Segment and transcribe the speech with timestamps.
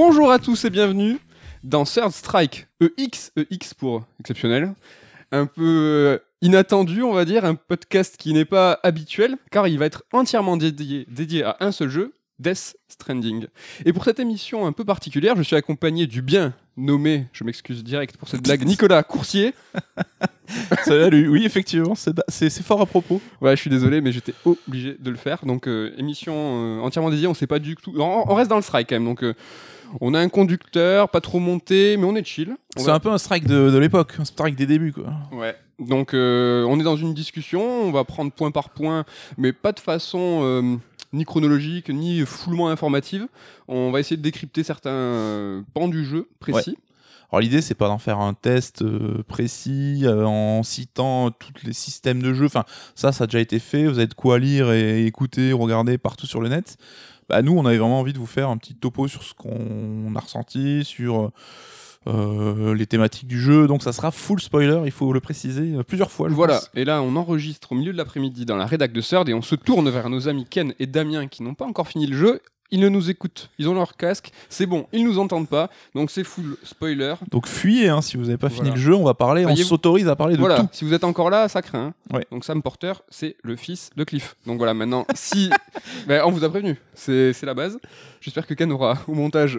[0.00, 1.18] Bonjour à tous et bienvenue
[1.64, 4.72] dans Third Strike, EX, EX pour exceptionnel.
[5.32, 9.76] Un peu euh, inattendu, on va dire, un podcast qui n'est pas habituel, car il
[9.76, 13.46] va être entièrement dédié, dédié à un seul jeu, Death Stranding.
[13.84, 17.82] Et pour cette émission un peu particulière, je suis accompagné du bien nommé, je m'excuse
[17.82, 19.52] direct pour cette blague, Nicolas Coursier.
[20.84, 23.20] Salut, oui, effectivement, c'est fort à propos.
[23.40, 25.44] Ouais, je suis désolé, mais j'étais obligé de le faire.
[25.44, 27.92] Donc, euh, émission euh, entièrement dédiée, on sait pas du tout.
[27.96, 29.04] On, on reste dans le strike quand même.
[29.04, 29.34] Donc, euh,
[30.00, 32.56] on a un conducteur, pas trop monté, mais on est chill.
[32.76, 35.12] C'est va- un peu un strike de, de l'époque, un strike des débuts, quoi.
[35.32, 35.56] Ouais.
[35.78, 39.04] Donc, euh, on est dans une discussion, on va prendre point par point,
[39.36, 40.76] mais pas de façon euh,
[41.12, 43.28] ni chronologique, ni foulement informative.
[43.68, 46.76] On va essayer de décrypter certains euh, pans du jeu précis.
[47.30, 51.74] Alors l'idée, c'est pas d'en faire un test euh, précis euh, en citant tous les
[51.74, 52.46] systèmes de jeu.
[52.46, 53.84] Enfin, ça, ça a déjà été fait.
[53.86, 56.78] Vous avez de quoi lire et écouter, regarder partout sur le net.
[57.28, 60.14] Bah, nous, on avait vraiment envie de vous faire un petit topo sur ce qu'on
[60.16, 61.30] a ressenti, sur
[62.06, 63.66] euh, les thématiques du jeu.
[63.66, 66.28] Donc, ça sera full spoiler, il faut le préciser euh, plusieurs fois.
[66.28, 66.70] Voilà, pense.
[66.74, 69.42] et là on enregistre au milieu de l'après-midi dans la rédac de Third et on
[69.42, 72.40] se tourne vers nos amis Ken et Damien qui n'ont pas encore fini le jeu.
[72.70, 76.10] Ils ne nous écoutent, ils ont leur casque, c'est bon, ils nous entendent pas, donc
[76.10, 77.14] c'est full spoiler.
[77.30, 78.74] Donc, fuyez, hein, si vous n'avez pas fini Voilà.
[78.74, 80.68] le jeu, on va parler, on s'autorise à parler de Voilà, tout.
[80.72, 81.94] si vous êtes encore là, ça craint.
[82.12, 82.16] hein.
[82.16, 82.26] Ouais.
[82.30, 84.36] Donc Sam Porter, c'est le fils de Cliff.
[84.46, 85.48] Donc voilà, maintenant, si...
[86.06, 87.78] Ben, on vous a prévenu, c'est c'est la base.
[88.20, 89.58] J'espère que Ken aura au montage...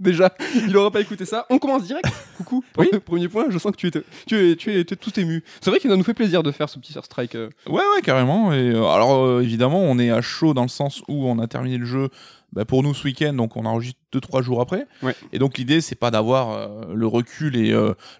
[0.00, 1.46] Déjà, il aura pas écouté ça.
[1.50, 2.06] On commence direct.
[2.36, 2.62] Coucou.
[2.78, 2.88] Oui.
[3.04, 3.90] Premier point, je sens que tu es,
[4.26, 5.42] tu es, tu es, tout ému.
[5.60, 7.34] C'est vrai qu'il nous fait plaisir de faire ce petit Third strike.
[7.34, 7.48] euh.
[7.66, 8.52] Ouais, ouais, carrément.
[8.52, 11.46] Et euh, alors, euh, évidemment, on est à chaud dans le sens où on a
[11.46, 12.08] terminé le jeu
[12.52, 14.86] bah, pour nous ce week-end, donc on enregistre 2-3 jours après.
[15.02, 15.14] Ouais.
[15.32, 17.74] Et donc, l'idée, c'est pas d'avoir euh, le recul et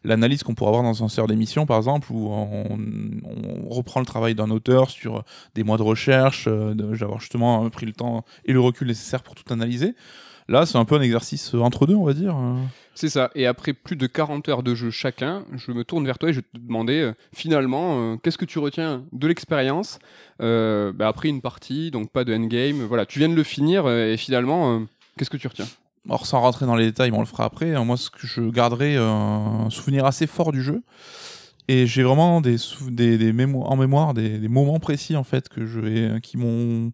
[0.04, 2.78] l'analyse qu'on pourrait avoir dans un sort d'émission, par exemple, où on,
[3.24, 7.92] on reprend le travail d'un auteur sur des mois de recherche, d'avoir justement pris le
[7.92, 9.94] temps et le recul nécessaire pour tout analyser.
[10.48, 12.36] Là, c'est un peu un exercice euh, entre deux, on va dire.
[12.36, 12.54] euh.
[12.94, 13.30] C'est ça.
[13.34, 16.32] Et après plus de 40 heures de jeu chacun, je me tourne vers toi et
[16.32, 19.98] je vais te demander euh, finalement euh, qu'est-ce que tu retiens de l'expérience
[20.40, 22.82] euh, bah, après une partie, donc pas de endgame.
[22.84, 24.82] Voilà, tu viens de le finir et finalement,
[25.18, 25.66] qu'est-ce que tu retiens?
[26.08, 27.74] Alors sans rentrer dans les détails, mais on le fera après.
[27.74, 30.82] hein, Moi, ce que je garderai un souvenir assez fort du jeu.
[31.68, 32.56] Et j'ai vraiment des,
[32.92, 36.36] des, des mémo- en mémoire des, des moments précis en fait que je vais, qui
[36.36, 36.92] m'ont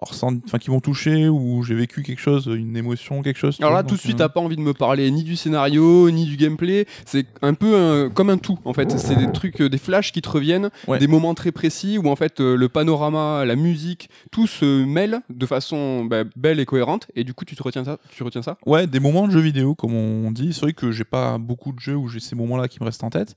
[0.00, 3.56] enfin qui m'ont touché ou j'ai vécu quelque chose, une émotion, quelque chose.
[3.60, 6.10] Alors là, tout de suite, euh, t'as pas envie de me parler ni du scénario,
[6.10, 6.86] ni du gameplay.
[7.04, 8.98] C'est un peu un- comme un tout, en fait.
[8.98, 10.98] C'est des trucs, euh, des flashs qui te reviennent, Ouais.
[10.98, 15.20] des moments très précis où, en fait, euh, le panorama, la musique, tout se mêle
[15.30, 17.08] de façon bah, belle et cohérente.
[17.16, 18.56] Et du coup, tu te retiens ça, tu retiens ça?
[18.66, 20.52] Ouais, des moments de jeux vidéo, comme on dit.
[20.52, 23.04] C'est vrai que j'ai pas beaucoup de jeux où j'ai ces moments-là qui me restent
[23.04, 23.36] en tête.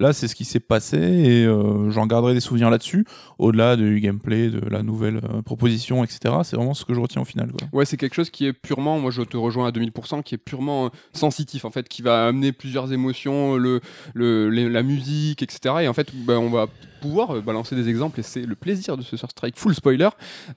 [0.00, 3.04] Là, c'est ce qui s'est passé et euh, j'en garderai des souvenirs là-dessus,
[3.38, 5.42] au-delà du gameplay, de la nouvelle euh,
[6.04, 6.34] etc.
[6.44, 7.50] C'est vraiment ce que je retiens au final.
[7.72, 10.38] Ouais, c'est quelque chose qui est purement, moi je te rejoins à 2000%, qui est
[10.38, 13.80] purement euh, sensitif en fait, qui va amener plusieurs émotions, le,
[14.14, 15.76] le, la musique, etc.
[15.82, 16.66] Et en fait, bah, on va
[16.98, 20.08] pouvoir euh, balancer des exemples et c'est le plaisir de ce Sur Strike full spoiler.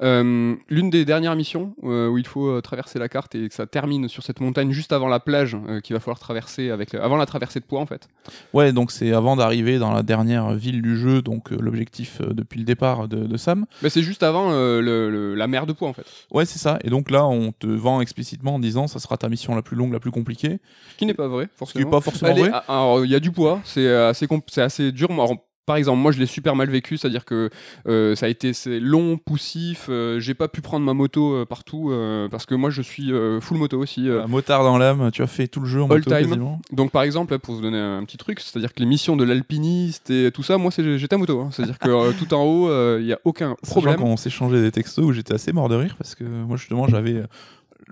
[0.02, 3.54] Euh, L'une des dernières missions euh, où il faut euh, traverser la carte et que
[3.54, 7.02] ça termine sur cette montagne juste avant la plage qu'il va falloir traverser avec le-
[7.04, 8.08] avant la traversée de poids en fait.
[8.54, 12.66] Ouais, donc c'est avant d'arriver dans la dernière ville du jeu, donc l'objectif depuis le
[12.66, 13.66] départ de, de Sam.
[13.82, 16.80] Mais c'est juste avant le- le- la mer de poids en fait, Ouais, c'est ça.
[16.84, 19.76] Et donc là, on te vend explicitement en disant ça sera ta mission la plus
[19.78, 20.60] longue, la plus compliquée.
[20.92, 21.86] ce qui n'est pas vrai Ce qui forcément.
[21.86, 22.52] n'est pas forcément est- vrai.
[22.68, 25.10] alors, il y a du poids, c'est assez, assez dur.
[25.12, 25.34] Alors,
[25.72, 27.50] par exemple, moi je l'ai super mal vécu, c'est-à-dire que
[27.88, 28.52] euh, ça a été
[28.82, 31.94] long, poussif, euh, j'ai pas pu prendre ma moto euh, partout
[32.30, 33.10] parce que moi je suis
[33.40, 34.10] full moto aussi.
[34.10, 36.28] Un motard dans l'âme, tu as fait tout le jeu en All moto time.
[36.28, 36.60] quasiment.
[36.74, 40.10] Donc par exemple, pour vous donner un petit truc, c'est-à-dire que les missions de l'alpiniste
[40.10, 41.50] et tout ça, moi j'étais à moto, hein.
[41.54, 43.96] c'est-à-dire que tout en haut, il y a aucun Problème.
[43.96, 44.14] problème.
[44.14, 47.24] On s'échangeait des textos où j'étais assez mort de rire parce que moi justement j'avais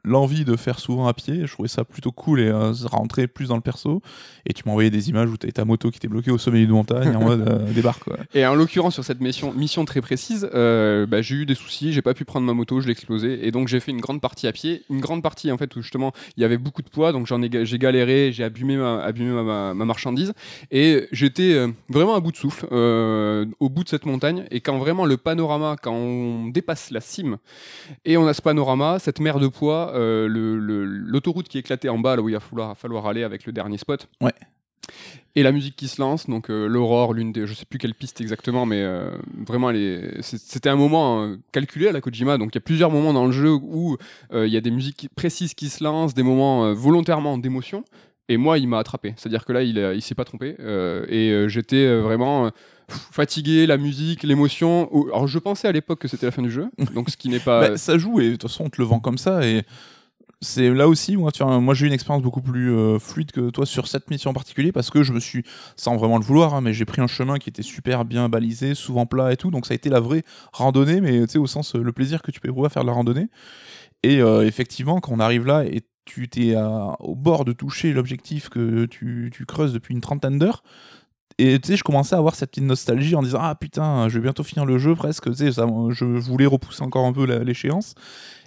[0.03, 1.45] l'envie de faire souvent à pied.
[1.45, 4.01] Je trouvais ça plutôt cool et euh, rentrer plus dans le perso.
[4.45, 6.69] Et tu m'envoyais des images où tu ta moto qui était bloquée au sommet d'une
[6.69, 8.03] montagne en mode euh, débarque.
[8.33, 11.91] Et en l'occurrence, sur cette mission, mission très précise, euh, bah, j'ai eu des soucis,
[11.91, 14.21] j'ai pas pu prendre ma moto, je l'ai explosé, et donc j'ai fait une grande
[14.21, 16.89] partie à pied, une grande partie en fait où justement il y avait beaucoup de
[16.89, 20.33] poids, donc j'en ai, j'ai galéré, j'ai abîmé ma, ma, ma- ma marchandise,
[20.71, 24.77] et j'étais euh, vraiment à bout de souffle au bout de cette montagne, et quand
[24.77, 27.37] vraiment le panorama, quand on dépasse la cime,
[28.05, 32.15] et on a ce panorama, cette mer de poids, euh, l'autoroute qui éclatée en bas,
[32.15, 34.07] là où il va falloir, falloir aller avec le dernier spot.
[34.21, 34.33] Ouais.
[35.35, 37.93] Et la musique qui se lance, donc euh, l'aurore, l'une des, je sais plus quelle
[37.93, 39.11] piste exactement, mais euh,
[39.45, 39.71] vraiment,
[40.21, 42.37] c'était un moment euh, calculé à la Kojima.
[42.37, 43.97] Donc il y a plusieurs moments dans le jeu où
[44.33, 47.83] il y a des musiques précises qui se lancent, des moments volontairement d'émotion.
[48.27, 49.13] Et moi, il m'a attrapé.
[49.17, 50.55] C'est-à-dire que là, il, il s'est pas trompé.
[51.09, 52.51] et j'étais vraiment
[52.89, 54.89] pff, fatigué, la musique, l'émotion.
[55.07, 57.39] Alors je pensais à l'époque que c'était la fin du jeu, donc ce qui n'est
[57.39, 57.69] pas.
[57.69, 59.63] Bah, ça joue et de toute façon on te le vend comme ça et
[60.41, 63.31] c'est là aussi moi, tu vois, moi j'ai eu une expérience beaucoup plus euh, fluide
[63.31, 65.43] que toi sur cette mission en particulier parce que je me suis
[65.75, 68.73] sans vraiment le vouloir hein, mais j'ai pris un chemin qui était super bien balisé
[68.73, 71.47] souvent plat et tout donc ça a été la vraie randonnée mais tu sais au
[71.47, 73.27] sens euh, le plaisir que tu peux éprouver à faire de la randonnée
[74.03, 76.55] et euh, effectivement quand on arrive là et tu t'es
[76.99, 80.63] au bord de toucher l'objectif que tu, tu creuses depuis une trentaine d'heures
[81.39, 84.15] et tu sais je commençais à avoir cette petite nostalgie en disant ah putain je
[84.19, 87.25] vais bientôt finir le jeu presque tu sais ça, je voulais repousser encore un peu
[87.41, 87.95] l'échéance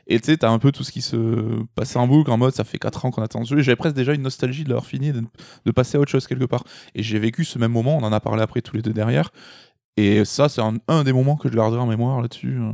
[0.08, 1.16] et tu sais, t'as un peu tout ce qui se
[1.76, 3.60] passait en boucle en mode ça fait 4 ans qu'on attend ce jeu.
[3.60, 5.22] Et J'avais presque déjà une nostalgie de l'avoir fini, de,
[5.64, 6.64] de passer à autre chose quelque part.
[6.96, 9.30] Et j'ai vécu ce même moment, on en a parlé après tous les deux derrière.
[9.96, 12.58] Et ça, c'est un, un des moments que je garderai en mémoire là-dessus.
[12.58, 12.70] euh,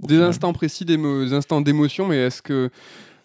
[0.00, 0.30] Des final.
[0.30, 2.70] instants précis, des, des instants d'émotion, mais est-ce que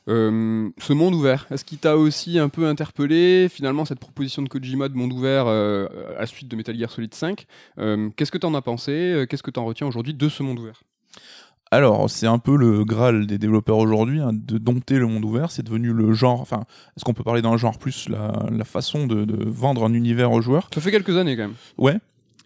[0.08, 4.50] euh, ce monde ouvert, est-ce qu'il t'a aussi un peu interpellé finalement cette proposition de
[4.50, 5.88] Kojima de monde ouvert euh,
[6.18, 7.46] à la suite de Metal Gear Solid 5
[7.78, 10.82] euh, Qu'est-ce que t'en as pensé Qu'est-ce que t'en retiens aujourd'hui de ce monde ouvert?
[11.72, 15.52] Alors, c'est un peu le graal des développeurs aujourd'hui, hein, de dompter le monde ouvert.
[15.52, 16.42] C'est devenu le genre.
[16.42, 16.64] Enfin,
[16.98, 20.32] est-ce qu'on peut parler d'un genre plus la, la façon de, de vendre un univers
[20.32, 20.68] aux joueurs?
[20.74, 21.56] Ça fait quelques années quand même.
[21.78, 22.00] Ouais.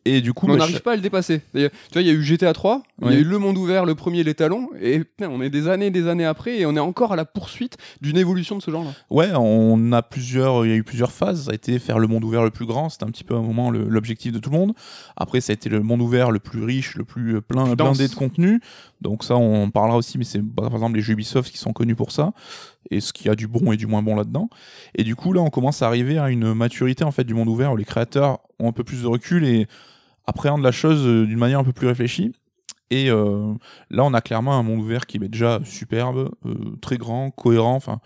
[0.06, 1.42] Et du coup, Mais on bah, n'arrive pas à le dépasser.
[1.54, 1.60] Tu
[1.94, 3.96] vois, il y a eu GTA 3, il y a eu le monde ouvert, le
[3.96, 6.82] premier, les talons, et putain, on est des années, des années après, et on est
[6.82, 8.92] encore à la poursuite d'une évolution de ce genre-là.
[9.10, 11.46] Ouais, on a plusieurs, il y a eu plusieurs phases.
[11.46, 13.38] Ça a été faire le monde ouvert le plus grand, c'était un petit peu à
[13.38, 14.74] un moment l'objectif de tout le monde.
[15.16, 17.76] Après, ça a été le monde ouvert le plus riche, le plus euh, plein, Plus
[17.76, 18.60] blindé de contenu.
[19.02, 21.58] Donc ça, on en parlera aussi, mais c'est bah, par exemple les jeux Ubisoft qui
[21.58, 22.34] sont connus pour ça,
[22.92, 24.50] et ce qu'il y a du bon et du moins bon là-dedans.
[24.96, 27.48] Et du coup, là, on commence à arriver à une maturité en fait du monde
[27.48, 29.68] ouvert où les créateurs ont un peu plus de recul et
[30.26, 32.34] appréhendent la chose euh, d'une manière un peu plus réfléchie.
[32.94, 33.54] Et euh,
[33.90, 37.76] là, on a clairement un monde ouvert qui est déjà superbe, euh, très grand, cohérent.
[37.76, 38.00] Enfin,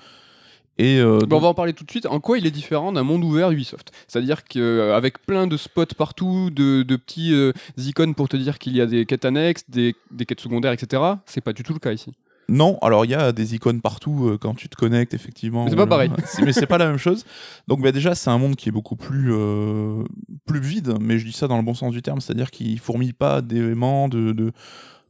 [0.78, 2.06] et euh, on va en parler tout de suite.
[2.06, 3.92] En quoi il est différent d'un monde ouvert Ubisoft?
[4.08, 7.34] C'est-à-dire qu'avec plein de spots partout, de, de petits
[7.78, 11.02] icônes pour te dire qu'il y a des quêtes annexes, des, des quêtes secondaires, etc.,
[11.26, 12.14] c'est pas du tout le cas ici.
[12.50, 15.66] Non, alors il y a des icônes partout euh, quand tu te connectes, effectivement.
[15.66, 16.12] Mais c'est pas pareil.
[16.26, 17.26] c'est- mais c'est pas la même chose.
[17.68, 20.04] Donc bah, déjà, c'est un monde qui est beaucoup plus, euh,
[20.46, 23.14] plus vide, mais je dis ça dans le bon sens du terme, c'est-à-dire qu'il fourmille
[23.14, 24.54] pas d'éléments, de, de,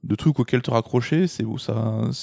[0.04, 1.28] de trucs auxquels te raccrocher.
[1.28, 1.44] C'est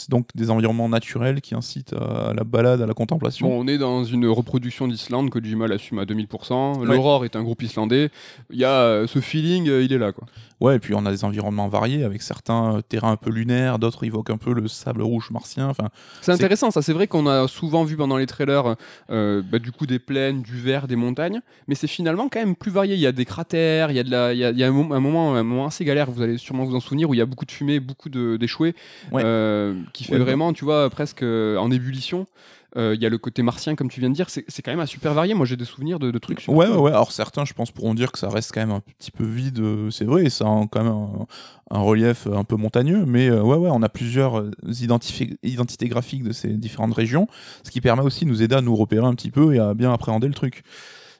[0.09, 3.47] donc des environnements naturels qui incitent à la balade, à la contemplation.
[3.49, 6.79] Bon, on est dans une reproduction d'Islande, Kojima l'assume à 2000%.
[6.81, 6.87] Ouais.
[6.87, 8.11] L'Aurore est un groupe islandais.
[8.51, 10.13] Il y a euh, ce feeling, il est là.
[10.13, 10.27] Quoi.
[10.65, 13.79] Ouais, et puis on a des environnements variés avec certains euh, terrains un peu lunaires,
[13.79, 15.69] d'autres évoquent un peu le sable rouge martien.
[15.69, 15.91] Enfin,
[16.23, 16.81] C'est intéressant, ça.
[16.81, 18.77] C'est vrai qu'on a souvent vu pendant les trailers
[19.11, 22.57] euh, bah, du coup des plaines, du vert, des montagnes, mais c'est finalement quand même
[22.57, 22.95] plus varié.
[22.95, 24.65] Il y a des cratères, il y a, de la, il y a, il y
[24.65, 27.11] a un, mo- un moment, un moment assez galère, vous allez sûrement vous en souvenir,
[27.11, 28.75] où il y a beaucoup de fumée, beaucoup de- d'échoués,
[29.13, 29.23] Ouais.
[29.25, 32.27] euh, qui fait Ouais, vraiment, tu vois, presque euh, en ébullition.
[32.77, 34.81] Euh, Il y a le côté martien, comme tu viens de dire, c'est quand même
[34.81, 35.35] un super varié.
[35.35, 36.41] Moi, j'ai des souvenirs de, de trucs.
[36.41, 36.75] super Ouais, cool.
[36.77, 36.91] ouais, ouais.
[36.91, 39.61] Alors certains, je pense, pourront dire que ça reste quand même un petit peu vide,
[39.61, 41.27] euh, c'est vrai, et ça a quand même un,
[41.71, 46.33] un relief euh, un peu montagneux, mais ouais, ouais, on a plusieurs identités graphiques de
[46.33, 47.29] ces différentes régions,
[47.63, 49.75] ce qui permet aussi de nous aider à nous repérer un petit peu et à
[49.75, 50.63] bien appréhender le truc.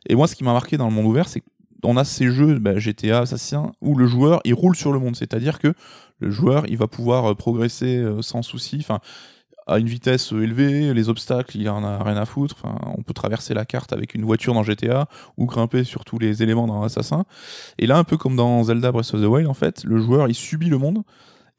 [0.09, 1.43] Et moi, ce qui m'a marqué dans le monde ouvert, c'est
[1.83, 5.17] qu'on a ces jeux, bah, GTA, Assassin, où le joueur, il roule sur le monde,
[5.17, 5.73] c'est-à-dire que
[6.19, 9.01] le joueur, il va pouvoir progresser sans souci, enfin,
[9.67, 12.57] à une vitesse élevée, les obstacles, il en a rien à foutre.
[12.63, 16.19] Enfin, on peut traverser la carte avec une voiture dans GTA ou grimper sur tous
[16.19, 17.25] les éléments dans Assassin.
[17.79, 20.29] Et là, un peu comme dans Zelda Breath of the Wild, en fait, le joueur
[20.29, 21.03] il subit le monde.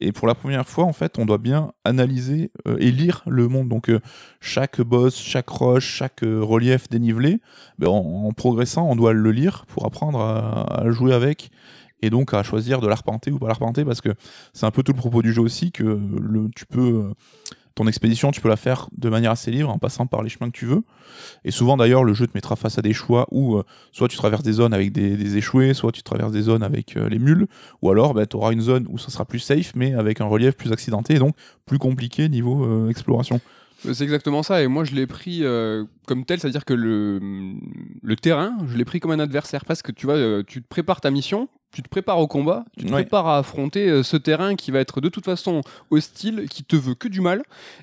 [0.00, 3.48] Et pour la première fois, en fait, on doit bien analyser euh, et lire le
[3.48, 3.68] monde.
[3.68, 4.00] Donc, euh,
[4.40, 7.40] chaque boss, chaque roche, chaque euh, relief dénivelé,
[7.78, 11.50] ben, en, progressant, on doit le lire pour apprendre à, jouer avec
[12.02, 14.10] et donc à choisir de l'arpenter ou pas l'arpenter parce que
[14.52, 15.98] c'est un peu tout le propos du jeu aussi que
[16.54, 17.10] tu peux
[17.76, 20.50] ton expédition, tu peux la faire de manière assez libre en passant par les chemins
[20.50, 20.82] que tu veux.
[21.44, 24.16] Et souvent d'ailleurs, le jeu te mettra face à des choix où euh, soit tu
[24.16, 27.18] traverses des zones avec des, des échoués, soit tu traverses des zones avec euh, les
[27.18, 27.46] mules,
[27.82, 30.56] ou alors tu auras une zone où ça sera plus safe, mais avec un relief
[30.56, 33.40] plus accidenté et donc plus compliqué niveau euh, exploration.
[33.84, 35.44] C'est exactement ça, et moi je l'ai pris
[36.06, 40.06] comme tel, c'est-à-dire que le, terrain, je l'ai pris comme un adversaire, parce que tu
[40.06, 43.02] vois, tu te prépares ta mission, tu te prépares au combat, tu te Ouais.
[43.02, 46.74] prépares à affronter euh, ce terrain qui va être de toute façon hostile, qui te
[46.74, 47.42] veut que du mal,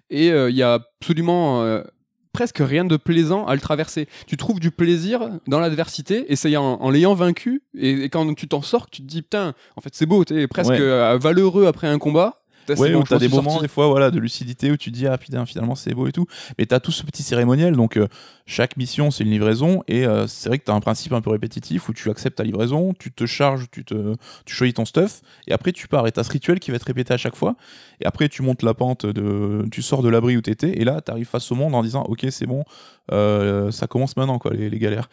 [0.10, 1.84] et euh, il y a absolument euh,
[2.32, 4.08] presque rien de plaisant à le traverser.
[4.26, 8.34] Tu trouves du plaisir dans l'adversité, et c'est en, en l'ayant vaincu, et, et quand
[8.34, 10.80] tu t'en sors, tu te dis, putain, en fait c'est beau, t'es presque Ouais.
[10.82, 12.40] euh, valeureux après un combat.
[12.70, 13.64] Ouais, où t'as des moments sorti.
[13.64, 16.12] des fois voilà de lucidité où tu te dis ah putain finalement c'est beau et
[16.12, 16.26] tout
[16.58, 18.08] mais t'as tout ce petit cérémoniel donc euh,
[18.46, 21.30] chaque mission c'est une livraison et euh, c'est vrai que t'as un principe un peu
[21.30, 24.16] répétitif où tu acceptes ta livraison tu te charges tu te
[24.46, 26.84] tu choisis ton stuff et après tu pars et t'as ce rituel qui va être
[26.84, 27.56] répété à chaque fois
[28.02, 31.02] et après tu montes la pente de tu sors de l'abri où t'étais et là
[31.02, 32.64] t'arrives face au monde en disant ok c'est bon
[33.12, 35.10] euh, ça commence maintenant quoi les, les galères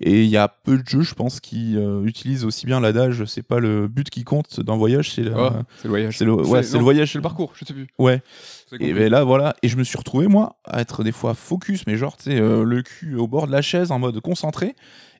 [0.00, 3.24] et il y a peu de jeux je pense qui euh, utilisent aussi bien l'adage
[3.26, 6.18] c'est pas le but qui compte d'un voyage c'est la- Oh, c'est le voyage.
[6.18, 7.86] c'est le, ouais, C'est- c'est le voyage sur le parcours, je sais plus.
[7.98, 8.22] Ouais.
[8.70, 9.54] C'est Et ben là, voilà.
[9.62, 12.40] Et je me suis retrouvé, moi, à être des fois focus, mais genre, tu sais,
[12.40, 14.74] euh, le cul au bord de la chaise, en mode concentré,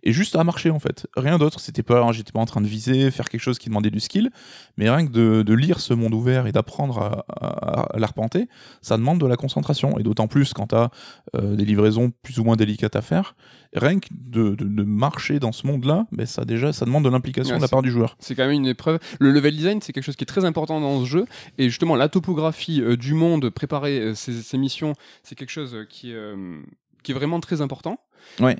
[0.04, 1.06] et juste à marcher, en fait.
[1.16, 1.58] Rien d'autre.
[1.60, 4.30] C'était pas, j'étais pas en train de viser, faire quelque chose qui demandait du skill,
[4.76, 8.48] mais rien que de, de lire ce monde ouvert et d'apprendre à, à- à l'arpenter,
[8.82, 9.98] ça demande de la concentration.
[9.98, 10.90] Et d'autant plus quand t'as
[11.34, 13.34] euh, des livraisons plus ou moins délicates à faire.
[13.74, 17.08] Rien que de, de- de marcher dans ce monde-là, ben ça déjà, ça demande de
[17.10, 18.16] l'implication Ouais, de la part du joueur.
[18.20, 18.98] C'est quand même une épreuve.
[19.18, 21.24] Le level design, c'est quelque chose qui est très important dans ce jeu.
[21.58, 24.92] Et justement, la topographie euh, du monde, préparer euh, ces, ces missions,
[25.22, 26.34] c'est quelque chose euh, qui est,
[27.02, 27.98] qui est vraiment très important.
[28.40, 28.56] Ouais.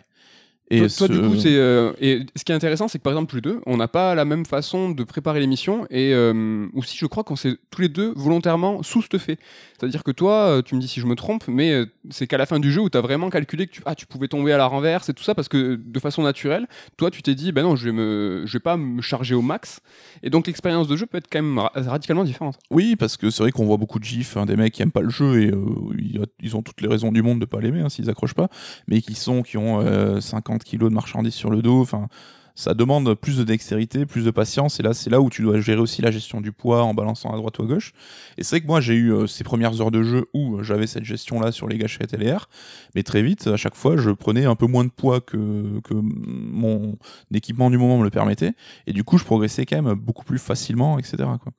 [0.70, 3.02] Et toi, toi, du ce- coup, c'est euh, et ce qui est intéressant, c'est que
[3.02, 5.86] par exemple, tous les deux, on n'a pas la même façon de préparer les missions
[5.90, 9.36] et euh, aussi, je crois qu'on s'est tous les deux volontairement sous-stuffés.
[9.78, 12.38] C'est-à-dire que toi, euh, tu me dis si je me trompe, mais euh, c'est qu'à
[12.38, 14.52] la fin du jeu où tu as vraiment calculé que tu, ah, tu pouvais tomber
[14.52, 16.66] à la renverse et tout ça parce que de façon naturelle,
[16.96, 19.42] toi, tu t'es dit, ben non, je vais me, je vais pas me charger au
[19.42, 19.80] max.
[20.22, 22.58] Et donc l'expérience de jeu peut être quand même ra- radicalement différente.
[22.70, 24.92] Oui, parce que c'est vrai qu'on voit beaucoup de gifs, hein, des mecs qui aiment
[24.92, 27.80] pas le jeu et euh, ils ont toutes les raisons du monde de pas l'aimer
[27.80, 28.48] hein, s'ils accrochent pas,
[28.88, 30.20] mais qui sont qui ont euh,
[30.54, 31.80] 50 kilos de marchandises sur le dos.
[31.80, 32.08] Enfin,
[32.56, 34.78] ça demande plus de dextérité, plus de patience.
[34.78, 37.32] Et là, c'est là où tu dois gérer aussi la gestion du poids en balançant
[37.32, 37.92] à droite ou à gauche.
[38.38, 40.62] Et c'est vrai que moi, j'ai eu euh, ces premières heures de jeu où euh,
[40.62, 42.48] j'avais cette gestion-là sur les gâchettes et les airs,
[42.94, 45.94] mais très vite, à chaque fois, je prenais un peu moins de poids que, que
[45.94, 46.96] mon
[47.32, 48.52] équipement du moment me le permettait.
[48.86, 51.16] Et du coup, je progressais quand même beaucoup plus facilement, etc.
[51.42, 51.52] Quoi.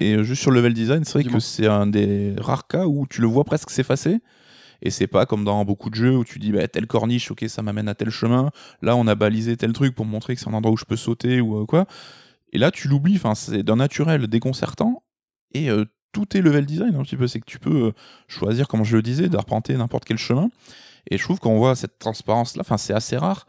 [0.00, 1.38] Et euh, juste sur le level design, c'est vrai Dis-moi.
[1.38, 4.18] que c'est un des rares cas où tu le vois presque s'effacer.
[4.82, 7.44] Et c'est pas comme dans beaucoup de jeux où tu dis bah, telle corniche, ok,
[7.48, 8.50] ça m'amène à tel chemin.
[8.82, 10.96] Là, on a balisé tel truc pour montrer que c'est un endroit où je peux
[10.96, 11.86] sauter ou euh, quoi.
[12.52, 13.16] Et là, tu l'oublies.
[13.16, 15.02] Enfin, c'est d'un naturel déconcertant.
[15.52, 17.26] Et euh, tout est level design un petit peu.
[17.26, 17.92] C'est que tu peux euh,
[18.28, 20.50] choisir, comme je le disais, d'arpenter n'importe quel chemin.
[21.10, 22.62] Et je trouve qu'on voit cette transparence-là.
[22.62, 23.46] Enfin, c'est assez rare.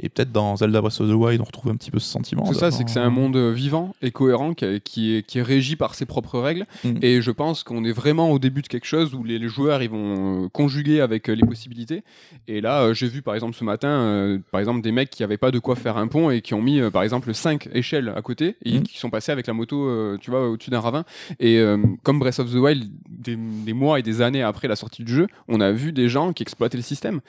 [0.00, 2.44] Et peut-être dans Zelda Breath of the Wild, on retrouve un petit peu ce sentiment.
[2.46, 5.38] C'est ça, c'est que c'est un monde euh, vivant et cohérent qui, qui est, qui
[5.38, 6.66] est régi par ses propres règles.
[6.84, 6.98] Mm.
[7.02, 9.82] Et je pense qu'on est vraiment au début de quelque chose où les, les joueurs
[9.82, 12.02] ils vont euh, conjuguer avec euh, les possibilités.
[12.48, 15.36] Et là, j'ai vu par exemple ce matin, euh, par exemple des mecs qui n'avaient
[15.36, 18.12] pas de quoi faire un pont et qui ont mis euh, par exemple 5 échelles
[18.16, 18.82] à côté et Mm.
[18.82, 21.04] qui sont passés avec la moto, euh, tu vois, au-dessus d'un ravin.
[21.38, 21.62] Et
[22.02, 25.12] comme Breath of the Wild, des, des mois et des années après la sortie du
[25.14, 27.20] jeu, on a vu des gens qui exploitaient le système.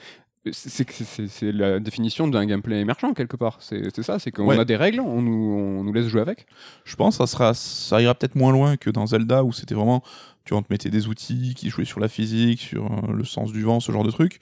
[0.52, 3.56] C'est la définition d'un gameplay émergent quelque part.
[3.60, 4.58] C'est ça, c'est qu'on Ouais.
[4.58, 6.46] a des règles, on nous, on nous laisse jouer avec.
[6.84, 9.74] Je pense que ça, sera, ça ira peut-être moins loin que dans Zelda où c'était
[9.74, 10.02] vraiment,
[10.44, 13.24] tu vois, on te mettait des outils qui jouaient sur la physique, sur euh, le
[13.24, 14.38] sens du vent, ce genre de trucs.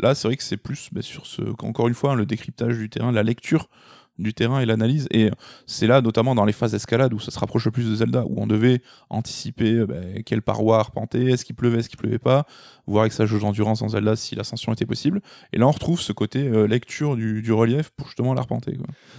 [0.00, 2.76] Là, c'est vrai que c'est plus bah, sur ce, encore une fois, hein, le décryptage
[2.76, 3.68] du terrain, la lecture
[4.16, 5.08] du terrain et l'analyse.
[5.10, 5.30] Et
[5.66, 8.24] c'est là, notamment dans les phases d'escalade, où ça se rapproche le plus de Zelda,
[8.28, 8.80] où on devait
[9.10, 12.46] anticiper bah, quelle paroi arpenter, est-ce qu'il pleuvait, est-ce qu'il pleuvait pas,
[12.86, 15.20] voir avec sa jauge d'endurance en Zelda si l'ascension était possible.
[15.52, 18.76] Et là, on retrouve ce côté euh, lecture du, du relief pour justement l'arpenter.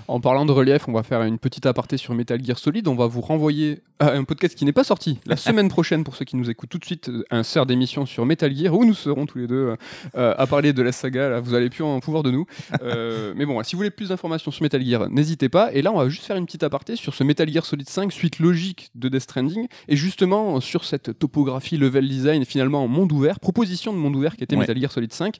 [0.07, 2.87] En parlant de relief, on va faire une petite aparté sur Metal Gear Solid.
[2.87, 6.15] On va vous renvoyer à un podcast qui n'est pas sorti la semaine prochaine pour
[6.15, 8.85] ceux qui nous écoutent tout de suite, euh, un sœur d'émission sur Metal Gear où
[8.85, 9.75] nous serons tous les deux
[10.15, 11.29] euh, à parler de la saga.
[11.29, 12.45] Là, vous allez plus en pouvoir de nous.
[12.81, 15.73] Euh, mais bon, si vous voulez plus d'informations sur Metal Gear, n'hésitez pas.
[15.73, 18.11] Et là, on va juste faire une petite aparté sur ce Metal Gear Solid 5,
[18.11, 23.39] suite logique de Death Stranding, et justement sur cette topographie, level design, finalement monde ouvert,
[23.55, 24.61] proposition de monde ouvert qui était Ouais.
[24.61, 25.39] Metal Gear Solid 5.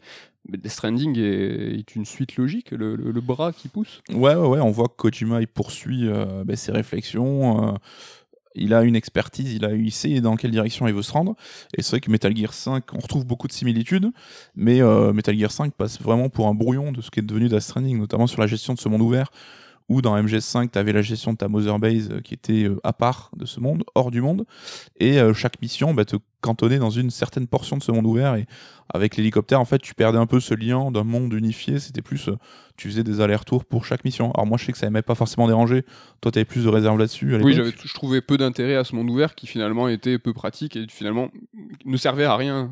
[0.50, 4.01] Mais Death Stranding est, est une suite logique, le, le- le bras qui pousse.
[4.10, 7.67] Ouais, ouais, ouais, on voit que Kojima il poursuit euh, bah, ses réflexions.
[7.67, 7.72] euh,
[8.57, 11.36] il a une expertise, il, a, il sait dans quelle direction il veut se rendre.
[11.77, 14.10] Et c'est vrai que Metal Gear 5, on retrouve beaucoup de similitudes,
[14.55, 17.50] mais euh, Metal Gear 5 passe vraiment pour un brouillon de ce qui est devenu
[17.50, 19.29] Death Stranding, notamment sur la gestion de ce monde ouvert,
[19.89, 22.80] où dans MGS5, tu avais la gestion de ta Mother Base euh, qui était euh,
[22.84, 24.46] à part de ce monde, hors du monde,
[25.00, 28.36] et euh, chaque mission bah, te cantonnait dans une certaine portion de ce monde ouvert,
[28.36, 28.46] et
[28.94, 32.30] avec l'hélicoptère, en fait, tu perdais un peu ce lien d'un monde unifié, c'était plus...
[32.77, 34.32] tu faisais des allers-retours pour chaque mission.
[34.34, 35.84] Alors moi je sais que ça m'avait pas forcément dérangé.
[36.22, 39.10] Toi tu avais plus de réserve là-dessus Oui, je trouvais peu d'intérêt à ce monde
[39.10, 41.30] ouvert qui finalement était peu pratique et finalement
[41.84, 42.70] ne servait à rien.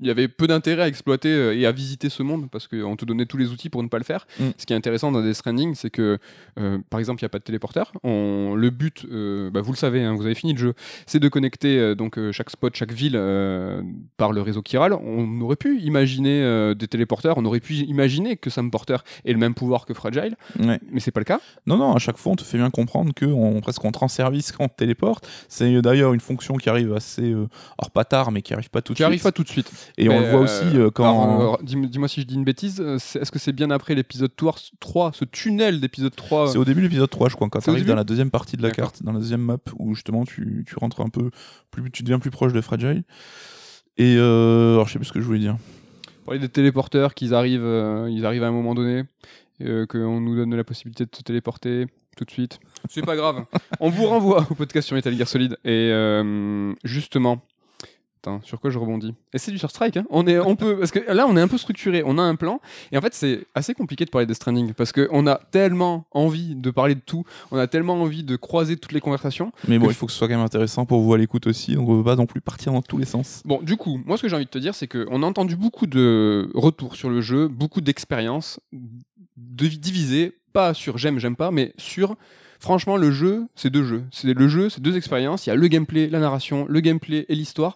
[0.00, 2.96] Il y avait peu d'intérêt à exploiter euh, et à visiter ce monde parce qu'on
[2.96, 4.26] te donnait tous les outils pour ne pas le faire.
[4.38, 4.44] Mm.
[4.56, 6.18] Ce qui est intéressant dans Death Stranding, c'est que
[6.58, 7.92] euh, par exemple, il n'y a pas de téléporteur.
[8.02, 10.74] On, le but, euh, bah, vous le savez, hein, vous avez fini le jeu,
[11.06, 13.12] c'est de connecter euh, donc chaque spot, chaque ville
[14.16, 14.92] par le réseau chiral.
[14.94, 19.38] On aurait pu imaginer des téléporteurs, on aurait pu imaginer que Sam Porter ait le
[19.38, 20.78] même pouvoir que Fragile, Ouais.
[20.90, 21.40] mais c'est pas le cas.
[21.66, 23.98] Non, non, à chaque fois on te fait bien comprendre que on, presque on te
[23.98, 25.28] rend service quand on te téléporte.
[25.48, 27.32] C'est d'ailleurs une fonction qui arrive assez...
[27.32, 29.06] euh, alors pas tard mais qui arrive pas tout de Qui suite.
[29.06, 29.70] arrive pas tout de suite.
[29.98, 31.58] Et on le voit euh, aussi euh, quand...
[31.62, 35.24] dis-moi si je dis une bêtise, euh, est-ce que c'est bien après l'épisode 3, ce
[35.24, 37.86] tunnel d'épisode 3 C'est au début de l'épisode 3, je crois, quand C'est tu arrives
[37.86, 40.74] dans la deuxième partie de la carte, dans la deuxième map, où justement tu, tu
[40.78, 41.30] rentres un peu,
[41.70, 43.02] plus, tu deviens plus proche de Fragile.
[43.96, 45.56] Et alors je sais plus ce que je voulais dire.
[46.24, 49.04] parler des téléporteurs, qu'ils arrivent, ils arrivent à un moment donné,
[49.58, 51.86] qu'on nous donne la possibilité de se téléporter.
[52.16, 52.60] tout de suite.
[52.88, 53.44] C'est pas grave.
[53.80, 55.56] On vous renvoie au podcast sur Metal Gear Solid.
[55.64, 57.42] Et euh, justement,
[58.22, 60.90] Attends, sur quoi je rebondis Et c'est du Strike, hein on, est, on peut, parce
[60.90, 62.60] que là, on est un peu structuré, on a un plan,
[62.92, 66.54] et en fait, c'est assez compliqué de parler de Stranding, parce qu'on a tellement envie
[66.54, 69.52] de parler de tout, on a tellement envie de croiser toutes les conversations.
[69.68, 71.74] Mais bon, il faut que ce soit quand même intéressant pour vous à l'écoute aussi,
[71.74, 73.40] donc on ne veut pas non plus partir dans tous les sens.
[73.46, 75.56] Bon, du coup, moi, ce que j'ai envie de te dire, c'est qu'on a entendu
[75.56, 78.60] beaucoup de retours sur le jeu, beaucoup d'expériences
[79.38, 82.16] divisées, pas sur j'aime, j'aime pas, mais sur
[82.60, 84.04] franchement, le jeu, c'est deux jeux.
[84.12, 85.46] C'est le jeu, c'est deux expériences.
[85.46, 87.74] Il y a le gameplay, la narration, le gameplay et l'histoire.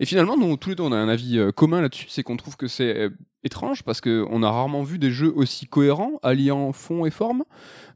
[0.00, 2.36] Et finalement, nous, tous les deux, on a un avis euh, commun là-dessus, c'est qu'on
[2.36, 3.10] trouve que c'est euh,
[3.44, 7.44] étrange parce qu'on a rarement vu des jeux aussi cohérents, alliant fond et forme.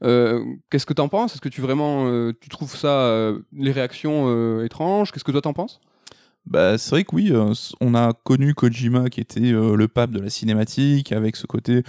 [0.05, 1.35] Euh, qu'est-ce que tu en penses?
[1.35, 2.07] Est-ce que tu vraiment,
[2.41, 5.13] tu trouves ça, les réactions étranges?
[5.13, 5.81] Qu'est-ce que toi t'en penses?
[6.47, 7.33] Bah, c'est vrai que oui,
[7.81, 11.83] on a connu Kojima qui était le pape de la cinématique, avec ce côté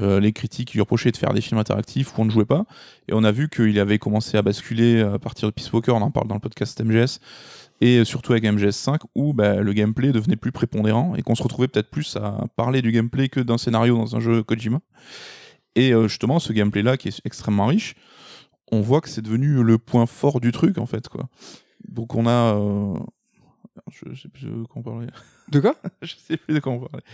[0.00, 2.64] les critiques lui reprochaient de faire des films interactifs où on ne jouait pas.
[3.08, 6.02] Et on a vu qu'il avait commencé à basculer à partir de Peace Walker, on
[6.02, 7.20] en parle dans le podcast MGS,
[7.82, 11.66] et surtout avec MGS5 où bah, le gameplay devenait plus prépondérant et qu'on se retrouvait
[11.66, 14.80] peut-être plus à parler du gameplay que d'un scénario dans un jeu Kojima.
[15.74, 17.96] Et euh, justement, ce gameplay-là qui est extrêmement riche,
[18.70, 21.08] on voit que c'est devenu le point fort du truc en fait.
[21.08, 21.28] Quoi.
[21.88, 22.54] Donc on a.
[22.54, 22.94] Euh,
[23.90, 25.08] je sais plus de quoi on parlait.
[25.48, 27.04] De quoi Je sais plus de quoi on parlait.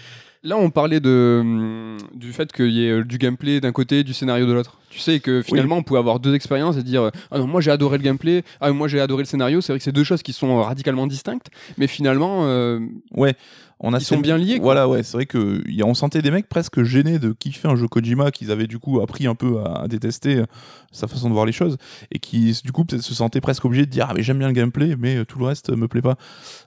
[0.44, 4.04] Là, on parlait de, hum, du fait qu'il y ait euh, du gameplay d'un côté,
[4.04, 4.78] du scénario de l'autre.
[4.88, 7.70] Tu sais que finalement, on pouvait avoir deux expériences et dire Ah non, moi j'ai
[7.70, 9.60] adoré le gameplay, ah moi j'ai adoré le scénario.
[9.60, 12.46] C'est vrai que c'est deux choses qui sont radicalement distinctes, mais finalement.
[12.46, 12.80] Euh,
[13.12, 13.34] ouais.
[13.80, 14.58] On a Ils sont bien liés.
[14.60, 17.68] Voilà, ouais, c'est vrai que y a, on sentait des mecs presque gênés de kiffer
[17.68, 20.46] un jeu Kojima qu'ils avaient du coup appris un peu à, détester euh,
[20.90, 21.76] sa façon de voir les choses
[22.10, 24.48] et qui du coup peut-être se sentaient presque obligés de dire ah mais j'aime bien
[24.48, 26.16] le gameplay mais tout le reste me plaît pas.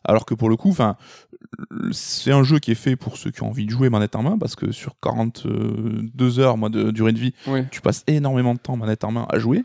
[0.06, 0.96] Alors que pour le coup, enfin,
[1.92, 4.24] c'est un jeu qui est fait pour ceux qui ont envie de jouer manette en
[4.24, 7.34] main parce que sur 42 heures moi, de durée de vie,
[7.72, 9.64] tu passes énormément de temps manette en main à jouer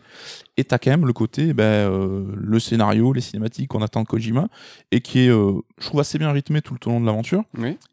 [0.57, 4.07] et t'as quand même le côté, ben, euh, le scénario, les cinématiques qu'on attend de
[4.07, 4.49] Kojima,
[4.91, 7.43] et qui est, euh, je trouve, assez bien rythmé tout le long de l'aventure,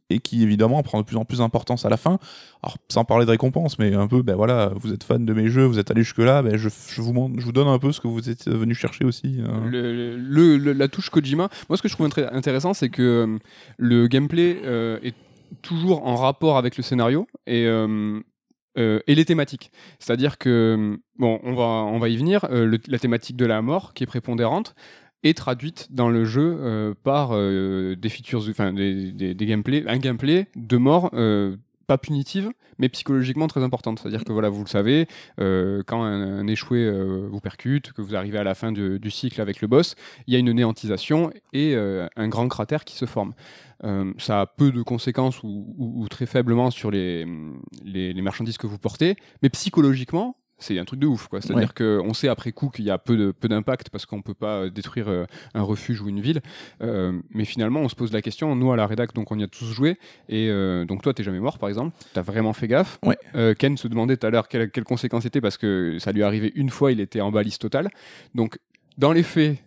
[0.09, 2.19] et qui évidemment prend de plus en plus d'importance à la fin.
[2.61, 5.49] Alors, sans parler de récompense, mais un peu, ben voilà, vous êtes fan de mes
[5.49, 7.99] jeux, vous êtes allé jusque-là, ben, je, je, vous, je vous donne un peu ce
[7.99, 9.41] que vous êtes venu chercher aussi.
[9.45, 9.63] Hein.
[9.69, 13.37] Le, la touche Kojima, moi ce que je trouve intéressant, c'est que euh,
[13.77, 14.61] le gameplay
[15.03, 15.15] est
[15.61, 17.67] toujours en rapport avec le scénario, et
[18.77, 19.71] euh, et les thématiques.
[19.99, 23.93] C'est-à-dire que, bon, on va, on va y venir, euh, la thématique de la mort,
[23.93, 24.75] qui est prépondérante,
[25.23, 29.97] est traduite dans le jeu euh, par des features, enfin des, des, des gameplays, un
[29.97, 31.11] gameplay de mort
[31.87, 33.99] pas punitive, mais psychologiquement très importante.
[33.99, 36.91] C'est-à-dire que voilà, vous le savez, quand un, échoué
[37.29, 39.95] vous percute, que vous arrivez à la fin du, cycle avec le boss,
[40.27, 43.33] il y a une néantisation et un grand cratère qui se forme.
[43.83, 47.25] Euh, ça a peu de conséquences ou, très faiblement sur les,
[47.83, 51.27] les, marchandises que vous portez, mais psychologiquement, c'est un truc de ouf.
[51.39, 54.33] C'est-à-dire qu'on sait après coup qu'il y a peu d'impact peu parce qu'on ne peut
[54.33, 56.41] pas détruire euh, un refuge ou une ville.
[56.81, 59.43] Euh, mais finalement, on se pose la question, nous à la rédac, donc on y
[59.43, 59.97] a tous joué.
[60.29, 60.49] Et
[60.87, 61.95] donc toi, tu n'es jamais mort par exemple.
[62.13, 62.99] Tu as vraiment fait gaffe.
[63.59, 66.23] Ken se demandait tout à l'heure quelles quelle conséquences c'était parce que ça lui est
[66.23, 67.89] arrivé une fois, il était en balise totale.
[68.35, 68.59] Donc
[68.97, 69.57] dans les faits,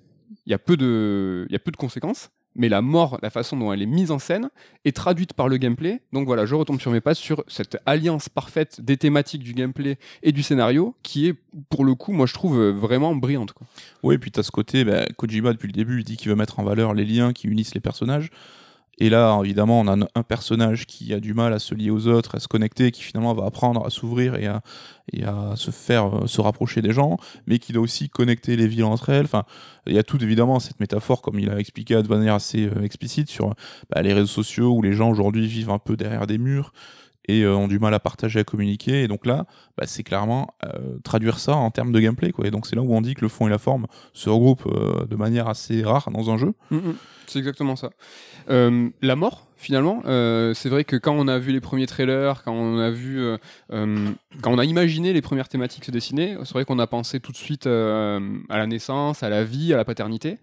[0.47, 3.57] il y, a peu de, y a peu de conséquences mais la mort, la façon
[3.57, 4.51] dont elle est mise en scène,
[4.85, 6.01] est traduite par le gameplay.
[6.13, 9.99] Donc voilà, je retombe sur mes pas sur cette alliance parfaite des thématiques du gameplay
[10.23, 11.35] et du scénario, qui est,
[11.69, 13.55] pour le coup, moi je trouve euh, vraiment brillante.
[14.03, 16.29] Oui, et puis tu as ce côté, bah, Kojima depuis le début, il dit qu'il
[16.29, 18.31] veut mettre en valeur les liens qui unissent les personnages.
[18.99, 22.07] Et là, évidemment, on a un personnage qui a du mal à se lier aux
[22.07, 24.63] autres, à se connecter, qui finalement va apprendre à s'ouvrir et à,
[25.13, 28.67] et à se faire euh, se rapprocher des gens, mais qui doit aussi connecter les
[28.67, 29.27] villes entre elles.
[29.27, 29.45] Enfin,
[29.87, 32.83] il y a tout évidemment cette métaphore, comme il a expliqué de manière assez euh,
[32.83, 33.55] explicite, sur
[33.91, 36.73] bah, les réseaux sociaux où les gens aujourd'hui vivent un peu derrière des murs
[37.27, 39.03] et euh, ont du mal à partager, à communiquer.
[39.03, 40.49] Et donc là, bah, c'est clairement
[41.05, 42.33] traduire ça en termes de gameplay.
[42.33, 42.47] Quoi.
[42.47, 44.69] Et donc c'est là où on dit que le fond et la forme se regroupent
[45.09, 46.53] de manière assez rare dans un jeu.
[46.71, 46.95] Mm, mm.
[47.27, 47.91] c'est exactement ça.
[48.49, 52.43] Euh, la mort, finalement, euh, c'est vrai que quand on a vu les premiers trailers,
[52.45, 53.37] quand on a vu, euh,
[53.71, 57.33] quand on a imaginé les premières thématiques se dessiner, c'est vrai qu'on a pensé tout
[57.33, 60.39] de suite à la naissance, à la vie, à la paternité.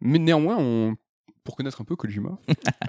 [0.00, 0.96] Mais néanmoins, on,
[1.44, 2.38] pour connaître un peu Kojima,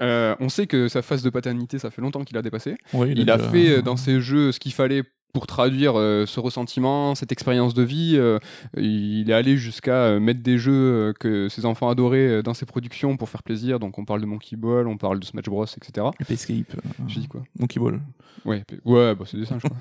[0.00, 2.76] on sait que sa phase de paternité, ça fait longtemps qu'il a dépassé.
[2.94, 7.32] il, a, fait dans ses jeux ce qu'il fallait pour traduire euh, ce ressentiment, cette
[7.32, 8.38] expérience de vie, euh,
[8.76, 13.16] il est allé jusqu'à euh, mettre des jeux que ses enfants adoraient dans ses productions
[13.16, 13.80] pour faire plaisir.
[13.80, 16.06] Donc on parle de Monkey Ball, on parle de Smash Bros, etc.
[16.28, 16.76] Escape.
[17.08, 17.42] J'ai dit quoi?
[17.58, 18.00] Monkey Ball.
[18.44, 19.76] Ouais, ouais bah c'est des singes quoi.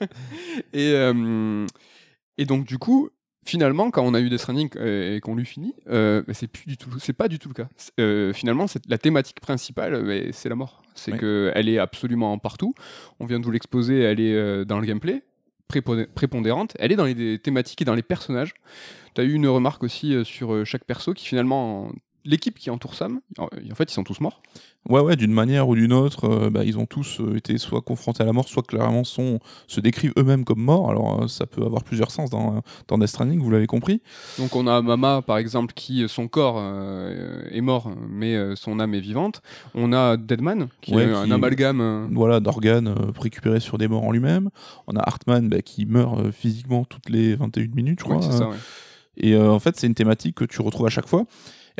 [0.72, 0.94] et,
[2.38, 3.10] et donc du coup,
[3.44, 6.76] finalement, quand on a eu des Stranding et qu'on lui finit, euh, c'est plus du
[6.76, 7.68] tout, c'est pas du tout le cas.
[8.00, 10.82] Euh, finalement, la thématique principale, c'est la mort.
[10.94, 12.74] C'est que qu'elle est absolument partout.
[13.20, 15.22] On vient de vous l'exposer, elle est dans le gameplay
[15.68, 18.52] prépondé- prépondérante, elle est dans les thématiques et dans les personnages.
[19.14, 21.92] Tu as eu une remarque aussi euh, sur euh, chaque perso qui finalement, en-
[22.24, 24.42] l'équipe qui entoure Sam, en fait, ils sont tous morts.
[24.88, 27.82] Ouais, ouais, d'une manière ou d'une autre, euh, bah, ils ont tous euh, été soit
[27.82, 30.90] confrontés à la mort, soit clairement sont, se décrivent eux-mêmes comme morts.
[30.90, 34.02] Alors, euh, ça peut avoir plusieurs sens dans, dans Death Stranding, vous l'avez compris.
[34.38, 38.94] Donc on a Mama par exemple qui son corps euh, est mort mais son âme
[38.94, 39.40] est vivante.
[39.76, 42.08] On a Deadman qui Ouais, est un amalgame.
[42.12, 44.50] Voilà, d'organes récupérés sur des morts en lui-même.
[44.88, 48.20] On a Hartman bah, qui meurt physiquement toutes les 21 minutes, je crois.
[48.20, 48.56] ça, ouais.
[49.16, 51.24] Et en fait, c'est une thématique que tu retrouves à chaque fois.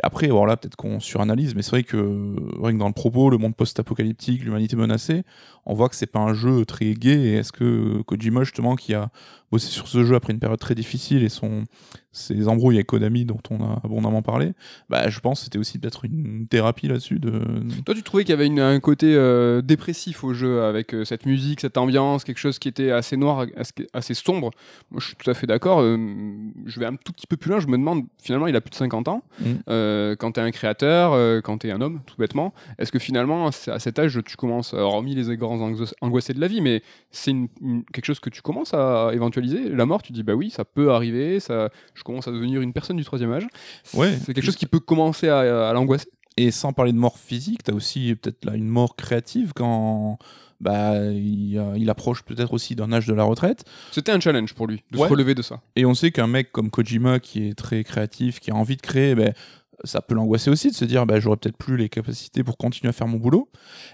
[0.01, 2.93] Et après, bon, là, peut-être qu'on suranalyse, mais c'est vrai que rien que dans le
[2.93, 5.23] propos, le monde post-apocalyptique, l'humanité menacée,
[5.65, 6.85] on voit que c'est pas un jeu très.
[6.85, 9.09] Et est-ce que Kojima, justement, qui a
[9.53, 11.63] bossé sur ce jeu après une période très difficile et son,
[12.11, 14.53] ses embrouilles avec Konami, dont on a abondamment parlé,
[14.89, 17.19] bah, je pense que c'était aussi peut-être une thérapie là-dessus.
[17.19, 17.31] De...
[17.85, 21.05] Toi, tu trouvais qu'il y avait une- un côté euh, dépressif au jeu avec euh,
[21.05, 23.45] cette musique, cette ambiance, quelque chose qui était assez noir,
[23.93, 24.51] assez, sombre.
[24.91, 25.79] Moi, je suis tout à fait d'accord.
[25.81, 25.97] euh,
[26.65, 27.59] je vais un tout petit peu plus loin.
[27.59, 29.23] Je me demande, finalement, il a plus de 50 ans.
[29.39, 29.45] Mm.
[29.69, 32.99] Euh, quand tu es un créateur, quand tu es un homme, tout bêtement, est-ce que
[32.99, 36.81] finalement, à cet âge, tu commences, hormis les grands ango- angoissés de la vie, mais
[37.11, 37.33] c'est
[37.93, 39.11] quelque chose que tu commences à
[39.47, 42.73] La mort, tu dis, bah oui, ça peut arriver, ça, je commence à devenir une
[42.73, 43.47] personne du troisième âge.
[43.93, 46.07] Ouais, c'est quelque chose qui peut commencer à, à l'angoisser.
[46.37, 50.17] Et sans parler de mort physique, t'as aussi peut-être là une mort créative quand
[50.59, 53.65] bah, il, approche peut-être aussi d'un âge de la retraite.
[53.91, 55.07] C'était un challenge pour lui de Ouais.
[55.07, 55.61] se relever de ça.
[55.75, 58.81] Et on sait qu'un mec comme Kojima qui est très créatif, qui a envie de
[58.81, 59.33] créer, ben,
[59.83, 62.89] ça peut l'angoisser aussi de se dire bah, j'aurais peut-être plus les capacités pour continuer
[62.89, 63.49] à faire mon boulot.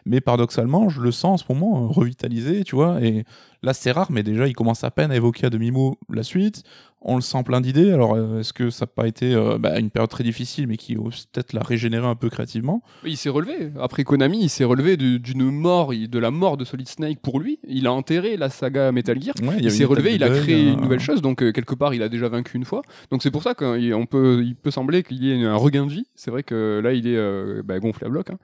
[0.05, 3.01] Mais paradoxalement, je le sens en ce moment euh, revitalisé, tu vois.
[3.03, 3.25] Et
[3.63, 6.63] là, c'est rare, mais déjà, il commence à peine à évoquer à demi-mot la suite.
[7.01, 7.93] On le sent plein d'idées.
[7.93, 10.75] Alors, euh, est-ce que ça n'a pas été euh, bah, une période très difficile, mais
[10.75, 12.83] qui peut-être la régénérer un peu créativement?
[13.05, 13.71] Il s'est relevé.
[13.79, 17.59] Après Konami, il s'est relevé d'une mort, de la mort de Solid Snake pour lui.
[17.65, 19.33] Il a enterré la saga Metal Gear.
[19.41, 22.03] Ouais, Il s'est relevé, il a créé une nouvelle chose, donc euh, quelque part il
[22.03, 22.81] a déjà vaincu une fois.
[23.11, 25.91] Donc c'est pour ça qu'on peut, il peut sembler qu'il y ait un regain de
[25.93, 26.05] vie.
[26.15, 28.29] C'est vrai que là il est euh, bah, gonflé à bloc.
[28.29, 28.37] hein.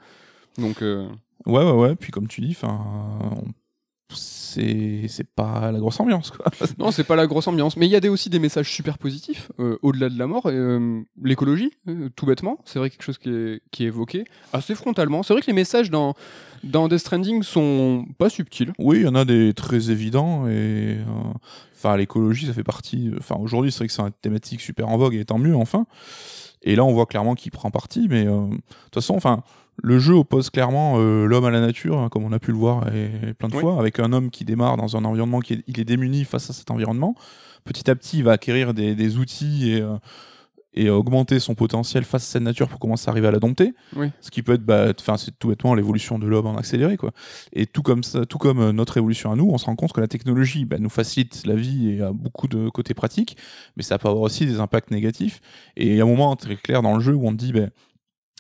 [0.58, 1.10] Donc Ouais,
[1.46, 1.96] ouais, ouais.
[1.96, 2.80] Puis comme tu dis, enfin,
[3.22, 3.52] on-
[4.14, 6.46] c'est c'est pas la grosse ambiance, quoi.
[6.80, 8.98] non, c'est pas la grosse ambiance, mais il y a des, aussi des messages super
[8.98, 10.44] positifs euh, au-delà de la mort.
[10.46, 14.76] euh, L'écologie, euh, tout bêtement, c'est vrai quelque chose qui est, qui est évoqué assez
[14.76, 15.24] frontalement.
[15.24, 16.14] C'est vrai que les messages dans
[16.64, 18.74] dans Death Stranding sont pas subtils.
[18.80, 21.34] Oui, il y en a des très évidents et euh,
[21.76, 23.12] enfin l'écologie ça fait partie.
[23.20, 25.86] Enfin aujourd'hui c'est vrai que c'est une thématique super en vogue et tant mieux enfin.
[26.64, 29.44] Et là on voit clairement qu'il prend parti, mais euh, de toute façon enfin
[29.84, 32.58] le jeu oppose clairement euh, l'homme à la nature, hein, comme on a pu le
[32.58, 33.62] voir et, plein de Oui.
[33.62, 36.50] fois, avec un homme qui démarre dans un environnement qui est, il est démuni face
[36.50, 37.16] à cet environnement.
[37.66, 39.98] Petit à petit, il va acquérir des, des outils et, euh,
[40.78, 43.74] et augmenter son potentiel face à cette nature pour commencer à arriver à la dompter.
[43.96, 44.12] Oui.
[44.22, 47.12] Ce qui peut être, bah, c'est tout bêtement l'évolution de l'homme en accéléré, quoi.
[47.54, 49.94] Et tout comme ça, tout comme euh, notre évolution à nous, on se rend compte
[49.94, 53.38] que la technologie bah, nous facilite la vie et a beaucoup de côtés pratiques,
[53.78, 55.42] mais ça peut avoir aussi des impacts négatifs.
[55.78, 57.54] Et il y a un moment très clair dans le jeu où on te dit,
[57.54, 57.68] bah,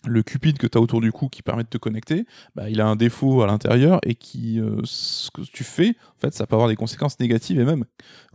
[0.08, 2.82] le cupide que tu as autour du cou qui permet de te connecter, bah, il
[2.82, 6.48] a un défaut à l'intérieur et qui, euh, ce que tu fais, en fait, ça
[6.48, 7.86] peut avoir des conséquences négatives et même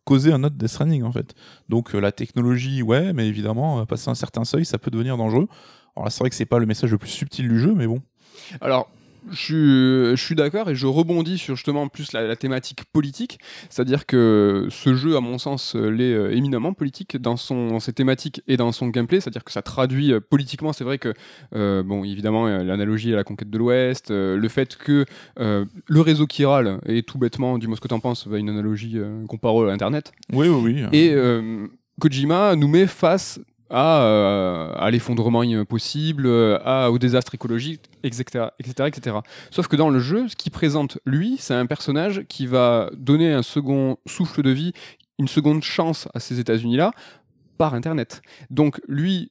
[0.05, 1.35] causer un autre Death Stranding, en fait.
[1.69, 5.17] Donc euh, la technologie, ouais, mais évidemment, euh, passer un certain seuil, ça peut devenir
[5.17, 5.49] dangereux.
[5.97, 7.87] Alors là, c'est vrai que c'est pas le message le plus subtil du jeu, mais
[7.87, 8.01] bon.
[8.61, 8.91] Alors,
[9.31, 9.55] je suis,
[10.17, 14.67] je suis d'accord et je rebondis sur justement plus la, la thématique politique, c'est-à-dire que
[14.71, 18.43] ce jeu, à mon sens, euh, l'est euh, éminemment politique dans, son, dans ses thématiques
[18.49, 21.13] et dans son gameplay, c'est-à-dire que ça traduit euh, politiquement, c'est vrai que,
[21.55, 25.05] euh, bon, évidemment, l'analogie à la conquête de l'Ouest, euh, le fait que
[25.39, 28.99] euh, le réseau qui râle, et tout bêtement, dis-moi ce que t'en penses, une analogie
[29.29, 30.99] comparée à Internet, Oui, oui, oui.
[30.99, 31.15] et
[32.01, 38.47] Kojima nous met face à, euh, à l'effondrement possible, euh, à, au désastre écologique, etc.,
[38.59, 39.17] etc., etc.
[39.51, 43.33] Sauf que dans le jeu, ce qu'il présente, lui, c'est un personnage qui va donner
[43.33, 44.73] un second souffle de vie,
[45.19, 46.93] une seconde chance à ces États-Unis-là
[47.59, 48.23] par Internet.
[48.51, 49.31] Donc lui,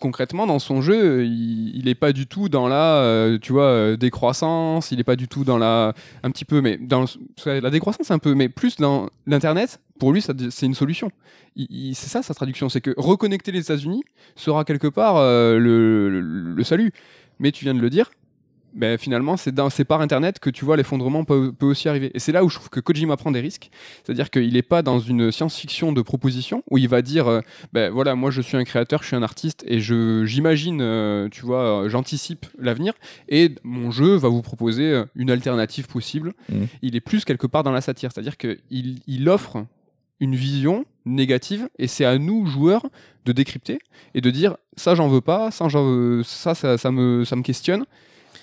[0.00, 3.96] concrètement, dans son jeu, il n'est pas du tout dans la, euh, tu vois, euh,
[3.96, 7.04] décroissance, il n'est pas du tout dans la, un petit peu, mais dans
[7.46, 9.80] la décroissance un peu, mais plus dans l'internet.
[10.00, 11.12] Pour lui, c'est une solution.
[11.56, 14.02] C'est ça sa traduction, c'est que reconnecter les États-Unis
[14.34, 16.92] sera quelque part euh, le salut.
[17.38, 18.10] Mais tu viens de le dire.
[18.72, 22.10] Ben, finalement, c'est dans- c'est par Internet que tu vois l'effondrement peut, peut aussi arriver.
[22.14, 23.70] Et c'est là où je trouve que Kojima prend des risques.
[24.04, 27.40] C'est-à-dire qu'il n'est pas dans une science-fiction de proposition où il va dire euh,
[27.72, 31.28] ben voilà, moi je suis un créateur, je suis un artiste et je j'imagine, euh,
[31.30, 32.92] tu vois, euh, j'anticipe l'avenir
[33.28, 36.32] et mon jeu va vous proposer une alternative possible.
[36.48, 36.66] Mhm.
[36.82, 39.64] Il est plus quelque part dans la satire, c'est-à-dire qu'il il offre
[40.20, 42.86] une vision négative et c'est à nous joueurs
[43.24, 43.78] de décrypter
[44.14, 47.36] et de dire ça j'en veux pas, ça j'en veux- ça, ça ça me ça
[47.36, 47.84] me questionne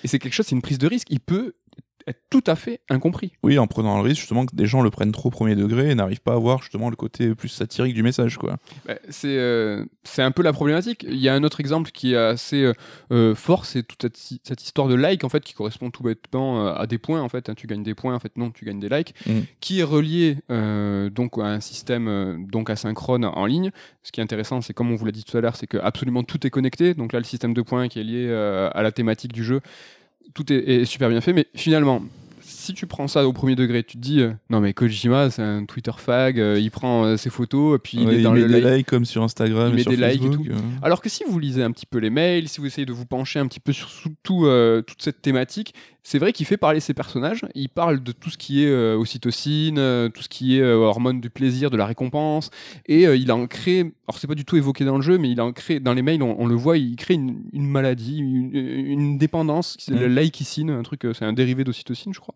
[0.03, 1.07] et c'est quelque chose, c'est une prise de risque.
[1.09, 1.53] Il peut
[2.29, 3.33] tout à fait incompris.
[3.43, 5.91] Oui, en prenant le risque justement que des gens le prennent trop au premier degré
[5.91, 8.37] et n'arrivent pas à voir justement le côté plus satirique du message.
[8.37, 8.57] quoi.
[8.85, 11.05] Bah, c'est euh, c'est un peu la problématique.
[11.09, 12.73] Il y a un autre exemple qui est assez euh,
[13.11, 16.67] euh, fort, c'est toute cette, cette histoire de like en fait qui correspond tout bêtement
[16.73, 17.49] à des points en fait.
[17.49, 17.53] hein.
[17.55, 19.39] tu gagnes des points en fait, non, tu gagnes des likes, Mm.
[19.59, 23.71] qui est relié euh, donc à un système donc asynchrone en ligne.
[24.03, 25.77] Ce qui est intéressant, c'est comme on vous l'a dit tout à l'heure, c'est que
[25.77, 26.93] absolument tout est connecté.
[26.93, 28.31] Donc là, le système de points qui est lié
[28.73, 29.59] à la thématique du jeu,
[30.33, 31.33] tout est, est super bien fait.
[31.33, 32.01] Mais finalement,
[32.41, 35.41] si tu prends ça au premier degré, tu te dis euh, non mais Kojima c'est
[35.41, 38.47] un Twitter fag, euh, il prend euh, ses photos et puis il dans met le
[38.47, 38.77] des like.
[38.77, 40.47] likes comme sur Instagram Il et met sur des likes et Facebook.
[40.47, 40.53] tout.
[40.81, 43.05] Alors que si vous lisez un petit peu les mails, si vous essayez de vous
[43.05, 43.89] pencher un petit peu sur
[44.23, 44.47] tout,
[44.85, 45.73] toute cette thématique,
[46.09, 47.41] c'est vrai qu'il fait parler ses personnages.
[47.53, 50.75] Il parle de tout ce qui est euh, ocytocine, euh, tout ce qui est euh,
[50.77, 52.49] hormone du plaisir, de la récompense,
[52.85, 53.79] et euh, il en crée.
[54.07, 56.01] Alors c'est pas du tout évoqué dans le jeu, mais il en crée dans les
[56.01, 59.99] mails, on, on le voit, il crée une, une maladie, une, une dépendance, c'est Mm.
[59.99, 62.35] le laïcicine, un truc, euh, c'est un dérivé d'ocytocine, je crois.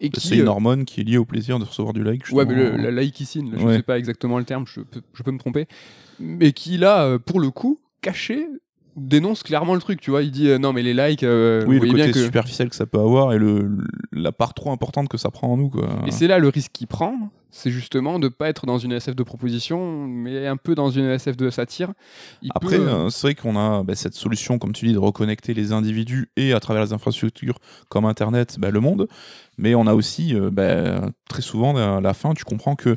[0.00, 2.22] Et qui, C'est une hormone qui est liée au plaisir de recevoir du like.
[2.30, 2.82] Ouais, mais le- justement.
[2.84, 3.76] la laïcicine, je Ouais.
[3.78, 5.66] sais pas exactement le terme, je peux, je peux me tromper.
[6.20, 8.46] Mais qui, là, pour le coup, caché,
[8.96, 10.22] dénonce clairement le truc, tu vois.
[10.22, 12.24] Il dit euh, non, mais les likes, euh, vous Oui, le côté bien que.
[12.24, 13.78] superficiel que ça peut avoir et le,
[14.12, 15.68] la part trop importante que ça prend en nous.
[15.68, 15.88] Quoi.
[16.06, 19.14] Et c'est là le risque qu'il prend, c'est justement de pas être dans une SF
[19.14, 21.92] de proposition, mais un peu dans une SF de satire.
[22.42, 24.92] Il Après, peut, euh, euh, c'est vrai qu'on a bah, cette solution, comme tu dis,
[24.94, 29.08] de reconnecter les individus et à travers les infrastructures comme Internet, bah, le monde.
[29.58, 32.96] Mais on a aussi, bah, très souvent, à la fin, tu comprends que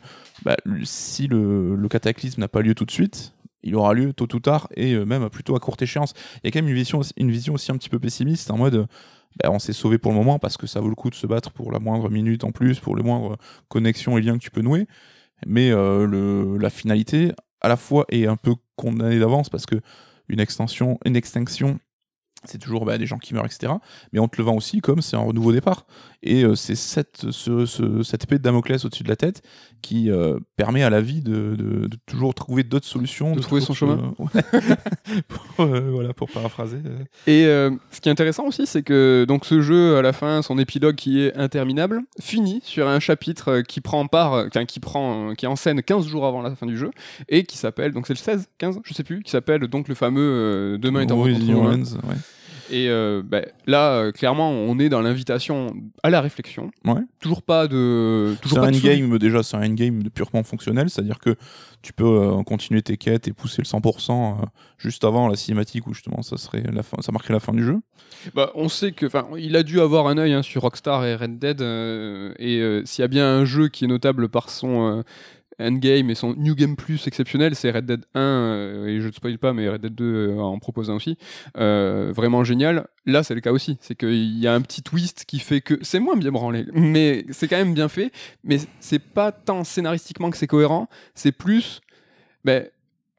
[0.83, 4.39] si le, le cataclysme n'a pas lieu tout de suite, il aura lieu tôt ou
[4.39, 6.13] tard et euh, même plutôt à courte échéance.
[6.43, 8.57] Il y a quand même une vision, une vision aussi un petit peu pessimiste en
[8.57, 8.75] mode.
[8.75, 8.85] euh,
[9.41, 11.27] bah, on s'est sauvé pour le moment parce que ça vaut le coup de se
[11.27, 14.51] battre pour la moindre minute en plus, pour les moindres connexions et liens que tu
[14.51, 14.87] peux nouer.
[15.45, 19.75] Mais euh, le, la finalité, à la fois, est un peu condamnée d'avance parce que
[20.27, 21.79] une extension, une extinction,
[22.45, 23.73] c'est toujours bah, des gens qui meurent, etc.
[24.13, 25.86] Mais on te le vend aussi comme c'est un nouveau départ.
[26.21, 29.41] Et euh, c'est cette, ce- ce- cette épée de Damoclès au-dessus de la tête
[29.82, 33.36] qui euh, permet à la vie de, de- de toujours trouver d'autres solutions.
[33.36, 33.73] De trouver son
[35.28, 36.78] pour, euh, voilà, pour paraphraser.
[37.28, 37.43] Et
[37.91, 40.95] ce qui est intéressant aussi, c'est que donc ce jeu, à la fin, son épilogue
[40.95, 45.56] qui est interminable, finit sur un chapitre qui prend part, qui prend, qui est en
[45.56, 46.91] scène 15 jours avant la fin du jeu,
[47.30, 49.95] et qui s'appelle, donc c'est le 16, 15, je sais plus, qui s'appelle donc le
[49.95, 51.15] fameux Demain est un
[52.71, 56.71] Et euh, bah, là, euh, clairement, on est dans l'invitation à la réflexion.
[56.86, 57.01] Ouais.
[57.19, 61.36] Toujours pas de, C'est un endgame, déjà, c'est un endgame de purement fonctionnel, c'est-à-dire que
[61.82, 64.45] tu peux euh, continuer tes quêtes et pousser le 100% euh,
[64.77, 67.63] juste avant la cinématique où justement ça, serait la fin, ça marquerait la fin du
[67.63, 67.79] jeu.
[68.34, 71.15] Bah, on sait que, enfin, il a dû avoir un œil hein, sur Rockstar et
[71.15, 71.62] Red Dead.
[71.62, 75.03] et s'il y a bien un jeu qui est notable par son
[75.59, 78.19] endgame et son New Game Plus exceptionnel, c'est Red Dead 1.
[78.19, 81.17] euh, et je ne spoil pas, mais Red Dead 2 euh, en propose un aussi.
[81.57, 82.87] Euh, vraiment génial.
[83.05, 83.77] Là, c'est le cas aussi.
[83.81, 87.25] C'est qu'il y a un petit twist qui fait que c'est moins bien branlé, mais
[87.31, 88.11] c'est quand même bien fait.
[88.43, 90.87] Mais c'est pas tant scénaristiquement que c'est cohérent.
[91.15, 91.81] C'est plus,
[92.45, 92.67] ben,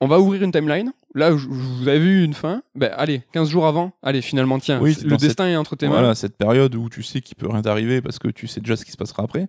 [0.00, 0.92] on va ouvrir une timeline.
[1.16, 2.62] Là, vous avez vu une fin.
[2.76, 3.92] Ben, allez, 15 jours avant.
[4.00, 5.94] Allez, finalement, tiens, Oui, le cette- destin est entre tes mains.
[5.94, 8.76] Voilà, cette période où tu sais qu'il peut rien t'arriver parce que tu sais déjà
[8.76, 9.48] ce qui se passera après.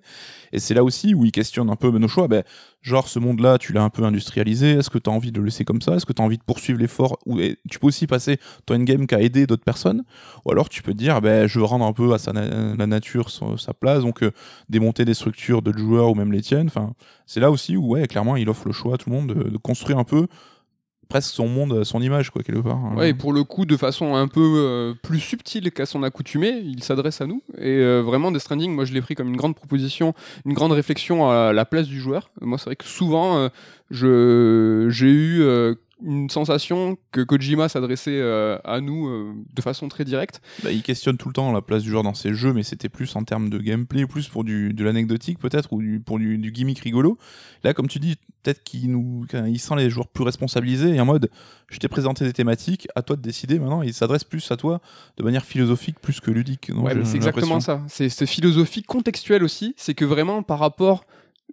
[0.54, 2.28] Et c'est là aussi où il questionne un peu nos choix.
[2.28, 2.44] Ben,
[2.82, 4.72] genre, ce monde-là, tu l'as un peu industrialisé.
[4.72, 5.94] Est-ce que tu as envie de le laisser comme ça?
[5.96, 9.06] Est-ce que tu as envie de poursuivre l'effort Ou Tu peux aussi passer ton endgame
[9.06, 10.04] qui a aidé d'autres personnes?
[10.46, 12.76] Ou alors tu peux te dire, ben, je veux rendre un peu à sa na-
[12.76, 14.02] la nature sa place.
[14.02, 14.32] Donc, euh,
[14.68, 16.68] démonter des structures de joueurs ou même les tiennes.
[16.68, 16.94] Enfin,
[17.28, 19.50] c'est là aussi où, ouais, clairement, il offre le choix à tout le monde de,
[19.50, 20.26] de construire un peu
[21.12, 22.78] presque son monde à son image, quoi, quelque part.
[22.78, 22.96] hein.
[22.96, 26.62] Ouais, et pour le coup, de façon un peu euh, plus subtile qu'à son accoutumée,
[26.64, 27.44] il s'adresse à nous.
[27.58, 30.14] Et euh, vraiment, Death Stranding, moi, je l'ai pris comme une grande proposition,
[30.46, 32.32] une grande réflexion à la place du joueur.
[32.40, 33.50] Moi, c'est vrai que souvent, euh,
[33.90, 39.88] je j'ai eu euh, une sensation que Kojima s'adressait euh, à nous euh, de façon
[39.88, 40.42] très directe.
[40.64, 42.90] Bah, il questionne tout le temps la place du joueur dans ses jeux, mais c'était
[42.90, 46.38] plus en termes de gameplay, plus pour du, de l'anecdotique peut-être, ou du, pour du,
[46.38, 47.18] du gimmick rigolo.
[47.64, 51.30] Là, comme tu dis, peut-être qu'il nous, sent les joueurs plus responsabilisés et en mode,
[51.70, 53.82] je t'ai présenté des thématiques, à toi de décider maintenant.
[53.82, 54.82] Il s'adresse plus à toi
[55.18, 56.72] de manière philosophique plus que ludique.
[56.76, 57.82] Ouais, c'est exactement ça.
[57.88, 59.74] C'est cette philosophie contextuelle aussi.
[59.78, 61.06] C'est que vraiment, par rapport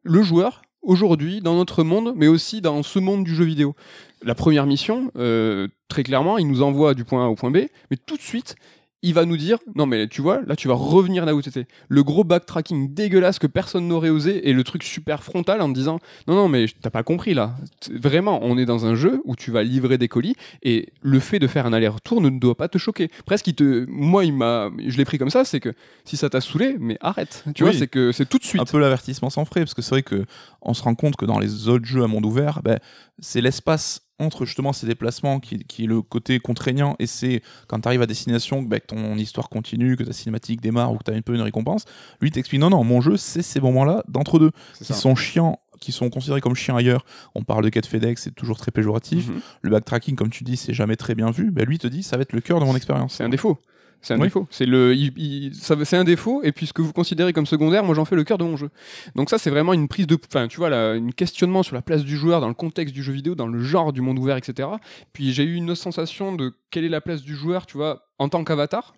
[0.02, 3.74] le joueur, aujourd'hui, dans notre monde, mais aussi dans ce monde du jeu vidéo.
[4.22, 7.58] La première mission, euh, très clairement, il nous envoie du point A au point B,
[7.90, 8.56] mais tout de suite,
[9.02, 11.48] il va nous dire non mais tu vois là tu vas revenir là où tu
[11.50, 15.68] étais le gros backtracking dégueulasse que personne n'aurait osé et le truc super frontal en
[15.68, 17.54] disant non non mais t'as pas compris là.
[17.92, 21.38] Vraiment on est dans un jeu où tu vas livrer des colis et le fait
[21.38, 23.08] de faire un aller-retour ne doit pas te choquer.
[23.24, 25.72] Presque il te moi il m'a je l'ai pris comme ça c'est que
[26.04, 27.44] si ça t'a saoulé mais arrête.
[27.54, 27.70] Tu Oui.
[27.70, 28.60] vois c'est que c'est tout de suite.
[28.60, 30.24] Un peu l'avertissement sans frais, parce que c'est vrai que
[30.60, 32.80] on se rend compte que dans les autres jeux à monde ouvert, ben,
[33.20, 37.80] c'est l'espace entre justement ces déplacements qui, qui est le côté contraignant et c'est quand
[37.80, 40.98] tu arrives à destination que, bah, que ton histoire continue, que ta cinématique démarre ou
[40.98, 41.84] que tu as un peu une récompense,
[42.20, 44.98] lui t'explique non non mon jeu c'est ces moments-là d'entre deux C'est qui ça.
[44.98, 47.04] sont chiants qui sont considérés comme chiants ailleurs,
[47.36, 49.28] on parle de quête FedEx, c'est toujours très péjoratif.
[49.28, 49.40] Mhm.
[49.62, 51.52] Le backtracking, comme tu dis, c'est jamais très bien vu.
[51.52, 53.14] Bah, lui te dit, ça va être le cœur de mon expérience.
[53.14, 53.58] C'est un défaut.
[54.00, 54.24] C'est un Oui.
[54.24, 54.46] défaut.
[54.50, 56.40] C'est le, il- il- ça- c'est un défaut.
[56.44, 58.56] Et puis ce que vous considérez comme secondaire, moi j'en fais le cœur de mon
[58.56, 58.70] jeu.
[59.16, 61.82] Donc ça, c'est vraiment une prise de, enfin, tu vois, là, une questionnement sur la
[61.82, 64.36] place du joueur dans le contexte du jeu vidéo, dans le genre du monde ouvert,
[64.36, 64.68] etc.
[65.12, 68.28] Puis j'ai eu une sensation de quelle est la place du joueur, tu vois, en
[68.28, 68.94] tant qu'avatar.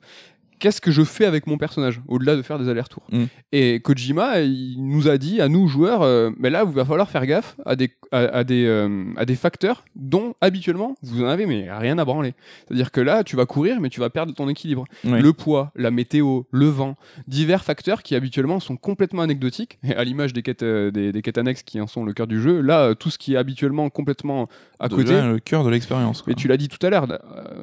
[0.61, 3.25] Qu'est-ce que je fais avec mon personnage au-delà de faire des allers-retours Mm.
[3.53, 7.11] Et Kojima, il nous a dit à nous joueurs, euh, mais là, il va falloir
[7.11, 11.27] faire gaffe à des, à, à des, euh, à des facteurs dont habituellement vous en
[11.27, 12.35] avez mais rien à branler.
[12.68, 15.20] C'est-à-dire que là, tu vas courir, mais tu vas perdre ton équilibre Oui.
[15.20, 16.94] le poids, la météo, le vent,
[17.27, 21.23] divers facteurs qui habituellement sont complètement anecdotiques, et à l'image des quêtes, euh, des, des
[21.23, 23.88] quêtes annexes qui en sont le cœur du jeu, là, tout ce qui est habituellement
[23.90, 25.20] complètement à Devient côté.
[25.23, 26.23] le cœur de l'expérience.
[26.29, 27.07] Et tu l'as dit tout à l'heure,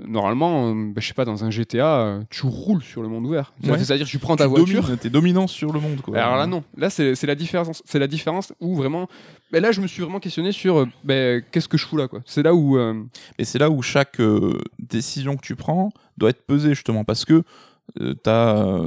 [0.05, 3.53] normalement, bah, je sais pas, dans un GTA, tu roules sur le monde ouvert.
[3.63, 3.77] Ouais.
[3.77, 4.81] C'est-à-dire que tu prends ta Tu voiture.
[4.83, 6.01] domines, t'es dominant sur le monde.
[6.01, 6.17] Quoi.
[6.17, 9.07] Alors là non, là c'est c'est la différence, c'est la différence où vraiment,
[9.51, 12.07] bah, là je me suis vraiment questionné sur euh, bah, qu'est-ce que je fous là
[12.07, 12.21] quoi.
[12.25, 13.03] C'est là où euh,
[13.37, 17.25] Et c'est là où chaque euh, décision que tu prends doit être pesée justement parce
[17.25, 17.43] que
[17.95, 18.83] tu as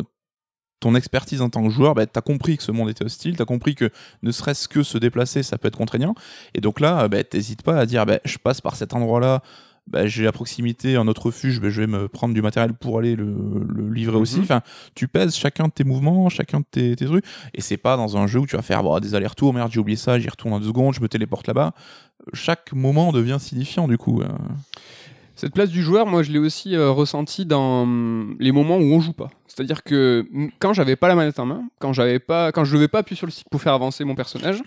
[0.80, 3.36] ton expertise en tant que joueur, bah, tu as compris que ce monde était hostile,
[3.36, 3.90] tu as compris que
[4.22, 6.14] ne serait-ce que se déplacer, ça peut être contraignant.
[6.54, 9.42] Et donc là, bah, t'hésites pas à dire bah, je passe par cet endroit-là,
[9.86, 12.98] bah, j'ai à proximité un autre refuge, bah, je vais me prendre du matériel pour
[12.98, 13.34] aller le,
[13.68, 14.36] le livrer aussi.
[14.36, 14.42] Mhm.
[14.42, 14.60] Enfin,
[14.94, 17.24] tu pèses chacun de tes mouvements, chacun de tes, tes trucs.
[17.54, 19.96] Et c'est pas dans un jeu où tu vas faire des allers-retours, merde, j'ai oublié
[19.96, 21.72] ça, j'y retourne en deux secondes, je me téléporte là-bas.
[22.32, 24.20] Chaque moment devient signifiant du coup.
[24.22, 24.28] euh.
[25.34, 28.92] Cette place du joueur, moi, je l'ai aussi euh, ressenti dans hum, les moments où
[28.92, 29.30] on joue pas.
[29.46, 32.74] C'est-à-dire que hum, quand j'avais pas la manette en main, quand j'avais pas, quand je
[32.74, 34.62] devais pas appuyer sur le stick pour faire avancer mon personnage,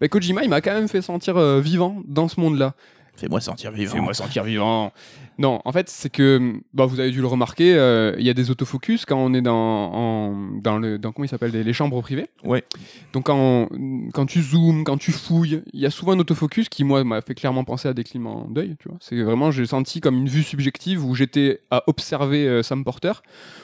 [0.00, 2.74] bah, Kojima, il m'a quand même fait sentir euh, vivant dans ce monde-là.
[3.18, 3.94] Fais-moi sentir vivant.
[3.94, 4.92] Fais-moi sentir vivant.
[5.40, 8.30] Non, en fait, c'est que, hum, bah, vous avez dû le remarquer, euh, il y
[8.30, 11.62] a des autofocus quand on est dans, en- dans le, dans comment il s'appelle, les,
[11.64, 12.26] les chambres privées.
[12.44, 12.64] Ouais.
[13.12, 13.68] Donc quand,
[14.14, 17.20] quand tu zoomes, quand tu fouilles, il y a souvent un autofocus qui moi m'a
[17.20, 18.98] fait clairement penser à des climats d'œil, tu vois.
[19.00, 23.12] C'est vraiment j'ai senti comme une vue subjective où j'étais à observer euh, Sam Porter.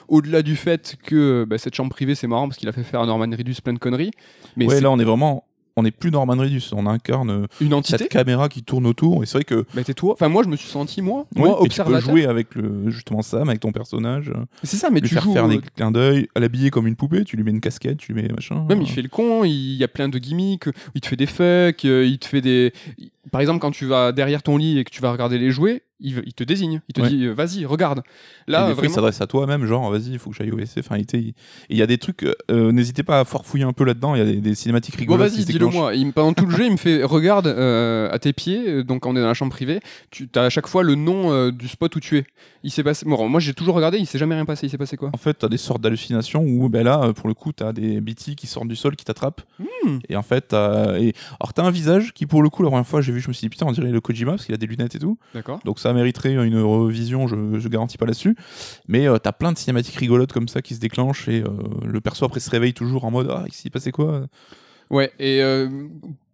[0.07, 3.01] Au-delà du fait que bah, cette chambre privée c'est marrant parce qu'il a fait faire
[3.01, 4.11] à Norman Reedus plein de conneries,
[4.55, 5.43] mais ouais, là on est vraiment.
[5.77, 7.97] On n'est plus Norman Reedus, on incarne euh, une entité.
[7.97, 9.23] cette caméra qui tourne autour.
[9.23, 10.13] Et c'est vrai que Bah, t'es toi.
[10.13, 13.21] Enfin moi je me suis senti moi, ouais, moi tu peux jouer avec le, justement
[13.21, 15.33] Sam, avec ton personnage, euh, C'est ça, mais lui tu faire joues.
[15.33, 17.97] faire euh, des clins d'œil, à l'habiller comme une poupée, tu lui mets une casquette,
[17.97, 18.65] tu lui mets machin.
[18.69, 21.25] Même il fait le con, il y a plein de gimmicks, il te fait des
[21.25, 22.71] fucks, euh, il te fait des.
[23.31, 25.81] Par exemple, quand tu vas derrière ton lit et que tu vas regarder les jouets,
[25.99, 27.09] il, il te désigne, il te Ouais.
[27.09, 28.01] dit euh, vas-y, regarde.
[28.47, 28.95] Et Là, des fois, il vraiment.
[28.95, 30.79] s'adresse à toi même, genre vas-y, il faut que j'aille au WC.
[30.79, 31.33] Enfin, il
[31.77, 34.25] y a des trucs, euh, n'hésitez pas à fouiller un peu là-dedans, il y a
[34.25, 35.31] des, des cinématiques Bon, rigolotes.
[35.31, 35.93] qui vas-y, dis-le moi.
[35.95, 39.05] Il pendant tout le jeu, il me fait regarde euh, à tes pieds, euh, donc
[39.05, 39.79] on est dans la chambre privée,
[40.11, 42.25] tu as à chaque fois le nom euh, du spot où tu es.
[42.63, 43.05] Il s'est passé.
[43.05, 44.65] Bon, moi j'ai toujours regardé, il s'est jamais rien passé.
[44.67, 45.11] Il s'est passé quoi?
[45.13, 48.01] En fait, t'as des sortes d'hallucinations où, ben là, euh, pour le coup, t'as des
[48.01, 49.41] BT qui sortent du sol, qui t'attrapent.
[49.59, 49.99] Hmm.
[50.09, 50.53] Et en fait.
[50.53, 51.13] Et...
[51.39, 53.33] alors t'as un visage qui, pour le coup, la première fois, j'ai vu, je me
[53.33, 55.17] suis dit, putain, on dirait le Kojima, parce qu'il a des lunettes et tout.
[55.35, 55.59] D'accord.
[55.63, 58.35] Donc ça mériterait une revision, je, je garantis pas là-dessus.
[58.87, 61.49] Mais euh, t'as plein de cinématiques rigolotes comme ça qui se déclenchent et euh,
[61.85, 64.25] le perso après se réveille toujours en mode Ah, il s'est passé quoi?
[64.89, 65.69] Ouais, et euh,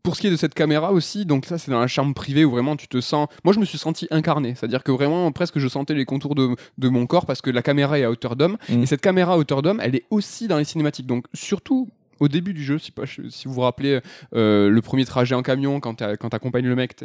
[0.04, 2.46] pour ce qui est de cette caméra aussi, donc ça c'est dans la chambre privée
[2.46, 3.28] où vraiment tu te sens.
[3.44, 6.56] Moi je me suis senti incarné, c'est-à-dire que vraiment presque je sentais les contours de,
[6.78, 8.58] de mon corps parce que la caméra est à hauteur d'homme.
[8.70, 8.84] Mm.
[8.84, 11.08] Et cette caméra à hauteur d'homme, elle est aussi dans les cinématiques.
[11.08, 11.90] Donc surtout
[12.22, 14.00] au début du jeu, si, pas, si vous vous rappelez
[14.34, 16.96] euh, le premier trajet en camion quand tu accompagnes le mec,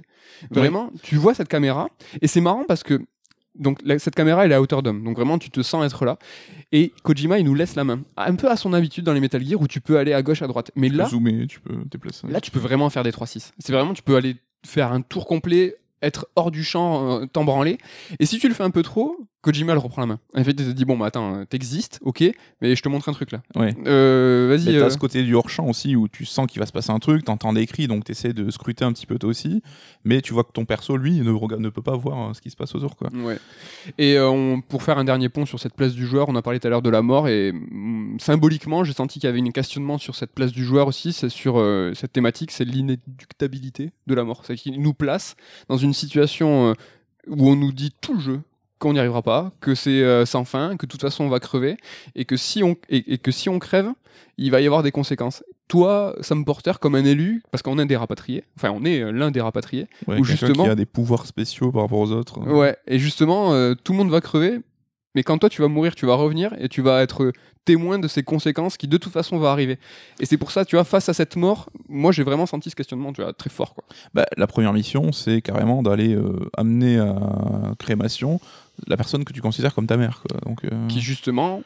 [0.50, 1.88] vraiment tu vois cette caméra
[2.22, 3.00] et c'est marrant parce que
[3.58, 6.04] donc la- cette caméra elle est à hauteur d'homme, donc vraiment tu te sens être
[6.04, 6.18] là.
[6.72, 9.42] Et Kojima il nous laisse la main, un peu à son habitude dans les Metal
[9.44, 10.70] Gear où tu peux aller à gauche à droite.
[10.76, 12.26] Mais Tu là, peux zoomer, tu peux déplacer.
[12.28, 13.52] Là, tu peux vraiment faire des 3-6.
[13.58, 17.78] C'est vraiment, tu peux aller faire un tour complet, être hors du champ, euh, t'embranler.
[18.20, 20.18] Et si tu le fais un peu trop, Kojima le reprend la main.
[20.34, 22.24] En fait, il te dit Bon, bah attends, t'existes, ok,
[22.60, 23.42] mais je te montre un truc là.
[23.54, 23.76] Ouais.
[23.86, 24.64] Euh, Mais Vas-y.
[24.78, 26.98] t'as euh, ce côté du hors-champ aussi où tu sens qu'il va se passer un
[26.98, 29.62] truc, t'entends des cris, donc t'essaies de scruter un petit peu toi aussi,
[30.04, 32.40] mais tu vois que ton perso, lui, ne, regarde- ne peut pas voir euh, ce
[32.40, 32.96] qui se passe autour.
[32.96, 33.08] Quoi.
[33.14, 33.38] Ouais.
[33.98, 36.42] Et euh, on- pour faire un dernier pont sur cette place du joueur, on a
[36.42, 39.40] parlé tout à l'heure de la mort et mm, symboliquement, j'ai senti qu'il y avait
[39.40, 43.92] un questionnement sur cette place du joueur aussi, c'est sur euh, cette thématique, c'est l'inéductabilité
[44.08, 44.42] de la mort.
[44.44, 45.36] C'est qu'il nous place
[45.68, 46.72] dans une situation euh,
[47.26, 48.40] où on nous dit tout le jeu
[48.78, 51.40] qu'on n'y arrivera pas, que c'est euh, sans fin, que de toute façon on va
[51.40, 51.76] crever
[52.14, 53.88] et que si on et, et que si on crève,
[54.38, 55.42] il va y avoir des conséquences.
[55.68, 59.10] Toi, Sam Porter, comme un élu, parce qu'on est des rapatriés, enfin on est euh,
[59.10, 62.12] l'un des rapatriés, Ouais, Ou quelqu'un justement- qui a des pouvoirs spéciaux par rapport aux
[62.12, 62.38] autres.
[62.48, 64.60] Ouais, et justement, euh, tout le monde va crever,
[65.16, 67.32] mais quand toi tu vas mourir, tu vas revenir et tu vas être
[67.64, 69.80] témoin de ces conséquences qui de toute façon vont arriver.
[70.20, 72.76] Et c'est pour ça, tu vois, face à cette mort, moi j'ai vraiment senti ce
[72.76, 73.82] questionnement, tu vois, très fort quoi.
[74.14, 78.40] Bah, la première mission, c'est carrément d'aller euh, amener à crémation
[78.86, 80.22] la personne que tu considères comme ta mère.
[80.28, 80.38] Quoi.
[80.44, 81.62] Donc, euh, Qui justement,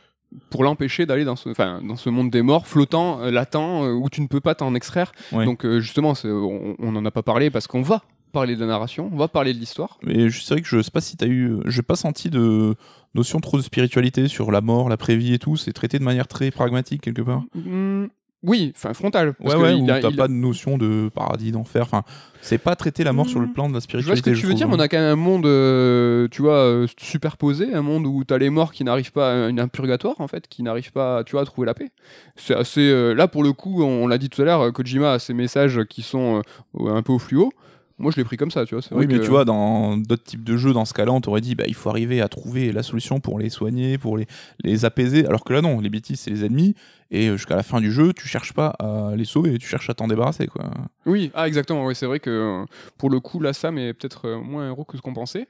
[0.49, 3.93] pour l'empêcher d'aller dans ce, enfin, dans ce monde des morts, flottant, euh, latent, euh,
[3.93, 5.13] où tu ne peux pas t'en extraire.
[5.33, 5.45] Ouais.
[5.45, 9.11] Donc euh, justement, on n'en a pas parlé parce qu'on va parler de la narration,
[9.13, 9.99] on va parler de l'histoire.
[10.03, 11.57] Mais c'est vrai que je sais pas si t'as eu.
[11.67, 12.75] J'ai pas senti de
[13.15, 15.57] notion trop de spiritualité sur la mort, la prévie et tout.
[15.57, 17.43] C'est traité de manière très pragmatique quelque part.
[17.55, 18.07] Hmm,
[18.43, 19.35] oui, enfin frontal.
[19.35, 21.83] parce Ouais, que ouais, il a- t'as il- pas de notion de paradis, d'enfer.
[21.83, 22.05] Enfin,
[22.41, 24.31] c'est pas traiter la mort sur le plan de la Je vois spiritualité.
[24.31, 24.85] ce que tu veux dire, mais on hein.
[24.85, 28.49] a quand même un monde, euh, tu vois, euh, superposé, un monde où t'as les
[28.49, 31.45] morts qui n'arrivent pas, un, un purgatoire en fait, qui n'arrivent pas, tu vois, à
[31.45, 31.91] trouver la paix.
[32.37, 34.71] C'est assez, euh, là pour le coup, on, on l'a dit tout à l'heure, euh,
[34.71, 36.41] Kojima a ses messages qui sont
[36.79, 37.53] euh, un peu au fluo.
[38.01, 38.83] Moi, je l'ai pris comme ça, tu vois.
[38.93, 41.41] Oui, mais que- tu vois, dans d'autres types de jeux, dans ce cas-là, on t'aurait
[41.43, 44.27] dit, bah, il faut arriver à trouver la solution pour les soigner, pour les,
[44.65, 45.27] les apaiser.
[45.27, 46.75] Alors que là, non, les bêtises, c'est les ennemis.
[47.11, 49.91] Et euh, jusqu'à la fin du jeu, tu cherches pas à les sauver, tu cherches
[49.91, 50.71] à t'en débarrasser, quoi.
[51.07, 52.65] Oui, ah exactement, oui, c'est vrai que euh,
[52.99, 55.47] pour le coup, là, Sam est peut-être euh, moins héros que ce qu'on pensait.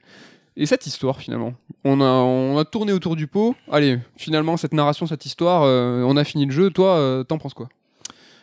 [0.57, 1.53] Et cette histoire, finalement,
[1.85, 3.55] on a, on a tourné autour du pot.
[3.71, 6.69] Allez, finalement, cette narration, cette histoire, euh, on a fini le jeu.
[6.69, 7.69] Toi, euh, t'en penses quoi?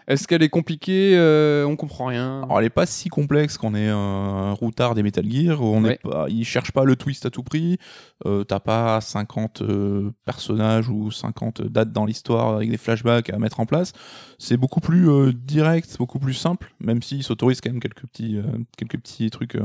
[0.09, 3.75] Est-ce qu'elle est compliquée euh, On comprend rien Alors, elle est pas si complexe qu'on
[3.75, 5.63] est un routard des Metal Gear.
[5.63, 5.93] On Ouais.
[5.95, 7.77] est pas, ils cherchent pas le twist à tout prix.
[8.25, 13.39] Euh, T'as pas 50 euh, personnages ou 50 dates dans l'histoire avec des flashbacks à
[13.39, 13.93] mettre en place.
[14.39, 18.39] C'est beaucoup plus euh, direct, beaucoup plus simple, même s'ils s'autorisent quand même quelques petits,
[18.39, 18.43] euh,
[18.79, 19.59] quelques petits trucs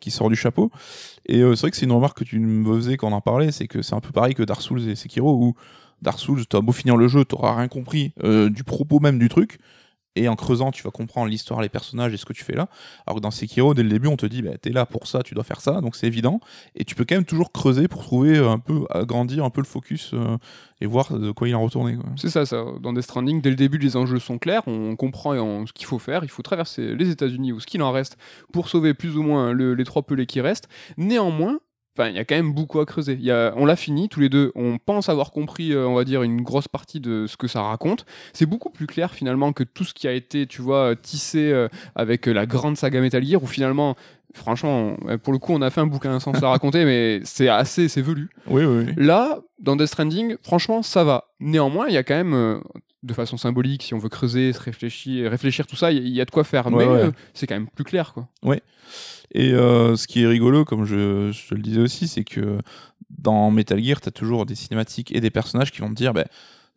[0.00, 0.70] qui sortent du chapeau.
[1.26, 3.20] Et euh, c'est vrai que c'est une remarque que tu me faisais quand on en
[3.20, 5.54] parlait, c'est que c'est un peu pareil que Dark Souls et Sekiro, où
[6.02, 9.28] Dark Souls, t'as beau finir le jeu, t'auras rien compris euh, du propos même du
[9.28, 9.58] truc.
[10.18, 12.70] Et en creusant, tu vas comprendre l'histoire, les personnages et ce que tu fais là.
[13.06, 15.22] Alors que dans Sekiro, dès le début, on te dit, bah, t'es là pour ça,
[15.22, 16.40] tu dois faire ça, donc c'est évident.
[16.74, 19.60] Et tu peux quand même toujours creuser pour trouver euh, un peu, agrandir un peu
[19.60, 20.38] le focus euh,
[20.80, 21.98] et voir de quoi il en retourné.
[22.16, 22.64] C'est ça, ça.
[22.80, 24.62] Dans Death Stranding, dès le début, les enjeux sont clairs.
[24.66, 25.34] On comprend
[25.66, 26.24] ce qu'il faut faire.
[26.24, 28.16] Il faut traverser les États-Unis ou ce qu'il en reste
[28.54, 30.70] pour sauver plus ou moins le- les trois pelés qui restent.
[30.96, 31.58] Néanmoins,
[31.96, 33.14] enfin, il y a quand même beaucoup à creuser.
[33.14, 34.52] Il y a, on l'a fini tous les deux.
[34.54, 37.62] On pense avoir compris, euh, on va dire, une grosse partie de ce que ça
[37.62, 38.06] raconte.
[38.32, 41.68] C'est beaucoup plus clair finalement que tout ce qui a été, tu vois, tissé euh,
[41.94, 43.96] avec euh, la grande saga Metal Gear, où finalement.
[44.34, 47.20] Franchement, euh, pour le coup, on a fait un bouquin sans se la raconter, mais
[47.24, 48.28] c'est assez, c'est velu.
[48.46, 48.92] Oui, oui, oui.
[48.96, 51.24] Là, dans Death Stranding, franchement, ça va.
[51.40, 52.58] Néanmoins, il y a quand même, euh,
[53.06, 56.24] de façon symbolique, si on veut creuser, se réfléchir, réfléchir tout ça, il y, a
[56.24, 56.66] de quoi faire.
[56.66, 57.04] Ouais, mais ouais.
[57.04, 58.28] euh, c'est quand même plus clair, quoi.
[59.32, 62.58] Et euh, ce qui est rigolo, comme je, je te le disais aussi, c'est que
[63.10, 66.26] dans Metal Gear, t'as toujours des cinématiques et des personnages qui vont te dire, bah,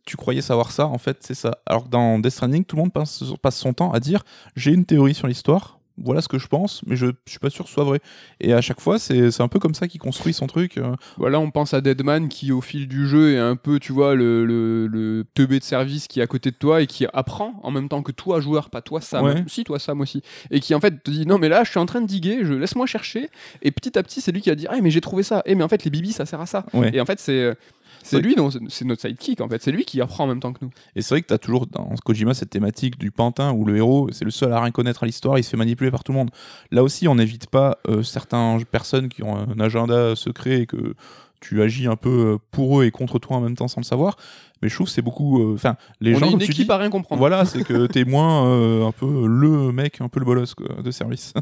[0.06, 1.60] tu croyais savoir ça, en fait, c'est ça.
[1.66, 4.24] Alors que dans Death Stranding, tout le monde passe, passe son temps à dire,
[4.56, 7.50] j'ai une théorie sur l'histoire, voilà ce que je pense, mais je, je suis pas
[7.50, 8.00] sûr que ce soit vrai.
[8.40, 10.78] Et à chaque fois, c'est un peu comme ça qu'il construit son truc.
[10.78, 10.96] euh.
[11.18, 14.16] Voilà, on pense à Deadman qui, au fil du jeu, est un peu, tu vois,
[14.16, 17.60] le, le, le teubé de service qui est à côté de toi et qui apprend
[17.64, 19.26] en même temps que toi, joueur, pas toi, Sam.
[19.26, 19.44] Ouais.
[19.48, 20.22] Si, toi, Sam aussi.
[20.52, 22.40] Et qui, en fait, te dit Non, mais là, je suis en train de diguer,
[22.44, 23.30] je laisse-moi chercher.
[23.62, 25.42] Et petit à petit, c'est lui qui va dire Ah, mais j'ai trouvé ça.
[25.46, 26.66] Eh, mais en fait, les bibis, ça sert à ça.
[26.74, 26.92] Ouais.
[26.94, 27.56] Et en fait, c'est.
[28.04, 28.36] C'est lui,
[28.70, 29.62] c'est notre sidekick en fait.
[29.62, 30.72] C'est lui qui apprend en même temps que nous.
[30.96, 34.10] Et c'est vrai que t'as toujours dans Kojima cette thématique du pantin où le héros,
[34.12, 36.18] c'est le seul à rien connaître à l'histoire, il se fait manipuler par tout le
[36.18, 36.32] monde.
[36.72, 40.96] Là aussi, on n'évite pas euh, certaines personnes qui ont un agenda secret et que
[41.42, 43.86] tu agis un peu euh, pour eux et contre toi en même temps sans le
[43.86, 44.18] savoir.
[44.62, 45.42] Mais je trouve que c'est beaucoup.
[45.42, 47.20] euh, Enfin, les on gens est une tu équipe dis, à rien comprendre.
[47.20, 50.82] Voilà, c'est que t'es moins euh, un peu le mec, un peu le bolos quoi,
[50.82, 51.34] de service.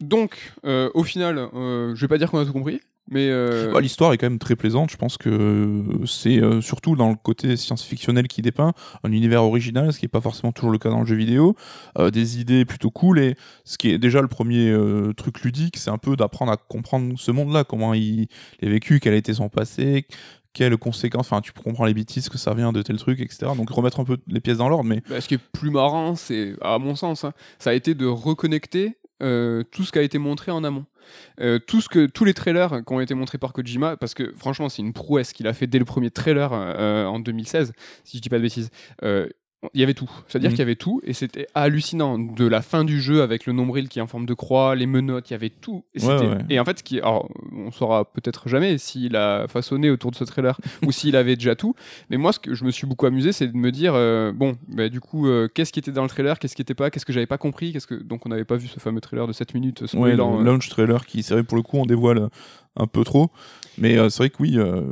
[0.00, 3.80] Donc, euh, au final, je vais pas dire qu'on a tout compris, mais euh, Bah,
[3.80, 4.90] L'histoire est quand même très plaisante.
[4.90, 8.72] Je pense que c'est euh, surtout dans le côté science-fictionnel qui dépeint
[9.04, 11.56] un univers original, ce qui n'est pas forcément toujours le cas dans le jeu vidéo.
[11.98, 14.74] euh, des idées plutôt cool et ce qui est déjà le premier
[15.16, 18.26] truc ludique, c'est un peu d'apprendre à comprendre ce monde-là, comment il,
[18.60, 20.06] il est vécu, quel a été son passé.
[20.52, 23.52] Quelles conséquences, enfin tu comprends les bêtises que ça vient de tel truc, etc.
[23.54, 26.14] Donc remettre un peu les pièces dans l'ordre, mais bah, ce qui est plus marrant,
[26.14, 30.02] c'est, à mon sens, hein, ça a été de reconnecter euh, tout ce qui a
[30.02, 30.86] été montré en amont.
[31.40, 34.34] Euh, tout ce que, tous les trailers qui ont été montrés par Kojima, parce que
[34.36, 37.72] franchement, c'est une prouesse qu'il a fait dès le premier trailer euh, en 2016,
[38.04, 38.70] si je dis pas de bêtises.
[39.64, 40.54] Euh, il y avait tout, c'est-à-dire Mhm.
[40.54, 42.18] qu'il y avait tout, et c'était hallucinant.
[42.18, 44.84] De la fin du jeu avec le nombril qui est en forme de croix, les
[44.86, 45.82] menottes, il y avait tout.
[45.94, 46.58] Et, Ouais, ouais.
[46.58, 50.58] en fait, qui, alors, on saura peut-être jamais s'il a façonné autour de ce trailer
[50.86, 51.74] ou s'il avait déjà tout.
[52.10, 54.56] Mais moi, ce que je me suis beaucoup amusé, c'est de me dire, euh, bon,
[54.68, 57.06] bah, du coup, euh, qu'est-ce qui était dans le trailer, qu'est-ce qui était pas, qu'est-ce
[57.06, 59.32] que j'avais pas compris, qu'est-ce que donc on n'avait pas vu ce fameux trailer de
[59.32, 60.34] 7 minutes Ouais, spoilant.
[60.36, 62.28] le euh, launch trailer qui, c'est vrai, pour le coup, on dévoile
[62.76, 63.30] un peu trop.
[63.78, 64.82] Mais euh, c'est vrai que oui, euh,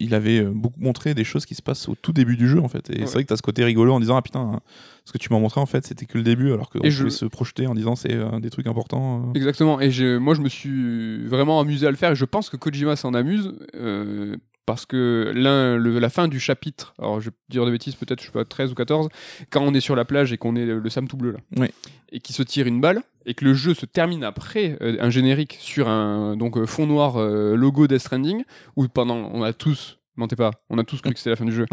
[0.00, 2.60] il avait euh, beaucoup montré des choses qui se passent au tout début du jeu
[2.60, 2.90] en fait.
[2.90, 3.06] Et Ouais.
[3.06, 4.60] c'est vrai que t'as ce côté rigolo en disant ah putain, hein,
[5.04, 6.98] ce que tu m'as montré en fait c'était que le début alors qu'on Et je-
[7.04, 9.28] pouvait se projeter en disant c'est euh, des trucs importants.
[9.28, 9.32] euh.
[9.38, 9.80] Exactement.
[9.80, 12.10] Et moi, je me suis vraiment amusé à le faire.
[12.12, 13.54] Et je pense que Kojima s'en amuse.
[13.76, 18.20] euh, parce que l'un, la fin du chapitre, alors je vais dire des bêtises, peut-être,
[18.20, 19.08] je sais pas, 13 ou 14,
[19.50, 21.38] quand on est sur la plage et qu'on est le, le Sam tout bleu là,
[21.56, 21.68] Oui.
[22.10, 25.08] et qui se tire une balle, et que le jeu se termine après euh, un
[25.10, 28.42] générique sur un donc, euh, fond noir euh, logo Death Stranding,
[28.76, 31.44] où pendant, on a tous, mentez pas, on a tous cru que c'était la fin
[31.44, 31.66] du jeu.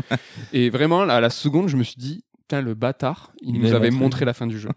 [0.54, 3.62] Et vraiment, là, à la seconde, je me suis dit, putain, le bâtard, il, Il
[3.62, 4.26] nous avait montré.
[4.26, 4.70] la fin du jeu.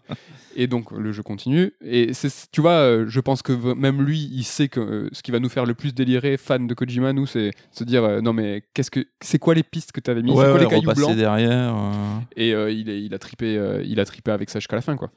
[0.55, 1.73] Et donc le jeu continue.
[1.85, 2.11] Et
[2.51, 5.39] tu vois, euh, je pense que même lui, il sait que euh, ce qui va
[5.39, 8.63] nous faire le plus délirer, fan de Kojima, nous, c'est se dire euh, non mais
[8.73, 10.67] qu'est-ce que c'est quoi les pistes que tu avais mis, Ouais, c'est quoi ouais, les
[10.67, 11.15] cailloux blancs?
[11.15, 11.75] derrière.
[11.75, 12.19] euh.
[12.35, 14.81] Et euh, il, est- il a trippé, euh, il a trippé avec ça jusqu'à la
[14.81, 15.11] fin quoi.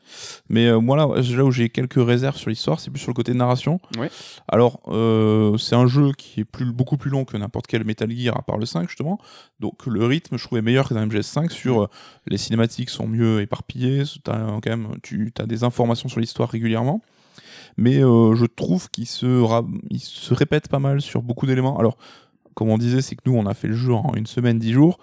[0.50, 3.14] Mais euh, moi là, là où j'ai quelques réserves sur l'histoire, c'est plus sur le
[3.14, 3.80] côté narration.
[3.96, 4.10] Ouais.
[4.48, 8.10] Alors, euh, c'est un jeu qui est plus, beaucoup plus long que n'importe quel Metal
[8.10, 9.18] Gear, à part le 5 justement.
[9.60, 11.50] Donc le rythme, je trouvais meilleur que dans MGS5.
[11.50, 11.86] Sur euh,
[12.26, 14.02] les cinématiques sont mieux éparpillées.
[14.28, 17.00] Euh, quand même, tu as des informations sur l'histoire régulièrement.
[17.76, 19.46] Mais euh, je trouve qu'il se,
[19.98, 21.78] se répète pas mal sur beaucoup d'éléments.
[21.78, 21.96] Alors,
[22.54, 24.72] comme on disait, c'est que nous, on a fait le jeu en une semaine, dix
[24.72, 24.98] jours.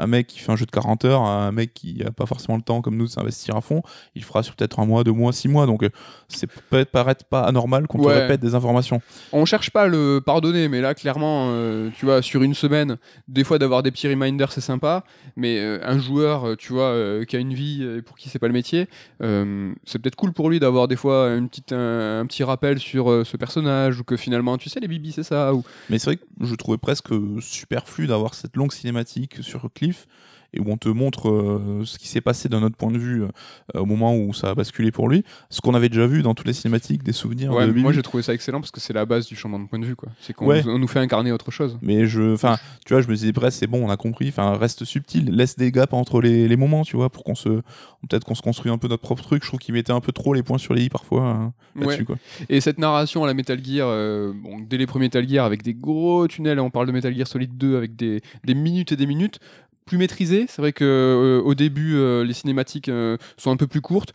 [0.00, 2.56] Un mec qui fait un jeu de 40 heures, un mec qui a pas forcément
[2.56, 3.82] le temps comme nous de s'investir à fond,
[4.14, 5.66] il fera sur peut-être un mois, deux mois, six mois.
[5.66, 5.90] Donc, euh,
[6.28, 9.00] c'est peut-être paraître pas anormal qu'on te répète des informations.
[9.32, 12.96] On cherche pas à le pardonner, mais là clairement, euh, tu vois, sur une semaine,
[13.28, 15.04] des fois d'avoir des petits reminders c'est sympa,
[15.36, 18.38] mais euh, un joueur, tu vois, euh, qui a une vie et pour qui c'est
[18.38, 18.88] pas le métier,
[19.20, 23.26] c'est peut-être cool pour lui d'avoir des fois une petite, un, un petit rappel sur
[23.26, 26.16] ce personnage ou que finalement, tu sais, les bibis c'est ça ou Mais c'est vrai
[26.16, 29.68] que je trouvais presque superflu d'avoir cette longue cinématique sur
[30.52, 33.22] Et où on te montre euh, ce qui s'est passé d'un autre point de vue
[33.22, 33.28] euh,
[33.80, 35.22] au moment où ça a basculé pour lui.
[35.48, 38.02] Ce qu'on avait déjà vu dans toutes les cinématiques, des souvenirs Ouais, de moi j'ai
[38.02, 40.08] trouvé ça excellent parce que c'est la base du changement de point de vue quoi.
[40.20, 40.64] C'est qu'on Ouais.
[40.64, 41.78] nous- fait incarner autre chose.
[41.82, 44.26] Mais je, enfin, tu vois, je me disais presque c'est bon, on a compris.
[44.30, 47.48] Enfin, reste subtil, laisse des gaps entre les, les moments, tu vois, pour qu'on se,
[48.08, 49.44] peut-être qu'on se construit un peu notre propre truc.
[49.44, 52.00] Je trouve qu'il mettait un peu trop les points sur les i parfois hein, là-dessus,
[52.00, 52.04] Ouais.
[52.06, 52.16] quoi.
[52.48, 55.62] Et cette narration à la Metal Gear, euh, bon, dès les premiers Metal Gear avec
[55.62, 58.96] des gros tunnels, on parle de Metal Gear Solid 2 avec des, des minutes et
[58.96, 59.38] des minutes,
[59.90, 60.46] plus maîtrisé.
[60.48, 64.12] C'est vrai que euh, au début, euh, les cinématiques euh, sont un peu plus courtes.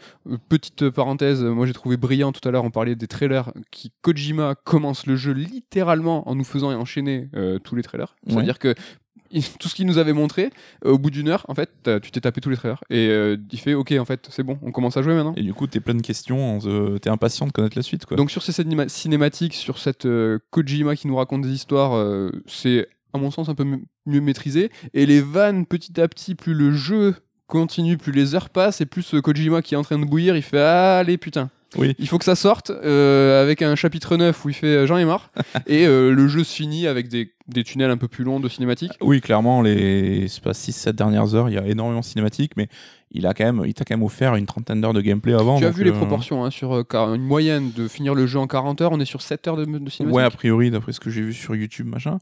[0.48, 4.56] Petite parenthèse, moi j'ai trouvé brillant tout à l'heure, on parlait des trailers, qui Kojima
[4.56, 7.30] commence le jeu littéralement en nous faisant enchaîner
[7.66, 8.16] tous les trailers.
[8.26, 8.34] Ouais.
[8.34, 8.74] C'est-à-dire que
[9.60, 10.50] tout ce qu'il nous avait montré,
[10.86, 11.70] au bout d'une heure, en fait,
[12.02, 12.82] tu t'es tapé tous les trailers.
[12.90, 15.34] Et euh, il fait, ok, en fait, c'est bon, on commence à jouer maintenant.
[15.36, 16.60] Et du coup, t'es plein de questions,
[17.02, 18.16] t'es impatient de connaître la suite, quoi.
[18.16, 22.32] Donc sur ces cinéma- cinématiques, sur cette euh, Kojima qui nous raconte des histoires, euh,
[22.48, 23.66] c'est à mon sens un peu
[24.06, 24.72] mieux maîtrisé.
[24.94, 27.16] Et les vannes, petit à petit, plus le jeu
[27.48, 30.36] continue, plus les heures passent, et plus euh, Kojima qui est en train de bouillir,
[30.36, 31.50] il fait allez putain.
[31.78, 31.94] Oui.
[32.00, 34.98] Il faut que ça sorte euh, avec un chapitre 9 où il fait euh, j'en
[34.98, 35.32] ai marre.
[35.68, 38.50] et euh, le jeu se finit avec des, des tunnels un peu plus longs de
[38.50, 38.94] cinématiques.
[39.02, 42.68] Oui, clairement, les 6-7 dernières heures, il y a énormément de cinématiques, mais
[43.12, 45.60] il a quand même, il t'a quand même offert une trentaine d'heures de gameplay avant.
[45.60, 46.84] Tu as vu les euh, proportions hein, sur euh,
[47.14, 49.66] une moyenne de finir le jeu en 40 heures, on est sur 7 heures de,
[49.66, 50.16] de cinématique.
[50.16, 52.18] Ouais, a priori, d'après ce que j'ai vu sur YouTube, machin.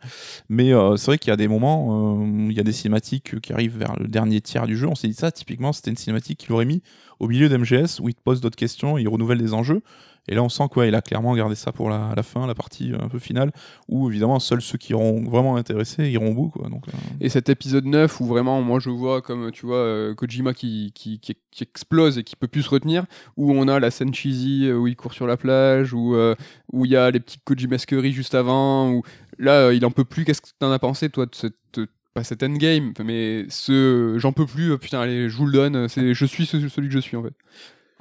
[0.50, 3.54] Mais euh, c'est vrai qu'il y a des moments, il y a des cinématiques qui
[3.54, 4.88] arrivent vers le dernier tiers du jeu.
[4.88, 6.82] On s'est dit ça, typiquement, c'était une cinématique qu'il aurait mis
[7.20, 9.82] au milieu d'MGS où il te pose d'autres questions, il renouvelle des enjeux.
[10.30, 13.10] Et là, on sent qu'il a clairement gardé ça pour la, fin, la partie un
[13.10, 13.52] peu finale,
[13.90, 16.50] où évidemment, seuls ceux qui iront vraiment intéressés iront au bout.
[16.50, 16.68] Quoi.
[16.68, 20.54] Euh, Et cet épisode 9 où vraiment, moi je vois comme tu vois euh, Kojima
[20.54, 21.20] qui, qui,
[21.62, 23.06] explose et qui peut plus se retenir,
[23.38, 26.36] où on a la scène cheesy euh, où il court sur la plage, où euh,
[26.74, 29.04] il y a les petites Kojimasqueries juste avant, où
[29.40, 30.24] là euh, il en peut plus.
[30.26, 34.32] Qu'est-ce que t'en as pensé toi de cette euh, pas cet endgame, mais ce j'en
[34.34, 37.00] peux plus, euh, putain allez, je vous le donne, je suis ce- celui que je
[37.00, 37.34] suis en fait.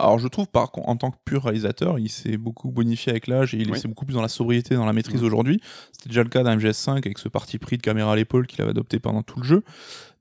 [0.03, 3.29] Alors je trouve par contre en tant que pur réalisateur, il s'est beaucoup bonifié avec
[3.29, 3.79] l'âge et il Oui.
[3.79, 5.27] est beaucoup plus dans la sobriété, dans la maîtrise Ouais.
[5.27, 5.61] aujourd'hui.
[5.93, 8.61] C'était déjà le cas d'un MGS5 avec ce parti pris de caméra à l'épaule qu'il
[8.63, 9.63] avait adopté pendant tout le jeu.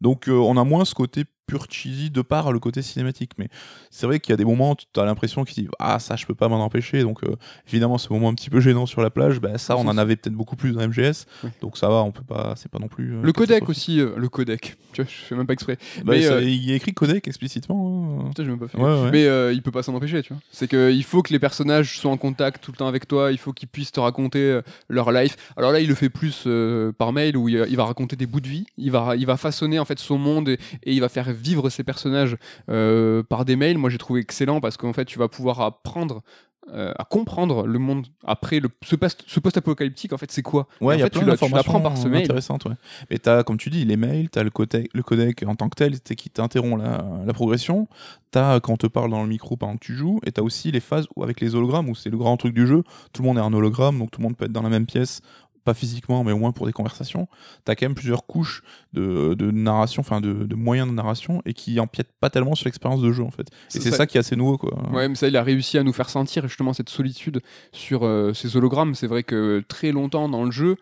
[0.01, 3.31] Donc euh, on a moins ce côté pur cheesy de par le côté cinématique.
[3.37, 3.49] Mais
[3.89, 6.15] c'est vrai qu'il y a des moments où tu as l'impression qu'il dit ah ça
[6.15, 7.01] je peux pas m'en empêcher.
[7.03, 7.35] Donc euh,
[7.67, 10.15] évidemment ce moment un petit peu gênant sur la plage, bah, ça on en avait
[10.15, 11.25] peut-être beaucoup plus dans MGS.
[11.43, 11.49] Oui.
[11.61, 13.15] Donc ça va, on peut pas, c'est pas non plus.
[13.15, 14.77] euh, Le codec aussi, euh, le codec.
[14.93, 15.77] Tu vois, je fais même pas exprès.
[16.05, 18.21] Bah, mais, ça- il y a écrit codec explicitement.
[18.21, 18.27] hein.
[18.29, 18.77] Putain, même pas fait.
[18.77, 19.11] Ouais, ouais.
[19.11, 20.41] Mais il peut pas s'en empêcher, tu vois.
[20.51, 23.37] C'est qu'il faut que les personnages soient en contact tout le temps avec toi, il
[23.37, 25.35] faut qu'ils puissent te raconter leur life.
[25.57, 26.47] Alors là, il le fait plus
[26.97, 29.37] par mail où il, il va raconter des bouts de vie, il va, il va
[29.37, 32.37] façonner en fait son monde et, et il va faire vivre ses personnages
[32.69, 33.77] euh, par des mails.
[33.77, 36.21] Moi, j'ai trouvé excellent parce qu'en fait, tu vas pouvoir apprendre.
[36.69, 40.67] euh, à comprendre le monde après le, ce post- ce post-apocalyptique en fait c'est quoi?
[40.79, 41.35] Ouais, il y a fait, plein
[41.81, 42.75] par ce mail intéressantes, ouais.
[43.09, 45.75] Mais t'as, comme tu dis, les mails, t'as le codec, le codec en tant que
[45.75, 47.87] tel, qui t'interrompt la, la progression.
[48.29, 50.71] T'as quand on te parle dans le micro pendant que tu joues, et t'as aussi
[50.71, 52.83] les phases où, avec les hologrammes où c'est le grand truc du jeu.
[53.11, 54.85] Tout le monde est un hologramme, donc tout le monde peut être dans la même
[54.85, 55.21] pièce
[55.63, 57.27] pas physiquement, mais au moins pour des conversations,
[57.65, 61.53] t'as quand même plusieurs couches de, de narration, enfin de, de moyens de narration, et
[61.53, 63.47] qui empiètent pas tellement sur l'expérience de jeu en fait.
[63.49, 63.97] Et C'est ça.
[63.97, 64.73] ça qui est assez nouveau quoi.
[64.91, 67.41] Ouais, mais ça, il a réussi à nous faire sentir justement cette solitude
[67.71, 68.95] sur euh, ces hologrammes.
[68.95, 70.77] C'est vrai que très longtemps dans le jeu,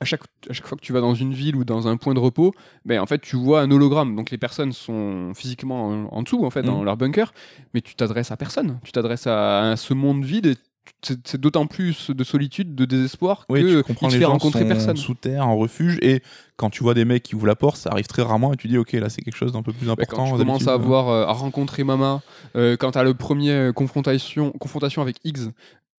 [0.00, 2.14] à chaque, à chaque fois que tu vas dans une ville ou dans un point
[2.14, 2.54] de repos,
[2.84, 4.14] ben, en fait, tu vois un hologramme.
[4.16, 6.84] Donc les personnes sont physiquement en, en dessous, en fait, dans Mhm.
[6.84, 7.32] leur bunker,
[7.74, 8.78] mais tu t'adresses à personne.
[8.84, 10.56] Tu t'adresses à, à ce monde vide et
[11.02, 14.32] c'est d'autant plus de solitude, de désespoir Oui, que tu comprends il les fait gens
[14.32, 14.96] rencontrer sont personne.
[14.96, 16.22] sous terre, en refuge, et
[16.56, 18.68] quand tu vois des mecs qui ouvrent la porte, ça arrive très rarement, et tu
[18.68, 20.16] dis ok là c'est quelque chose d'un peu plus Bah, important.
[20.16, 20.84] quand tu commences à d'habitude.
[20.84, 22.20] avoir euh, à rencontrer Mama,
[22.56, 25.50] euh, quand t'as le premier euh, confrontation confrontation avec Higgs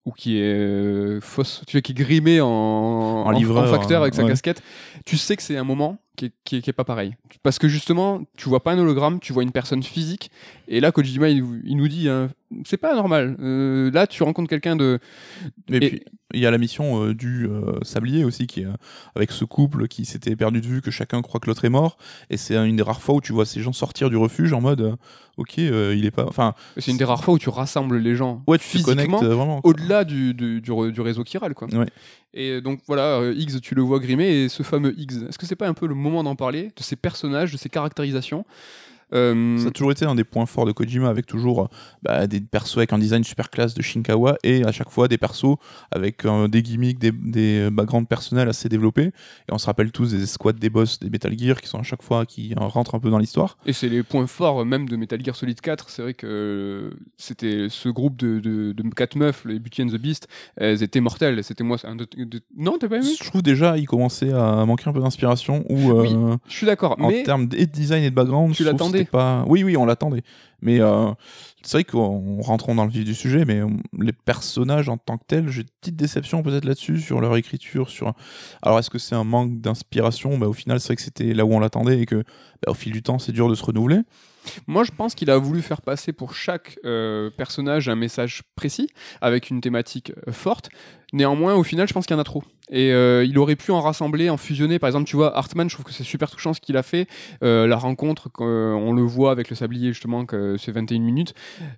[0.06, 4.14] ou qui est euh, fausse, tu sais, qui est grimé en, en, livreur, facteur avec
[4.16, 4.62] sa casquette,
[5.06, 7.16] tu sais que c'est un moment qui est, qui est- qui est pas pareil.
[7.44, 10.30] Parce que justement, tu vois pas un hologramme, tu vois une personne physique.
[10.68, 12.30] Et là, Kojima, il, il nous dit, hein,
[12.66, 13.38] c'est pas normal.
[13.40, 15.00] Euh, là, tu rencontres quelqu'un de.
[15.70, 16.04] Et, Et- puis
[16.34, 18.68] il y a la mission euh, du euh, sablier aussi qui est
[19.16, 21.98] avec ce couple qui s'était perdu de vue, que chacun croit que l'autre est mort,
[22.30, 24.62] et c'est une des rares fois où tu vois ces gens sortir du refuge en
[24.62, 24.96] mode
[25.38, 28.44] ok il est pas, enfin C'est une des rares fois où tu rassembles les gens
[28.48, 29.20] ouais tu physiquement.
[29.66, 31.68] au-delà du, du, du du réseau chiral quoi.
[31.74, 31.88] Ouais.
[32.34, 35.46] Et donc voilà, euh, Higgs, tu le vois grimer et ce fameux Higgs, est-ce que
[35.46, 38.46] c'est pas un peu le moment d'en parler de ces personnages, de ces caractérisations?
[39.14, 41.70] Euh, Ça a toujours été un des points forts de Kojima, avec toujours
[42.04, 45.18] bah, des persos avec un design super classe de Shinkawa, et à chaque fois des
[45.18, 45.58] persos
[45.92, 49.06] avec euh, des gimmicks, des, des backgrounds personnels assez développés.
[49.50, 51.84] Et on se rappelle tous des squads des boss des Metal Gear qui sont à
[51.84, 53.58] chaque fois qui rentrent un peu dans l'histoire.
[53.66, 55.90] Et c'est les points forts euh, même de Metal Gear Solid 4.
[55.90, 59.88] C'est vrai que euh, c'était ce groupe de, de, de quatre meufs, les Beauty and
[59.88, 61.44] the Beast, elles étaient mortelles.
[61.44, 61.78] C'était moi.
[61.84, 61.98] Un
[62.58, 63.08] Non, t'as pas aimé?
[63.20, 66.16] Je trouve déjà il commençait à manquer un peu d'inspiration, ou Oui,
[66.48, 66.96] Je suis d'accord.
[67.00, 69.44] en Mais termes de design et de background, Tu l'attendais c'était pas.
[69.48, 70.24] Oui, oui, on l'attendait.
[70.62, 71.12] Mais euh,
[71.64, 73.68] c'est vrai qu'en rentrant dans le vif du sujet, mais euh,
[74.00, 77.90] les personnages en tant que tels, j'ai une petite déception peut-être là-dessus sur leur écriture.
[77.90, 78.14] Sur
[78.62, 80.38] alors est-ce que c'est un manque d'inspiration?
[80.38, 82.24] Bah, Au final, c'est vrai que c'était là où on l'attendait et que
[82.64, 84.02] bah, au fil du temps, c'est dur de se renouveler.
[84.68, 88.90] Moi, je pense qu'il a voulu faire passer pour chaque euh, personnage un message précis,
[89.22, 90.70] avec une thématique euh, forte.
[91.14, 92.44] Néanmoins, au final, je pense qu'il y en a trop.
[92.70, 94.80] Et euh, il aurait pu en rassembler, en fusionner.
[94.80, 97.08] Par exemple, tu vois, Hartman, je trouve que c'est super touchant ce qu'il a fait.
[97.44, 101.34] Euh, la rencontre, euh, on le voit avec le sablier, justement, que c'est 21 minutes.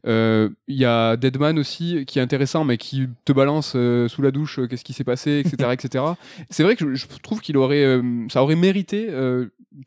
[0.06, 4.60] Il y a Deadman aussi, qui est intéressant, mais qui te balance sous la douche,
[4.70, 5.72] qu'est-ce qui s'est passé, etc.
[5.74, 6.04] etc.
[6.52, 9.08] C'est vrai que je, trouve qu'il aurait, ça aurait mérité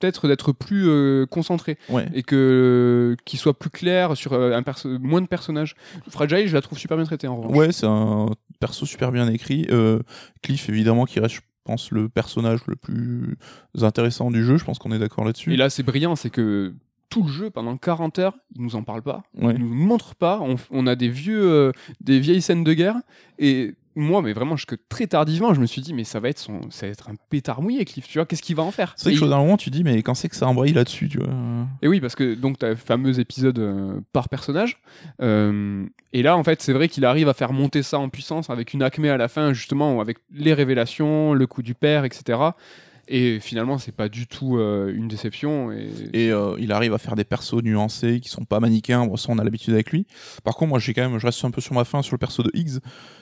[0.01, 2.09] peut-être d'être plus concentré Ouais.
[2.13, 4.63] et que qu'il soit plus clair sur un
[5.01, 5.77] moins de personnages.
[6.09, 7.57] Fragile, je la trouve super bien traitée en revanche.
[7.57, 8.27] Ouais, c'est un
[8.59, 9.36] perso super bien écrit.
[9.71, 10.01] Euh,
[10.43, 13.37] Cliff, évidemment, qui reste, je pense, le personnage le plus
[13.81, 14.57] intéressant du jeu.
[14.57, 15.53] Je pense qu'on est d'accord là-dessus.
[15.53, 16.75] Et là, c'est brillant, c'est que
[17.09, 19.55] tout le jeu pendant 40 heures, il nous en parle pas, Ouais.
[19.55, 20.41] il nous montre pas.
[20.41, 22.97] On, on a des vieux, euh, des vieilles scènes de guerre
[23.39, 26.39] et moi, mais vraiment, jusque très tardivement, je me suis dit, mais ça va être
[26.39, 28.07] son, ça va être un pétard mouillé, Cliff.
[28.07, 28.93] Tu vois, qu'est-ce qu'il va en faire?
[28.97, 31.09] C'est vrai que il- d'un moment, tu dis, mais quand c'est que ça embraye là-dessus,
[31.09, 31.29] tu vois?
[31.83, 34.79] Et oui, parce que donc tu as le fameux épisode euh, par personnage.
[35.23, 38.51] Euh, et là, en fait, c'est vrai qu'il arrive à faire monter ça en puissance
[38.51, 42.39] avec une acmé à la fin, justement, avec les révélations, le coup du père, etc.
[43.09, 45.71] Et finalement, c'est pas du tout euh, une déception.
[45.73, 49.07] Et, Et euh, il arrive à faire des persos nuancés qui sont pas manichéens.
[49.07, 50.07] Bon, ça, on a l'habitude avec lui.
[50.45, 52.19] Par contre, moi, j'ai quand même, je reste un peu sur ma fin sur le
[52.19, 52.79] perso de Higgs,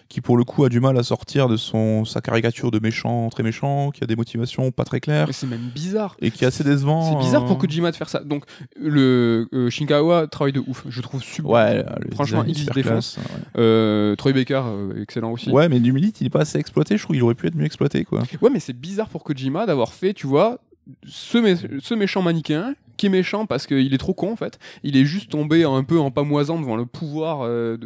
[0.08, 3.28] qui pour le coup a du mal à sortir de son sa caricature de méchant,
[3.30, 6.16] très méchant, qui a des motivations pas très claires c'est même bizarre.
[6.20, 7.10] et qui est assez décevant.
[7.12, 8.20] C'est bizarre pour euh, Kojima de faire ça.
[8.20, 8.44] Donc,
[8.80, 10.84] le euh, Shinkawa travaille de ouf.
[10.88, 11.50] Je trouve super.
[11.50, 13.14] Ouais, le Franchement, design est il se super défonce.
[13.14, 13.26] classe,
[13.56, 14.16] ouais.
[14.16, 14.62] Troy Baker,
[15.00, 15.50] excellent aussi.
[15.50, 16.96] Ouais, mais du Milite, il est pas assez exploité.
[16.96, 18.22] Je trouve qu'il aurait pu être mieux exploité, quoi.
[18.40, 20.58] Ouais, mais c'est bizarre pour Kojima d'avoir fait, tu vois,
[21.06, 24.58] ce, mé- ce méchant manichéen qui est méchant parce qu'il est trop con en fait.
[24.84, 27.76] Il est juste tombé un peu en pamoisant devant le pouvoir euh,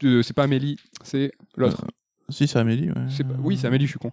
[0.00, 0.22] de.
[0.22, 1.84] c'est pas Amélie, c'est l'autre.
[2.28, 2.94] Si, c'est Amélie, ouais.
[3.08, 4.10] C'est pas- Oui, c'est Amélie, je suis con.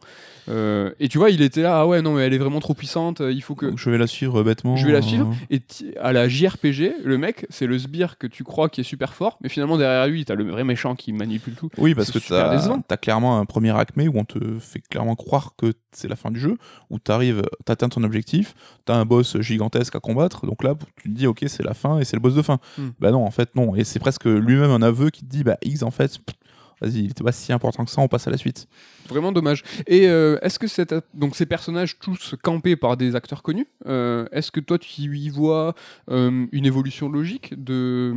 [0.49, 2.73] Euh, et tu vois, il était là, ah ouais, non, mais elle est vraiment trop
[2.73, 3.65] puissante, euh, il faut que.
[3.67, 4.75] Donc, je vais la suivre euh, bêtement.
[4.75, 5.33] Je vais la euh, suivre.
[5.49, 8.83] Et ti- à la JRPG, le mec, c'est le sbire que tu crois qui est
[8.83, 11.69] super fort, mais finalement derrière lui, t'as le vrai méchant qui manipule tout.
[11.77, 12.49] Oui, parce que t'as
[12.89, 16.29] as clairement un premier acmé où on te fait clairement croire que c'est la fin
[16.31, 16.57] du jeu,
[16.89, 18.53] où t'arrives, t'atteins ton objectif,
[18.85, 21.99] t'as un boss gigantesque à combattre, donc là tu te dis ok c'est la fin
[21.99, 22.59] et c'est le boss de fin.
[22.77, 22.89] Hmm.
[22.99, 25.57] Bah non en fait non, et c'est presque lui-même un aveu qui te dit bah
[25.63, 26.35] X en fait, pff,
[26.83, 28.67] vas-y il était pas si important que ça, on passe à la suite.
[29.07, 29.63] Vraiment dommage.
[29.87, 34.25] Et euh, est-ce que cette, donc ces personnages tous campés par des acteurs connus, euh,
[34.31, 35.75] est-ce que toi tu y vois
[36.09, 38.13] euh, une évolution logique de,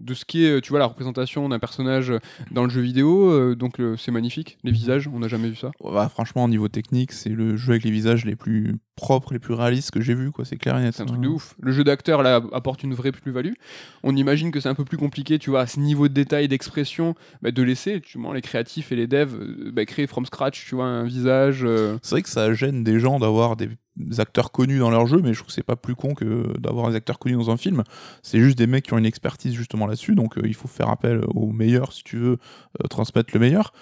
[0.00, 2.12] de ce qui est, tu vois, la représentation d'un personnage
[2.50, 5.70] dans le jeu vidéo Donc c'est magnifique, les visages, on n'a jamais vu ça.
[5.82, 9.38] Bah, franchement au niveau technique c'est le jeu avec les visages les plus propres, les
[9.38, 10.94] plus réalistes que j'ai vu quoi, c'est clair et net.
[10.94, 11.54] C'est un truc de ouf.
[11.60, 13.52] Le jeu d'acteur là apporte une vraie plus-value.
[14.02, 16.48] On imagine que c'est un peu plus compliqué, tu vois, à ce niveau de détail,
[16.48, 18.00] d'expression, bah, de laisser.
[18.00, 19.36] tu vois, les créatifs et les devs
[19.72, 21.60] bah, créer from scratch, tu vois, un visage.
[21.64, 21.98] euh.
[22.02, 23.70] C'est vrai que ça gêne des gens d'avoir des
[24.18, 26.90] acteurs connus dans leur jeu, mais je trouve que c'est pas plus con que d'avoir
[26.90, 27.82] des acteurs connus dans un film.
[28.22, 30.90] C'est juste des mecs qui ont une expertise justement là-dessus, donc euh, il faut faire
[30.90, 32.38] appel aux meilleurs si tu veux
[32.82, 33.72] euh, transmettre le meilleur.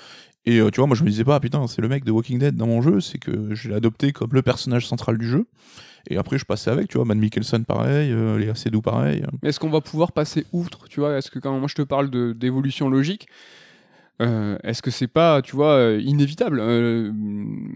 [0.46, 2.54] Et tu vois, moi je me disais pas, putain, c'est le mec de Walking Dead
[2.54, 5.46] dans mon jeu, c'est que je l'ai adopté comme le personnage central du jeu.
[6.10, 9.24] Et après, je passais avec, tu vois, Matt Mikkelsen pareil, euh, Léa Seydoux pareil.
[9.42, 11.16] Mais est-ce qu'on va pouvoir passer outre, tu vois?
[11.16, 13.26] Est-ce que quand moi je te parle d'évolution logique,
[14.22, 17.10] euh, est-ce que c'est pas, tu vois, euh, inévitable euh,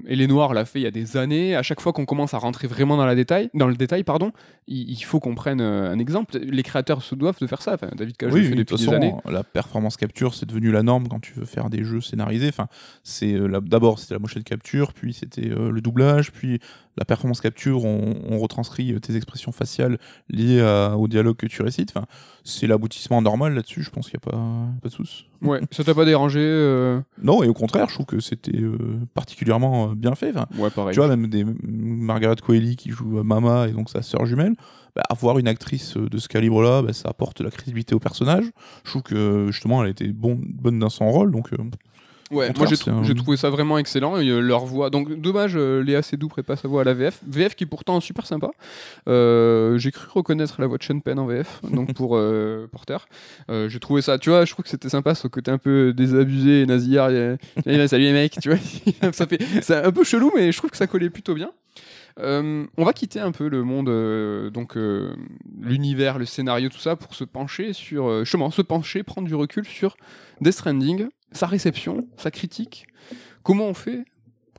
[0.07, 1.57] Et les Noirs l'a fait il y a des années.
[1.57, 4.33] À chaque fois qu'on commence à rentrer vraiment dans, la détail, dans le détail, pardon,
[4.69, 6.39] il, il faut qu'on prenne un exemple.
[6.39, 7.75] Les créateurs se doivent de faire ça.
[7.75, 9.15] Enfin, David Cage le Oui, fait oui, de depuis toute des façon, années.
[9.29, 12.49] la performance capture, c'est devenu la norme quand tu veux faire des jeux scénarisés.
[12.49, 12.69] Enfin,
[13.03, 16.61] c'est d'abord c'était la motion capture, puis c'était euh, le doublage, puis
[16.99, 21.47] la performance capture, on, on retranscrit euh, tes expressions faciales liées à- au dialogue que
[21.47, 21.93] tu récites.
[21.97, 22.07] Enfin,
[22.45, 23.83] c'est l'aboutissement normal là-dessus.
[23.83, 24.39] Je pense qu'il n'y a pas,
[24.83, 25.27] pas de souci.
[25.43, 28.77] Ouais, ça t'a pas dérangé euh, Non, et au contraire, je trouve que c'était euh,
[29.15, 30.31] particulièrement bien fait.
[30.31, 30.93] Enfin, Ouais, pareil.
[30.95, 34.55] tu vois, même des Margaret Qualley qui joue Mama et donc sa sœur jumelle,
[34.97, 38.45] bah, avoir une actrice de ce calibre-là, bah, ça apporte de la crédibilité au personnage.
[38.85, 41.57] Je trouve que justement, elle était bon, bonne dans son rôle, donc euh,
[42.31, 44.19] Ouais, moi j'ai trou- un- trouvé ça vraiment excellent.
[44.19, 44.91] Et, euh, leur voix.
[44.91, 47.21] Donc dommage, euh, Léa Seydoux pas sa voix à la VF.
[47.27, 48.51] VF qui est pourtant super sympa.
[49.09, 52.99] Euh, j'ai cru reconnaître la voix de Sean Penn en VF, donc pour euh, Porter.
[53.49, 56.63] J'ai trouvé ça, tu vois, je trouve que c'était sympa ce côté un peu désabusé
[56.63, 57.11] et nasillard.
[57.11, 58.59] et- et, Salut les mecs, tu vois.
[59.13, 61.51] ça fait, c'est un peu chelou, mais je trouve que ça collait plutôt bien.
[62.21, 65.15] Euh, on va quitter un peu le monde, euh, donc euh,
[65.61, 69.65] l'univers, le scénario, tout ça, pour se pencher sur, justement, se pencher, prendre du recul
[69.65, 69.97] sur
[70.41, 72.87] Death Stranding, sa réception, sa critique.
[73.43, 74.05] Comment on fait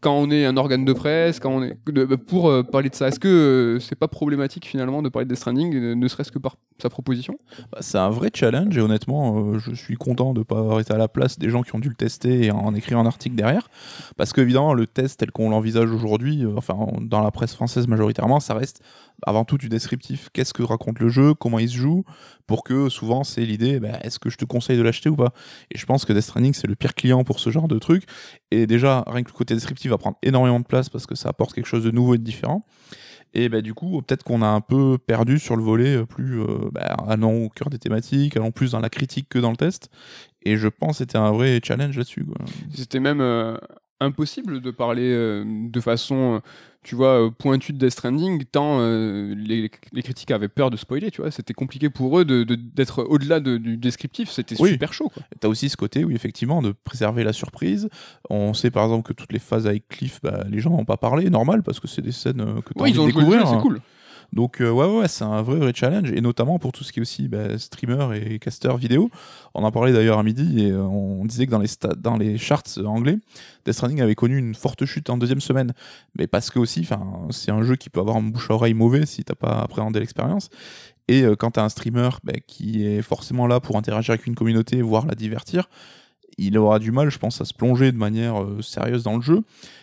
[0.02, 2.96] quand on est un organe de presse, quand on est bah, pour euh, parler de
[2.96, 6.08] ça Est-ce que euh, c'est pas problématique finalement de parler de Death Stranding, euh, ne
[6.08, 7.38] serait-ce que par sa proposition?
[7.72, 8.78] Bah, c'est un vrai challenge.
[8.78, 11.62] Et honnêtement, euh, je suis content de ne pas arrêter à la place des gens
[11.64, 13.70] qui ont dû le tester et en écrire un article derrière.
[14.18, 18.54] Parce qu'évidemment, le test tel qu'on l'envisage aujourd'hui, enfin dans la presse française majoritairement, ça
[18.54, 18.82] reste
[19.24, 20.30] avant tout du descriptif.
[20.34, 21.34] Qu'est-ce que raconte le jeu?
[21.34, 22.06] Comment il se joue?
[22.48, 25.34] Pour que souvent, c'est l'idée bah, est-ce que je te conseille de l'acheter ou pas?
[25.72, 28.06] Et je pense que Death Stranding, c'est le pire client pour ce genre de truc.
[28.52, 31.30] Et déjà, rien que le côté descriptif va prendre énormément de place parce que ça
[31.30, 32.66] apporte quelque chose de nouveau et de différent.
[33.34, 36.42] Et bah, du coup, peut-être qu'on a un peu perdu sur le volet euh, plus
[36.42, 39.58] euh, bah, allant au cœur des thématiques, allant plus dans la critique que dans le
[39.58, 39.90] test.
[40.42, 42.26] Et je pense que c'était un vrai challenge là-dessus.
[42.74, 43.58] C'était même euh,
[44.00, 46.40] impossible de parler euh, de façon, euh,
[46.84, 50.78] tu vois, euh, pointue de Death Stranding, tant euh, les, les critiques avaient peur de
[50.78, 51.32] spoiler, tu vois.
[51.32, 54.72] C'était compliqué pour eux d'être au-delà de- du descriptif, c'était Oui.
[54.72, 55.12] super chaud.
[55.40, 57.90] T'as aussi ce côté, oui, effectivement, de préserver la surprise.
[58.30, 60.98] On sait par exemple que toutes les phases avec Cliff, bah, les gens n'ont pas
[60.98, 63.12] parlé, normal, parce que c'est des scènes que tu as Ouais, envie ils ont de
[63.12, 63.48] découvrir.
[63.48, 63.60] c'est hein.
[63.62, 63.82] cool.
[64.34, 67.00] Donc euh, ouais, ouais, c'est un vrai, vrai challenge, et notamment pour tout ce qui
[67.00, 69.10] est aussi bah, streamer et caster vidéo.
[69.54, 72.38] On en parlait d'ailleurs à midi, et euh, on disait que dans les, dans les
[72.38, 73.18] charts anglais,
[73.66, 75.74] Death Stranding avait connu une forte chute en deuxième semaine.
[76.18, 76.88] Mais parce que aussi,
[77.32, 80.00] c'est un jeu qui peut avoir un bouche à oreille mauvais si t'as pas appréhendé
[80.00, 80.50] l'expérience.
[81.10, 84.36] Et euh, quand t'as un streamer bah, qui est forcément là pour interagir avec une
[84.36, 85.68] communauté, voire la divertir,
[86.40, 89.22] il aura du mal, je pense, à se plonger de manière euh, sérieuse dans le
[89.22, 89.42] jeu.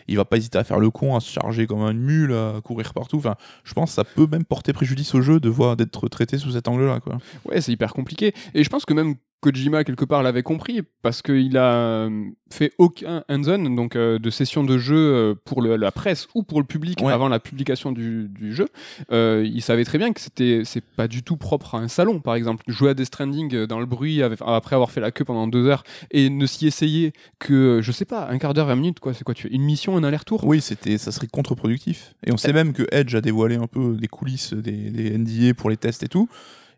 [0.09, 2.61] Il va pas hésiter à faire le con, à se charger comme une mule, à
[2.63, 3.19] courir partout.
[3.19, 6.39] Enfin, je pense que ça peut même porter préjudice au jeu de voir d'être traité
[6.39, 7.01] sous cet angle-là.
[7.01, 7.19] Quoi.
[7.45, 8.33] Ouais, c'est hyper compliqué.
[8.55, 12.11] Et je pense que même Kojima, quelque part, l'avait compris, parce qu'il a euh,
[12.51, 16.43] fait aucun hands-on, donc euh, de session de jeu euh, pour le- la presse ou
[16.43, 17.13] pour le public Ouais.
[17.13, 18.67] avant la publication du, du jeu.
[19.13, 22.19] Euh, il savait très bien que c'était c'est pas du tout propre à un salon,
[22.21, 22.65] par exemple.
[22.67, 25.67] Jouer à Death Stranding dans le bruit avec- après avoir fait la queue pendant deux
[25.67, 29.13] heures et ne s'y essayer que, je sais pas, un quart d'heure, vingt minutes, quoi.
[29.15, 30.43] C'est quoi, tu fais une mission, un aller-retour?
[30.45, 32.15] Oui, c'était, ça serait contre-productif.
[32.27, 35.55] Et on sait même que Edge a dévoilé un peu des coulisses des, des NDA
[35.55, 36.29] pour les tests et tout.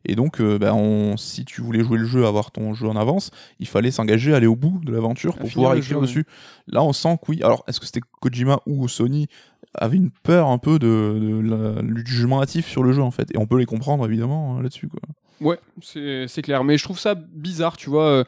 [0.08, 2.96] Et donc, euh, bah, on, si tu voulais jouer le jeu, avoir ton jeu en
[2.96, 3.30] avance,
[3.60, 6.06] il fallait s'engager, aller au bout de l'aventure pour pouvoir écrire jeu, ouais.
[6.06, 6.24] dessus.
[6.66, 7.42] Là, on sent que oui.
[7.42, 9.28] Alors, est-ce que c'était Kojima ou Sony
[9.74, 13.10] avait une peur un peu de, de la- du jugement hâtif sur le jeu en
[13.10, 13.30] fait?
[13.34, 15.00] Et on peut les comprendre évidemment hein, là-dessus quoi.
[15.40, 16.64] Ouais, c'est c'est clair.
[16.64, 18.24] Mais je trouve ça bizarre, tu vois.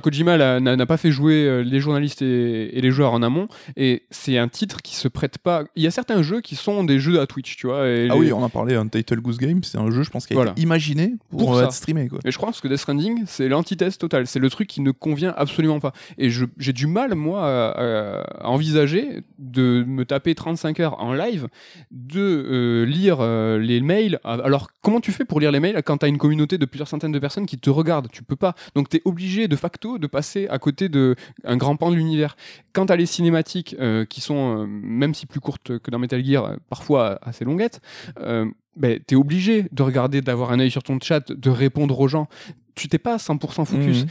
[0.00, 4.02] Kojima n'a pas fait jouer euh, les journalistes et, et les joueurs en amont, et
[4.10, 5.64] c'est un titre qui se prête pas.
[5.76, 7.86] Il y a certains jeux qui sont des jeux à Twitch, tu vois.
[7.88, 10.26] Et Ah les- oui, on a parlé Untitled Goose Game, c'est un jeu je pense
[10.26, 10.52] qui a Voilà.
[10.52, 12.18] été imaginé pour, Pour être streamé quoi.
[12.24, 14.26] Et je pense que Death Stranding, c'est l'antithèse totale.
[14.26, 15.92] C'est le truc qui ne convient absolument pas.
[16.18, 21.48] Et j'ai du mal, moi, à, à envisager de me taper 35 heures en live,
[21.90, 24.18] de euh, lire euh, les mails.
[24.24, 26.88] Alors, comment tu fais pour lire les mails quand tu as une communauté de plusieurs
[26.88, 28.08] centaines de personnes qui te regardent?
[28.12, 28.54] Tu peux pas.
[28.74, 32.36] Donc, tu es obligé de de passer à côté de un grand pan de l'univers.
[32.72, 36.24] Quant à les cinématiques, euh, qui sont, euh, même si plus courtes que dans Metal
[36.24, 37.80] Gear, euh, parfois assez longuettes,
[38.20, 38.46] euh,
[38.76, 42.28] ben, t'es obligé de regarder, d'avoir un œil sur ton chat, de répondre aux gens.
[42.74, 44.04] Tu t'es pas 100% focus.
[44.04, 44.08] Mhm.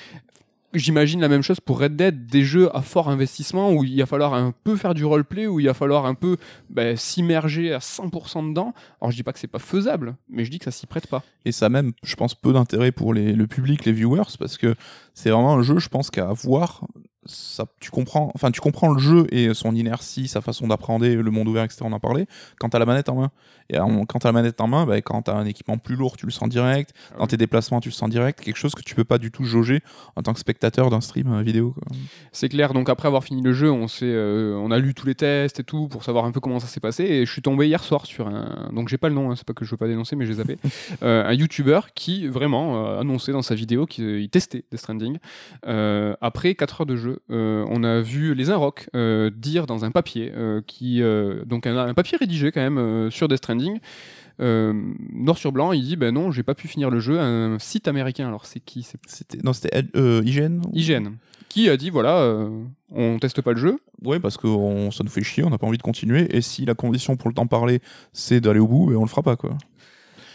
[0.74, 4.06] J'imagine la même chose pour Red Dead, des jeux à fort investissement où il va
[4.06, 6.38] falloir un peu faire du roleplay, où il va falloir un peu
[6.70, 8.74] bah, s'immerger à 100% dedans.
[9.02, 11.08] Alors je dis pas que c'est pas faisable, mais je dis que ça s'y prête
[11.08, 11.24] pas.
[11.46, 14.76] Et ça a même, je pense, peu d'intérêt pour le public, les viewers, parce que
[15.14, 16.86] c'est vraiment un jeu, je pense, qu'à voir,
[17.26, 21.32] ça, tu comprends, enfin, tu comprends le jeu et son inertie, sa façon d'appréhender le
[21.32, 21.82] monde ouvert, etc.
[21.84, 22.26] On en a parlé.
[22.60, 23.32] Quand t'as la manette en main,
[23.70, 26.18] et en- quand t'as la manette en main, bah, quand t'as un équipement plus lourd,
[26.18, 26.92] tu le sens direct.
[27.14, 28.42] Ah Dans tes déplacements, tu le sens direct.
[28.42, 29.82] Quelque chose que tu peux pas du tout jauger
[30.16, 31.76] en tant que spectateur d'un stream euh, vidéo.
[32.32, 35.06] C'est clair, donc après avoir fini le jeu, on, s'est, euh, on a lu tous
[35.06, 37.04] les tests et tout pour savoir un peu comment ça s'est passé.
[37.04, 38.70] Et je suis tombé hier soir sur un.
[38.74, 40.34] Donc j'ai pas le nom, hein, c'est pas que je veux pas dénoncer, mais j'ai
[40.34, 40.58] zappé.
[41.04, 45.18] Euh, un YouTuber qui vraiment euh, annonçait dans sa vidéo qu'il il testait Death Stranding.
[46.22, 49.92] Après 4 heures de jeu, euh, on a vu les Inrocks euh, dire dans un
[49.92, 53.80] papier, euh, qui, euh, donc un, un papier rédigé quand même sur Death Stranding.
[54.40, 57.20] noir sur blanc, il dit ben non, j'ai pas pu finir le jeu.
[57.20, 58.88] Un site américain, alors c'est qui?
[59.08, 59.84] C'était, non, c'était
[60.24, 61.12] IGN IGN,
[61.50, 62.48] qui a dit voilà,
[62.92, 65.60] on teste pas le jeu, Ouais, parce que on- ça nous fait chier, on n'a
[65.60, 66.36] pas envie de continuer.
[66.36, 67.82] Et si la condition pour le temps parler,
[68.14, 69.56] c'est d'aller au bout, ben, on le fera pas, quoi.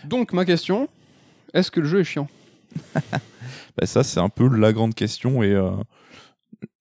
[0.04, 0.88] Donc ma question,
[1.52, 2.28] est-ce que le jeu est chiant?
[3.78, 5.42] Bah, ça, c'est un peu la grande question.
[5.42, 5.70] Et euh,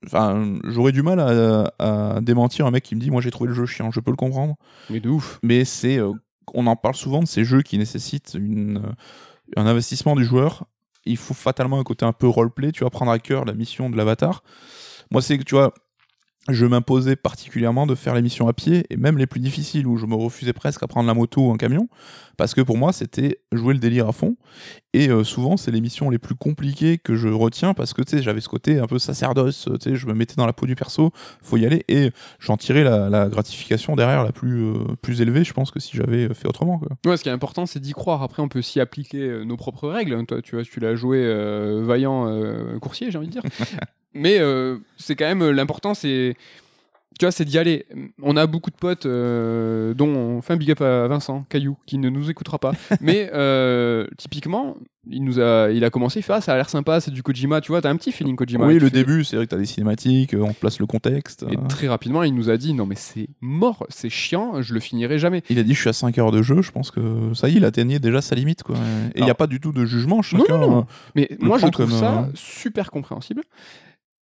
[0.05, 3.49] enfin, j'aurais du mal à, à démentir un mec qui me dit Moi, j'ai trouvé
[3.49, 3.91] le jeu chiant.
[3.91, 4.55] Je peux le comprendre.
[4.89, 5.39] Mais de ouf.
[5.43, 6.11] Mais c'est, euh,
[6.53, 8.91] on en parle souvent de ces jeux qui nécessitent une, euh,
[9.57, 10.65] un investissement du joueur.
[11.05, 12.71] Il faut fatalement un côté un peu roleplay.
[12.71, 14.43] Tu vas prendre à cœur la mission de l'avatar.
[15.11, 15.73] Moi, c'est que tu vois.
[16.47, 19.97] Je m'imposais particulièrement de faire les missions à pied et même les plus difficiles où
[19.97, 21.89] je me refusais presque à prendre la moto ou un camion
[22.37, 24.35] parce que pour moi c'était jouer le délire à fond
[24.93, 28.17] et euh, souvent c'est les missions les plus compliquées que je retiens parce que tu
[28.17, 30.53] sais j'avais ce côté un peu sacerdoce euh, tu sais je me mettais dans la
[30.53, 34.65] peau du perso faut y aller et j'en tirais la, la gratification derrière la plus
[34.65, 36.89] euh, plus élevée je pense que si j'avais fait autrement quoi.
[37.05, 38.23] Ouais, ce qui est important, c'est d'y croire.
[38.23, 40.25] Après, on peut s'y appliquer nos propres règles.
[40.25, 42.29] Toi, tu vois, tu l'as joué euh, vaillant
[42.79, 43.43] coursier, j'ai envie de dire.
[44.15, 46.35] Mais euh, c'est quand même euh, l'important, c'est
[47.17, 47.85] tu vois, c'est d'y aller.
[48.21, 51.77] On a beaucoup de potes, euh, dont on fait un big up à Vincent Caillou,
[51.85, 52.73] qui ne nous écoutera pas.
[52.99, 54.75] Mais euh, typiquement,
[55.09, 57.23] il nous a, il a commencé, il fait ah ça a l'air sympa, c'est du
[57.23, 58.65] Kojima, tu vois, t'as un petit feeling Kojima.
[58.65, 61.55] oui le fais- début c'est vrai que t'as des cinématiques on place le contexte Et
[61.69, 65.19] très rapidement, il nous a dit non mais c'est mort, c'est chiant, je le finirai
[65.19, 65.43] jamais.
[65.49, 66.99] il a dit je suis à 5 heures de jeu je pense que
[67.35, 68.75] ça y est il atteignait déjà sa limite quoi
[69.13, 70.77] et il n'y a pas du tout de jugement chacun non, non.
[70.79, 70.81] euh,
[71.15, 73.43] Mais moi, je trouve comme, ça super compréhensible.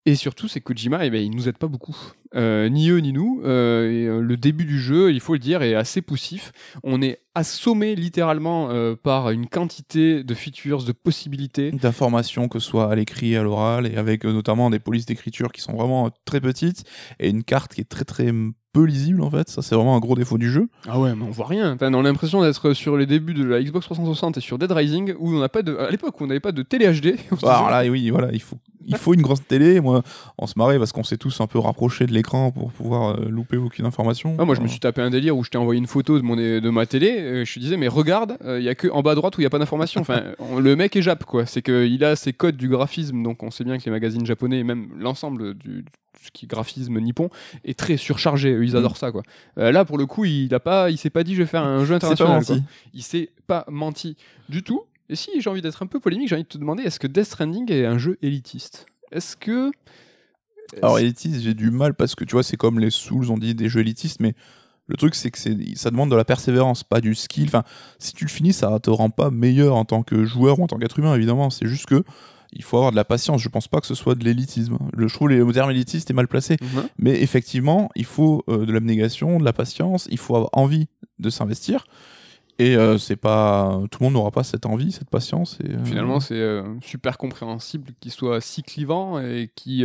[0.04, 1.96] Et surtout, c'est Kojima, eh ben, il nous aide pas beaucoup.
[2.34, 3.40] Euh, ni eux, ni nous.
[3.44, 6.52] Euh, euh, le début du jeu, il faut le dire, est assez poussif.
[6.82, 8.68] On est assommé littéralement
[9.02, 11.70] par une quantité de features, de possibilités.
[11.70, 15.60] d'informations, que ce soit à l'écrit, à l'oral, et avec notamment des polices d'écriture qui
[15.60, 16.84] sont vraiment très petites,
[17.20, 18.32] et une carte qui est très très
[18.72, 19.48] peu lisible en fait.
[19.48, 20.68] Ça, c'est vraiment un gros défaut du jeu.
[20.88, 21.74] Ah ouais, mais on voit rien.
[21.74, 24.72] Enfin, on a l'impression d'être sur les débuts de la Xbox 360 et sur Dead
[24.72, 27.16] Rising, où on n'a pas de, à l'époque, où on n'avait pas de télé HD.
[27.42, 28.56] Alors là, oui, voilà, il faut,
[28.86, 29.80] il faut une grande télé.
[29.80, 30.02] Moi,
[30.38, 33.28] on se marrait parce qu'on s'est tous un peu rapprochés de l'écran pour pouvoir euh,
[33.28, 34.36] louper aucune information.
[34.38, 36.22] Ah, moi, je me suis tapé un délire où je t'ai envoyé une photo de,
[36.24, 37.16] mon, de ma télé.
[37.20, 39.40] euh, je te disais, mais regarde, il y a que en bas à droite où
[39.40, 40.00] il n'y a pas d'information.
[40.00, 41.44] Enfin, on- le mec est Jap, quoi.
[41.46, 44.60] C'est qu'il a ses codes du graphisme, donc on sait bien que les magazines japonais,
[44.60, 45.84] et même l'ensemble du
[46.20, 47.30] ce qui est graphisme nippon,
[47.64, 48.52] est très surchargé.
[48.52, 49.22] Eux, Ils adorent ça, quoi.
[49.58, 51.64] Euh, là, pour le coup, il a pas, il s'est pas dit, je vais faire
[51.64, 52.44] un jeu pas international.
[52.44, 52.56] quoi.
[52.94, 54.16] Il s'est pas menti
[54.48, 54.84] du tout.
[55.08, 57.06] Et si j'ai envie d'être un peu polémique, j'ai envie de te demander, est-ce que
[57.06, 58.86] Death Stranding est un jeu élitiste?
[59.10, 59.70] Est-ce que
[60.80, 63.54] Alors, élitiste, j'ai du mal parce que tu vois, c'est comme les Souls, on dit
[63.54, 64.34] des jeux élitistes, mais
[64.86, 67.46] le truc, c'est que c'est, ça demande de la persévérance, pas du skill.
[67.48, 67.62] Enfin,
[67.98, 70.66] si tu le finis, ça te rend pas meilleur en tant que joueur ou en
[70.66, 71.50] tant qu'être humain, évidemment.
[71.50, 72.04] C'est juste que
[72.52, 73.40] il faut avoir de la patience.
[73.40, 74.78] Je pense pas que ce soit de l'élitisme.
[74.92, 76.56] Le, je trouve le terme élitiste est mal placé.
[76.60, 76.88] Mhm.
[76.98, 80.88] Mais effectivement, il faut euh, de l'abnégation, de la patience, il faut avoir envie
[81.18, 81.86] de s'investir.
[82.58, 85.58] Et euh, c'est pas tout le monde n'aura pas cette envie, cette patience.
[85.64, 89.84] Et, euh, Finalement, c'est euh, super compréhensible qu'il soit si clivant et qui.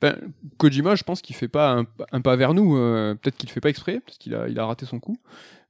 [0.00, 0.16] ben,
[0.58, 2.74] Kojima, je pense qu'il fait pas un, un pas vers nous.
[2.74, 5.16] Peut-être qu'il le fait pas exprès, parce qu'il a, il a raté son coup.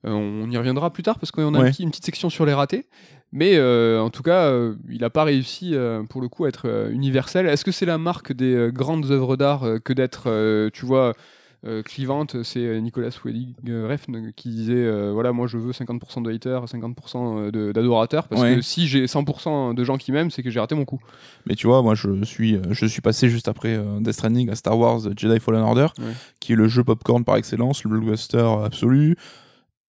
[0.05, 1.71] On y reviendra plus tard, parce qu'on a un Ouais.
[1.71, 2.87] petit- une petite section sur les ratés.
[3.31, 4.51] Mais en tout cas,
[4.91, 5.75] il n'a pas réussi,
[6.09, 7.47] pour le coup, à être universel.
[7.47, 11.13] Est-ce que c'est la marque des grandes œuvres d'art que d'être, tu vois,
[11.65, 15.73] euh, clivante C'est euh, Nicolas Welig euh, Refn qui disait euh, voilà, moi je veux
[15.73, 18.57] 50% de haters, 50% de- d'adorateurs, parce Ouais.
[18.57, 21.01] que si j'ai 100% de gens qui m'aiment, c'est que j'ai raté mon coup.
[21.47, 24.79] Mais tu vois, moi je suis, je suis passé juste après Death Stranding à Star
[24.79, 26.13] Wars Jedi Fallen Order, Ouais.
[26.41, 29.17] qui est le jeu popcorn par excellence, le blockbuster absolu.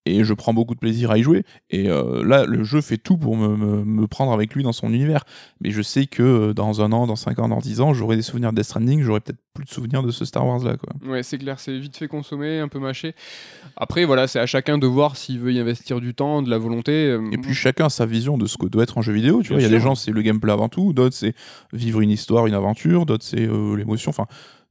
[0.06, 1.44] Et je prends beaucoup de plaisir à y jouer.
[1.70, 4.74] Et euh, là, le jeu fait tout pour me, me- me prendre avec lui dans
[4.74, 5.24] son univers.
[5.62, 8.16] Mais je sais que euh, dans un an, dans cinq ans, dans dix ans, j'aurai
[8.18, 10.76] des souvenirs de Death Stranding, j'aurai peut-être plus de souvenirs de ce Star Wars là.
[10.78, 10.90] Quoi.
[11.10, 13.14] Ouais, c'est clair, c'est vite fait consommer, un peu mâché.
[13.78, 16.58] Après, voilà, c'est à chacun de voir s'il veut y investir du temps, de la
[16.58, 16.92] volonté.
[16.92, 19.42] Euh, Et puis chacun a sa vision de ce que doit être un jeu vidéo.
[19.42, 21.34] Tu Bien vois, il y a des gens, c'est le gameplay avant tout, d'autres, c'est
[21.72, 24.10] vivre une histoire, une aventure, d'autres, c'est euh, l'émotion.
[24.10, 24.26] Enfin,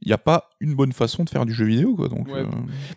[0.05, 1.95] il n'y a pas une bonne façon de faire du jeu vidéo.
[1.95, 2.41] Quoi, donc, Ouais.
[2.41, 2.47] euh,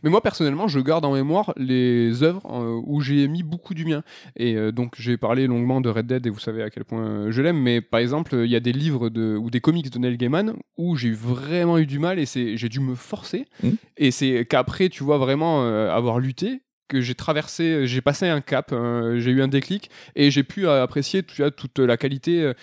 [0.03, 3.85] Mais moi, personnellement, je garde en mémoire les œuvres euh, où j'ai mis beaucoup du
[3.85, 4.03] mien.
[4.35, 7.29] Et euh, donc, j'ai parlé longuement de Red Dead et vous savez à quel point
[7.31, 7.59] je l'aime.
[7.61, 10.53] Mais par exemple, il y a des livres de, ou des comics de Neil Gaiman
[10.77, 13.45] où j'ai vraiment eu du mal et c'est- j'ai dû me forcer.
[13.63, 13.75] Mhm.
[13.97, 18.71] Et c'est qu'après, tu vois, vraiment avoir lutté que j'ai traversé, j'ai passé un cap,
[18.71, 22.53] euh, j'ai eu un déclic et j'ai pu apprécier tu vois, toute la qualité euh,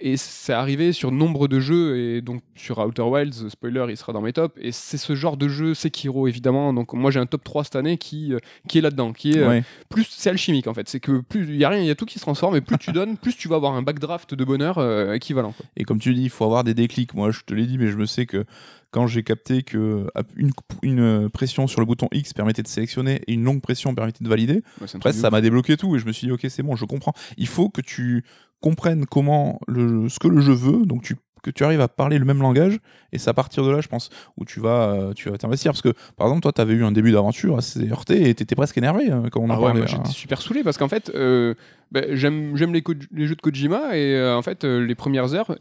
[0.00, 4.12] et c'est arrivé sur nombre de jeux et donc sur Outer Wilds, spoiler, il sera
[4.12, 6.72] dans mes tops et c'est ce genre de jeu Sekiro évidemment.
[6.72, 9.38] Donc moi j'ai un top 3 cette année qui euh, qui est là-dedans, qui est
[9.38, 9.64] euh, ouais.
[9.88, 11.94] plus c'est alchimique en fait, c'est que plus il y a rien, il y a
[11.94, 14.44] tout qui se transforme et plus tu donnes, plus tu vas avoir un backdraft de
[14.44, 15.52] bonheur euh, équivalent.
[15.52, 15.66] quoi.
[15.76, 17.14] Et comme tu dis, il faut avoir des déclics.
[17.14, 18.44] Moi, je te l'ai dit, mais je me sais que
[18.92, 23.20] quand j'ai capté que à- une, une pression sur le bouton X permettait de sélectionner
[23.26, 26.06] et une longue pression permettait de valider, Ouais, après ça m'a débloqué tout et je
[26.06, 27.12] me suis dit ok c'est bon, je comprends.
[27.38, 28.24] Il faut que tu
[28.60, 32.20] comprennes comment le, ce que le jeu veut, donc tu que tu arrives à parler
[32.20, 32.78] le même langage
[33.10, 35.72] et c'est à partir de là je pense où tu vas euh, tu vas t'investir
[35.72, 38.54] parce que par exemple toi tu avais eu un début d'aventure assez heurté et t'étais
[38.54, 39.86] presque énervé hein, quand on en Ah ouais, moi, hein.
[39.88, 41.54] j'étais super saoulé parce qu'en fait, euh,
[41.92, 42.82] bah, j'aime j'aime les,
[43.26, 45.56] jeux de Kojima et euh, en fait, euh, les premières heures,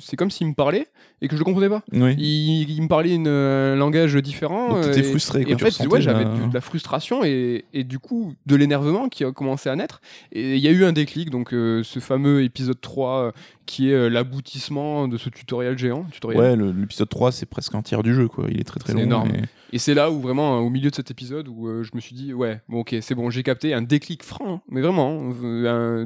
[0.00, 0.86] c'est comme s'il me parlait
[1.22, 1.82] et que je le comprenais pas.
[1.92, 2.14] Oui.
[2.18, 4.74] Il, il me parlait une, euh, un langage différent.
[4.74, 7.24] Donc, t'étais et- frustré, Et, quoi, en tu fait, ouais, j'avais de, de la frustration
[7.24, 10.00] et, et du coup de l'énervement qui a commencé à naître.
[10.32, 13.30] Et il y a eu un déclic, donc ce fameux épisode 3 euh,
[13.66, 16.04] qui est l'aboutissement de ce tutoriel géant.
[16.12, 16.40] Tutoriel.
[16.62, 19.00] Ouais, l'épisode 3 c'est presque un tiers du jeu quoi, il est très très long.
[19.00, 19.30] énorme.
[19.34, 22.14] et- Et c'est là où vraiment, au milieu de cet épisode, où je me suis
[22.16, 25.32] dit, ouais, bon, ok, c'est bon, j'ai capté un déclic franc, mais vraiment, hein,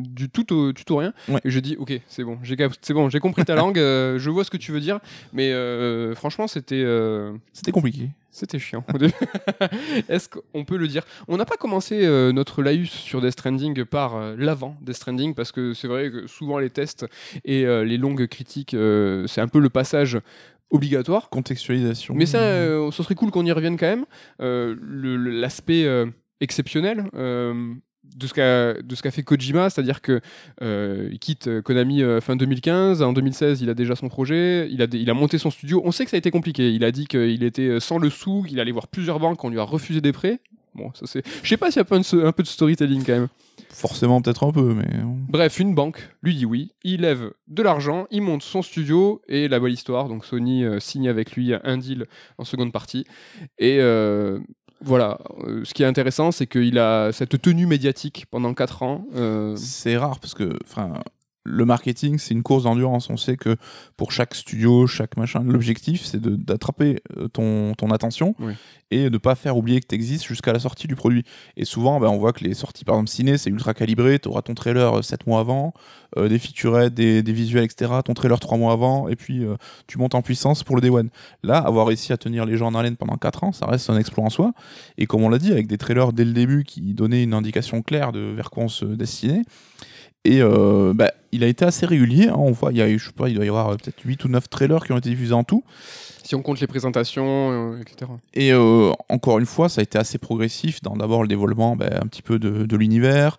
[0.00, 1.12] du tout au, tout au rien.
[1.28, 1.40] Ouais.
[1.44, 4.30] Et je dis, ok, c'est bon, j'ai c'est bon, j'ai compris ta langue, euh, je
[4.30, 4.98] vois ce que tu veux dire,
[5.32, 6.82] mais euh, franchement, c'était.
[6.84, 8.10] euh, C'était compliqué.
[8.30, 8.84] c'était chiant.
[10.08, 11.04] Est-ce qu'on peut le dire?
[11.28, 15.34] On n'a pas commencé euh, notre laïus sur Death Stranding par euh, l'avant Death Stranding,
[15.34, 17.06] parce que c'est vrai que souvent les tests
[17.44, 18.76] et euh, les longues critiques,
[19.26, 20.18] c'est un peu le passage
[20.70, 21.28] obligatoire.
[21.30, 22.14] Contextualisation.
[22.14, 22.40] Mais ça,
[22.90, 24.04] ce serait cool qu'on y revienne quand même.
[24.40, 25.86] L'aspect
[26.40, 27.04] exceptionnel
[28.16, 30.20] de ce qu'a de ce qu'a fait Kojima, c'est-à-dire que
[30.62, 34.68] euh, il quitte euh, Konami euh, fin 2015, en 2016 il a déjà son projet,
[34.70, 35.82] il a, dé- il a monté son studio.
[35.84, 36.70] On sait que ça a été compliqué.
[36.72, 39.48] Il a dit qu'il était euh, sans le sou, qu'il allait voir plusieurs banques, on
[39.50, 40.40] lui a refusé des prêts.
[40.76, 41.22] Bon, ça c'est.
[41.42, 43.28] Je sais pas s'il y a pas un, un peu de storytelling quand même.
[43.70, 44.86] Forcément peut-être un peu, mais
[45.28, 49.48] Bref, une banque lui dit oui, il lève de l'argent, il monte son studio et
[49.48, 50.08] la belle histoire.
[50.08, 52.06] Donc Sony euh, signe avec lui un deal
[52.38, 53.04] en seconde partie.
[53.58, 54.38] Et euh,
[54.84, 59.06] voilà, euh, ce qui est intéressant, c'est qu'il a cette tenue médiatique pendant 4 ans.
[59.14, 60.58] euh, c'est rare parce que
[61.44, 63.10] le marketing c'est une course d'endurance.
[63.10, 63.56] On sait que
[63.96, 68.54] pour chaque studio chaque machin l'objectif c'est d'attraper euh, ton, ton attention Oui.
[68.90, 71.22] et de pas faire oublier que tu existes jusqu'à la sortie du produit.
[71.56, 74.18] Et souvent ben, on voit que les sorties par exemple ciné c'est ultra calibré.
[74.18, 75.74] Tu auras ton trailer 7 mois avant
[76.16, 79.56] euh, des featurettes des, des visuels etc ton trailer 3 mois avant et puis euh,
[79.86, 81.10] tu montes en puissance pour le day one.
[81.42, 83.98] Là avoir réussi à tenir les gens en haleine pendant 4 ans ça reste un
[83.98, 84.52] exploit en soi.
[84.96, 87.82] Et comme on l'a dit avec des trailers dès le début qui donnaient une indication
[87.82, 89.42] claire de vers quoi on se destinait.
[90.26, 92.28] Et euh, bah, il a été assez régulier.
[92.28, 92.34] hein.
[92.36, 94.24] On voit, il y a, je sais pas, il doit y avoir euh, peut-être 8
[94.24, 95.64] ou 9 trailers qui ont été diffusés en tout.
[96.22, 98.10] si on compte les présentations, euh, etc.
[98.34, 101.90] Et euh, encore une fois, ça a été assez progressif dans d'abord le développement bah,
[102.02, 103.38] un petit peu de, de l'univers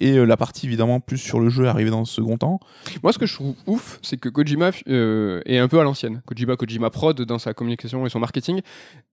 [0.00, 2.58] et euh, la partie évidemment plus sur le jeu est arrivée dans le second temps.
[3.04, 6.20] Moi, ce que je trouve ouf, c'est que Kojima euh, est un peu à l'ancienne.
[6.26, 8.60] Kojima, Kojima Prod, dans sa communication et son marketing,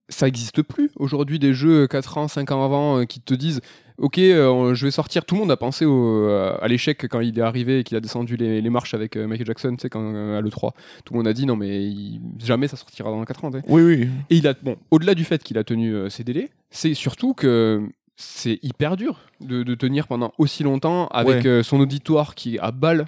[0.08, 0.90] ça n'existe plus.
[0.96, 3.60] Aujourd'hui, des jeux 4 ans, 5 ans avant euh, qui te disent
[3.98, 5.24] Ok, euh, je vais sortir.
[5.24, 8.00] Tout le monde a pensé au- à l'échec quand il est arrivé et qu'il a
[8.00, 10.72] descendu les, les marches avec euh, Michael Jackson, tu sais, quand, euh, à l'E3.
[11.04, 13.50] Tout le monde a dit Non, mais il- jamais ça sortira dans 4 ans.
[13.68, 14.08] Oui, oui.
[14.30, 17.34] Et il a, bon, au-delà du fait qu'il a tenu euh, ses délais, c'est surtout
[17.34, 17.82] que
[18.16, 21.46] c'est hyper dur de, de tenir pendant aussi longtemps avec Ouais.
[21.48, 23.06] euh, son auditoire qui est à balle.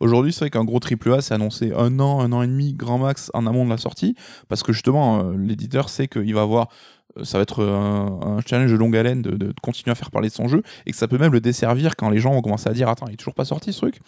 [0.00, 2.98] Aujourd'hui, c'est vrai qu'un gros AAA, c'est annoncé un an, un an et demi, grand
[2.98, 4.14] max, en amont de la sortie,
[4.48, 8.70] parce que justement, euh, l'éditeur sait qu'il va avoir, euh, ça va être un, challenge
[8.70, 11.18] de longue haleine de, continuer à faire parler de son jeu, et que ça peut
[11.18, 13.44] même le desservir quand les gens vont commencer à dire, attends, il est toujours pas
[13.44, 14.00] sorti ce truc.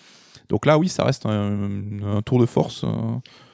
[0.48, 1.68] Donc là, oui, ça reste un,
[2.04, 2.84] un tour de force.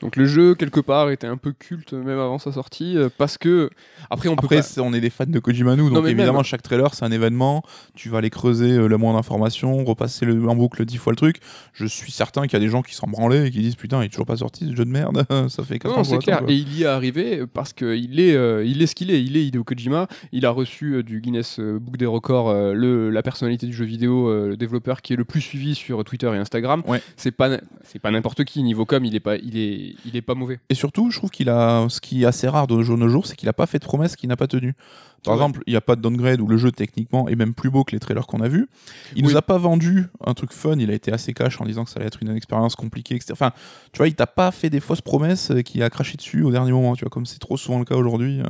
[0.05, 0.07] Euh.
[0.07, 3.39] Donc le jeu, quelque part, était un peu culte même avant sa sortie, euh, parce
[3.39, 3.71] que...
[4.11, 6.35] Après, on peut Après, pas- c'est- on est des fans de Kojima nous, donc évidemment,
[6.39, 6.45] même.
[6.45, 7.63] chaque trailer, c'est un événement.
[7.95, 11.17] Tu vas aller creuser euh, le moins d'informations, repasser le, en boucle dix fois le
[11.17, 11.37] truc.
[11.73, 14.03] Je suis certain qu'il y a des gens qui s'en branlaient et qui disent Putain,
[14.03, 15.25] il est toujours pas sorti ce jeu de merde.
[15.49, 16.41] ça fait 4 Non, ans c'est clair.
[16.41, 16.51] quoi.
[16.51, 19.23] Et il y est arrivé parce qu'il est, euh, il est ce qu'il est.
[19.23, 20.07] Il est Hideo Kojima.
[20.33, 23.73] Il a reçu euh, du Guinness euh, Book des records euh, le, la personnalité du
[23.73, 26.83] jeu vidéo, euh, le développeur qui est le plus suivi sur Twitter et Instagram.
[26.87, 27.03] Ouais.
[27.17, 30.23] C'est pas c'est pas n'importe qui niveau com, il est pas il est il est
[30.23, 30.61] pas mauvais.
[30.69, 33.37] Et surtout, je trouve qu'il a ce qui est assez rare de nos jours, c'est
[33.37, 34.75] qu'il a pas fait de promesses qu'il n'a pas tenues.
[35.23, 35.39] Par Ouais.
[35.41, 37.83] exemple, il n'y a pas de downgrade où le jeu techniquement est même plus beau
[37.85, 38.69] que les trailers qu'on a vus.
[39.17, 39.31] Il Oui.
[39.33, 41.91] nous a pas vendu un truc fun, il a été assez cash en disant que
[41.91, 43.33] ça allait être une expérience compliquée, etc.
[43.33, 43.53] Enfin,
[43.93, 46.51] tu vois, il t'a pas fait des fausses promesses euh, qui a craché dessus au
[46.51, 48.41] dernier moment, tu vois, comme c'est trop souvent le cas aujourd'hui.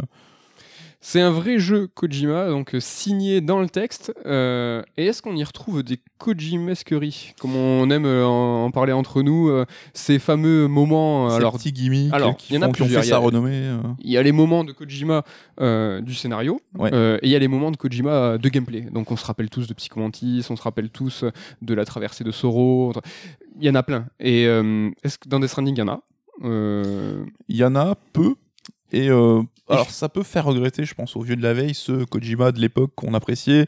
[1.07, 4.15] C'est un vrai jeu Kojima, donc euh, signé dans le texte.
[4.25, 8.95] euh, et est-ce qu'on y retrouve des Kojimesqueries, comme on aime euh, en, en parler
[8.95, 11.29] entre nous, euh, ces fameux moments.
[11.29, 13.17] Ces alors, petits gimmicks alors, qui, il y en a plusieurs, fait il y a-
[13.17, 13.71] sa renommée.
[13.99, 15.25] il y a les moments de Kojima
[16.01, 16.89] du scénario, Ouais.
[16.91, 18.81] et il y a les moments de Kojima de gameplay.
[18.91, 21.27] Donc on se rappelle tous de Psychomantis, on se rappelle tous
[21.61, 22.95] de la traversée de Soro.
[23.61, 24.07] Il y en a plein.
[24.21, 26.01] Et est-ce que dans Death Stranding, il y en a?
[27.49, 28.37] Il y en a peu.
[28.93, 32.05] Et euh, alors, ça peut faire regretter, je pense, aux vieux de la veille, ceux
[32.05, 33.67] Kojima de l'époque qu'on appréciait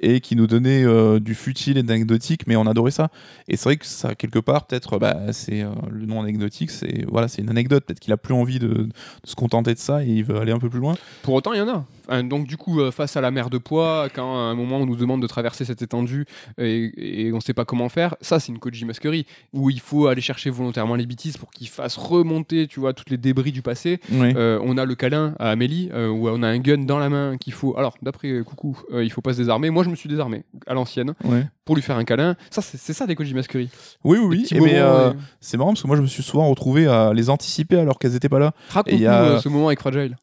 [0.00, 3.08] et qui nous donnaient euh, du futile et d'anecdotique, mais on adorait ça.
[3.48, 7.04] Et c'est vrai que ça, quelque part, peut-être, bah, c'est euh, le nom anecdotique, c'est
[7.08, 7.84] voilà, c'est une anecdote.
[7.84, 8.92] Peut-être qu'il a plus envie de, de
[9.24, 10.94] se contenter de ça et il veut aller un peu plus loin.
[11.22, 11.84] Pour autant, il y en a.
[12.08, 14.78] Enfin, donc, du coup, euh, face à la mer de poids, quand à un moment
[14.78, 16.24] on nous demande de traverser cette étendue
[16.58, 20.06] et, et on ne sait pas comment faire, ça, c'est une Kojimasquerie où il faut
[20.06, 23.62] aller chercher volontairement les bêtises pour qu'ils fassent remonter, tu vois, toutes les débris du
[23.62, 24.00] passé.
[24.12, 24.32] Oui.
[24.36, 27.08] Euh, on a le câlin à Amélie euh, où on a un gun dans la
[27.08, 27.76] main qu'il faut.
[27.76, 29.70] Alors, d'après Coucou, euh, il faut pas se désarmer.
[29.70, 31.46] Moi, je me suis désarmé à l'ancienne Ouais.
[31.64, 32.36] pour lui faire un câlin.
[32.50, 33.70] Ça, c'est ça des Kojimasqueries.
[34.04, 34.56] Oui, oui, oui.
[34.56, 37.12] Et mais, euh, euh, c'est marrant parce que moi, je me suis souvent retrouvé à
[37.12, 38.52] les anticiper alors qu'elles étaient pas là.
[38.70, 40.16] Raconte-nous a- ce moment avec Fragile.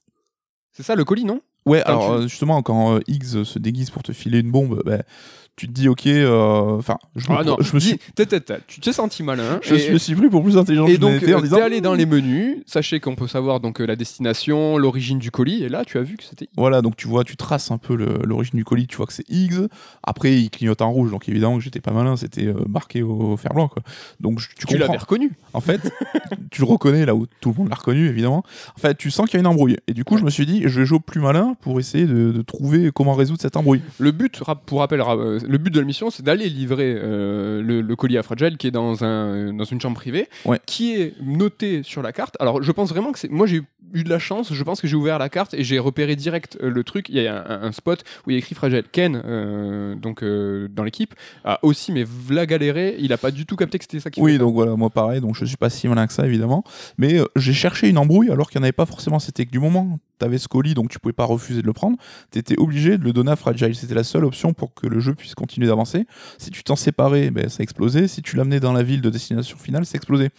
[0.75, 1.41] C'est ça le colis, non?
[1.65, 4.83] Ouais, alors tu- euh, justement, quand euh, Higgs se déguise pour te filer une bombe,
[4.85, 5.01] bah,
[5.57, 7.97] tu te dis, ok, euh, enfin, je, me Ah non, je me suis
[8.67, 9.59] tu t'es senti malin.
[9.61, 11.55] Je et- me suis pris pour plus intelligent Et que donc, je euh, disant.
[11.57, 15.31] t'es allé dans les menus, sachez qu'on peut savoir donc euh, la destination, l'origine du
[15.31, 16.49] colis, et là, tu as vu que c'était.
[16.57, 19.29] Voilà, donc tu vois, tu traces un peu l'origine du colis, tu vois que c'est
[19.29, 19.67] Higgs.
[20.03, 23.53] Après, il clignote en rouge, donc évidemment que j'étais pas malin, c'était marqué au fer
[23.53, 23.81] blanc, quoi.
[24.19, 25.31] Donc je- tu Tu l'avais reconnu.
[25.53, 25.79] En fait,
[26.51, 28.43] tu le reconnais là où tout le monde l'a reconnu, évidemment.
[28.75, 29.77] En fait, tu sens qu'il y a une embrouille.
[29.87, 32.31] Et du coup, je me suis dit, je vais jouer plus malin pour essayer de,
[32.31, 33.81] de trouver comment résoudre cette embrouille.
[33.99, 35.15] Le but, pour rappel, ra-
[35.47, 38.67] le but de la mission, c'est d'aller livrer euh, le, le colis à Fragile qui
[38.67, 40.59] est dans, un, dans une chambre privée, Ouais.
[40.65, 42.35] qui est noté sur la carte.
[42.39, 43.29] Alors, je pense vraiment que c'est.
[43.29, 43.61] Moi, j'ai
[43.93, 46.57] eu de la chance, je pense que j'ai ouvert la carte et j'ai repéré direct
[46.61, 47.07] euh, le truc.
[47.09, 48.83] Il y a un, un spot où il y a écrit Fragile.
[48.91, 53.55] Ken, euh, donc dans l'équipe, a aussi, mais v'là galéré, il a pas du tout
[53.55, 55.87] capté que c'était ça qui Oui, donc voilà, moi pareil, donc je suis pas si
[55.87, 56.63] malin que ça, évidemment.
[56.97, 59.19] Mais j'ai cherché une embrouille alors qu'il n'y en avait pas forcément.
[59.19, 61.73] C'était que du moment tu avais ce colis, donc tu pouvais pas refuser de le
[61.73, 61.97] prendre,
[62.31, 63.75] tu étais obligé de le donner à Fragile.
[63.75, 66.05] C'était la seule option pour que le jeu puisse continuer d'avancer.
[66.37, 68.07] Si tu t'en séparais, ben, ça explosait.
[68.07, 70.29] Si tu l'amenais dans la ville de destination finale, ça explosait.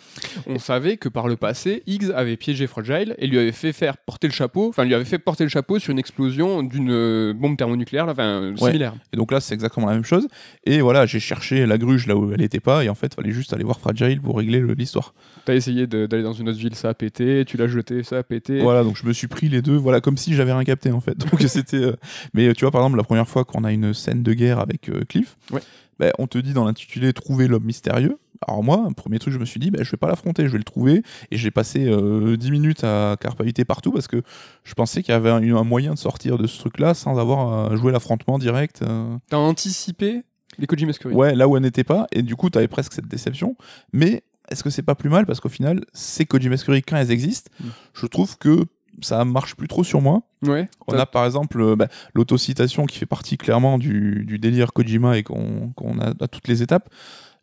[0.46, 3.96] On savait que par le passé, Higgs avait piégé Fragile et lui avait fait faire
[3.96, 7.32] porter le chapeau, enfin lui avait fait porter le chapeau sur une explosion d'une euh,
[7.34, 8.70] bombe thermonucléaire, là, enfin euh, Ouais.
[8.70, 8.94] similaire.
[9.12, 10.26] Et donc là, c'est exactement la même chose.
[10.64, 13.32] Et voilà, j'ai cherché la gruge là où elle était pas, et en fait, fallait
[13.32, 15.14] juste aller voir Fragile pour régler le- l'histoire.
[15.44, 18.22] T'as essayé d'aller dans une autre ville, ça a pété, tu l'as jeté, ça a
[18.22, 18.60] pété.
[18.60, 21.00] Voilà, donc je me suis pris les deux, voilà, comme si j'avais rien capté en
[21.00, 21.16] fait.
[21.18, 21.76] Donc c'était.
[21.76, 21.96] euh,
[22.34, 24.58] Mais euh, tu vois, par exemple, la première fois qu'on a une scène de guerre
[24.58, 25.60] avec euh, Cliff, Ouais.
[25.98, 28.18] ben, on te dit dans l'intitulé trouver l'homme mystérieux.
[28.46, 30.58] Alors moi, premier truc, je me suis dit, ben, je vais pas l'affronter, je vais
[30.58, 31.02] le trouver.
[31.30, 34.22] Et j'ai passé euh, 10 minutes à carpaviter partout parce que
[34.64, 37.72] je pensais qu'il y avait un, un moyen de sortir de ce truc-là sans avoir
[37.72, 38.82] à jouer l'affrontement direct.
[39.30, 40.22] T'as anticipé
[40.58, 40.92] les Kojima.
[41.12, 43.56] Ouais, là où elle n'était pas, et du coup, tu avais presque cette déception.
[43.92, 45.26] Mais est-ce que c'est pas plus mal?
[45.26, 47.68] Parce qu'au final, ces Kojima Scurry, quand elles existent, Mm.
[47.94, 48.64] je trouve que
[49.00, 50.22] ça marche plus trop sur moi.
[50.42, 50.68] Ouais.
[50.86, 55.18] On a par exemple euh, bah, l'autocitation qui fait partie clairement du, du délire Kojima
[55.18, 56.88] et qu'on a à toutes les étapes.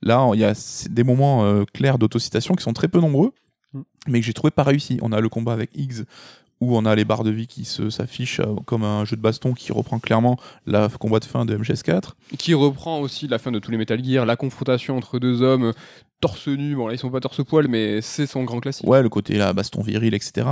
[0.02, 0.54] Là, il y a
[0.90, 3.32] des moments euh, clairs d'autocitation qui sont très peu nombreux,
[3.74, 3.82] Mm.
[4.08, 5.00] mais que j'ai trouvé pas réussi.
[5.02, 6.04] On a le combat avec Higgs
[6.62, 9.54] où on a les barres de vie qui s'affichent euh, comme un jeu de baston
[9.54, 12.12] qui reprend clairement la combat de fin de MGS4.
[12.38, 15.74] Qui reprend aussi la fin de tous les Metal Gear, la confrontation entre deux hommes
[16.24, 16.76] torse nu.
[16.76, 18.88] Bon là ils sont pas torse poil, mais c'est son grand classique.
[18.88, 20.48] Ouais, le côté là, baston viril, etc.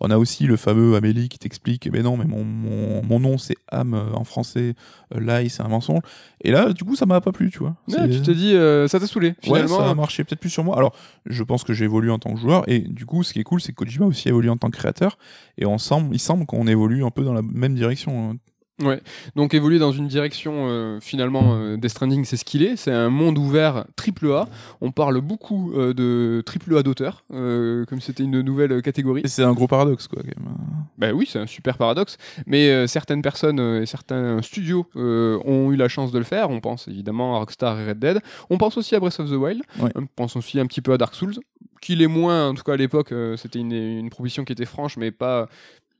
[0.00, 3.38] On a aussi le fameux Amélie qui t'explique, mais non, mais mon, mon, mon nom
[3.38, 4.74] c'est Am euh, en français,
[5.14, 6.00] euh, Lai c'est un mensonge.
[6.42, 7.74] Et là, du coup, ça m'a pas plu, tu vois.
[7.88, 9.28] Ouais, tu te dis, euh, ça t'a saoulé.
[9.28, 10.76] Ouais, Finalement, ça a marché peut-être plus sur moi.
[10.76, 13.40] Alors, je pense que j'ai évolué en tant que joueur, et du coup, ce qui
[13.40, 15.18] est cool, c'est que Kojima aussi a évolué en tant que créateur,
[15.58, 18.38] et on semble, il semble qu'on évolue un peu dans la même direction.
[18.84, 18.96] Hein.
[19.34, 22.76] Donc évoluer dans une direction, euh, finalement, euh, Death Stranding, c'est ce qu'il est.
[22.76, 24.48] C'est un monde ouvert triple A.
[24.80, 29.22] On parle beaucoup euh, de triple A d'auteur, euh, comme c'était une nouvelle catégorie.
[29.26, 30.22] C'est un gros paradoxe, quoi.
[30.22, 30.54] quand même.
[30.98, 32.16] Ben oui, c'est un super paradoxe.
[32.46, 36.50] Mais certaines personnes et certains studios ont eu la chance de le faire.
[36.50, 38.20] On pense évidemment à Rockstar et Red Dead.
[38.50, 39.62] On pense aussi à Breath of the Wild.
[39.80, 39.90] Ouais.
[39.94, 41.34] On pense aussi un petit peu à Dark Souls,
[41.80, 42.48] qui l'est moins.
[42.48, 45.48] En tout cas à l'époque, euh, c'était une, une proposition qui était franche, mais pas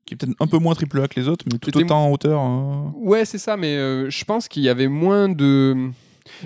[0.06, 2.10] qui est peut-être un peu moins triple A que les autres, mais tout autant en
[2.12, 2.40] hauteur.
[2.40, 2.94] hein.
[2.96, 5.90] Ouais, c'est ça, mais euh, je pense qu'il y avait moins de.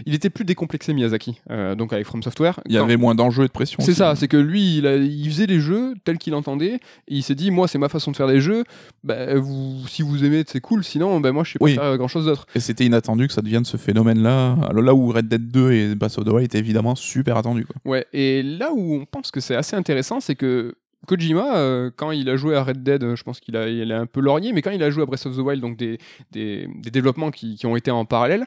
[0.04, 2.60] Il était plus décomplexé Miyazaki, euh, donc avec From Software.
[2.66, 3.78] Il y Quand- avait moins d'enjeux et de pression.
[3.82, 6.80] C'est ça, c'est que lui, il, a- il faisait les jeux tels qu'il entendait, et
[7.08, 8.64] il s'est dit, moi, c'est ma façon de faire des jeux.
[9.04, 10.84] Bah, vous, si vous aimez, c'est cool.
[10.84, 11.74] Sinon, bah, moi, je sais pas Oui.
[11.76, 12.46] faire grand chose d'autre.
[12.54, 14.58] Et c'était inattendu que ça devienne ce phénomène-là.
[14.68, 17.64] Alors là où Red Dead 2 et Breath of the Wild étaient évidemment super attendus.
[17.64, 17.76] Quoi.
[17.90, 18.06] Ouais.
[18.12, 20.74] Et là où on pense que c'est assez intéressant, c'est que
[21.06, 23.90] Kojima, euh, quand il a joué à Red Dead, euh, je pense qu'il a, il
[23.90, 25.76] a un peu lorgné, mais quand il a joué à Breath of the Wild, donc
[25.76, 25.98] des,
[26.30, 28.44] des, des développements qui, qui ont été en parallèle,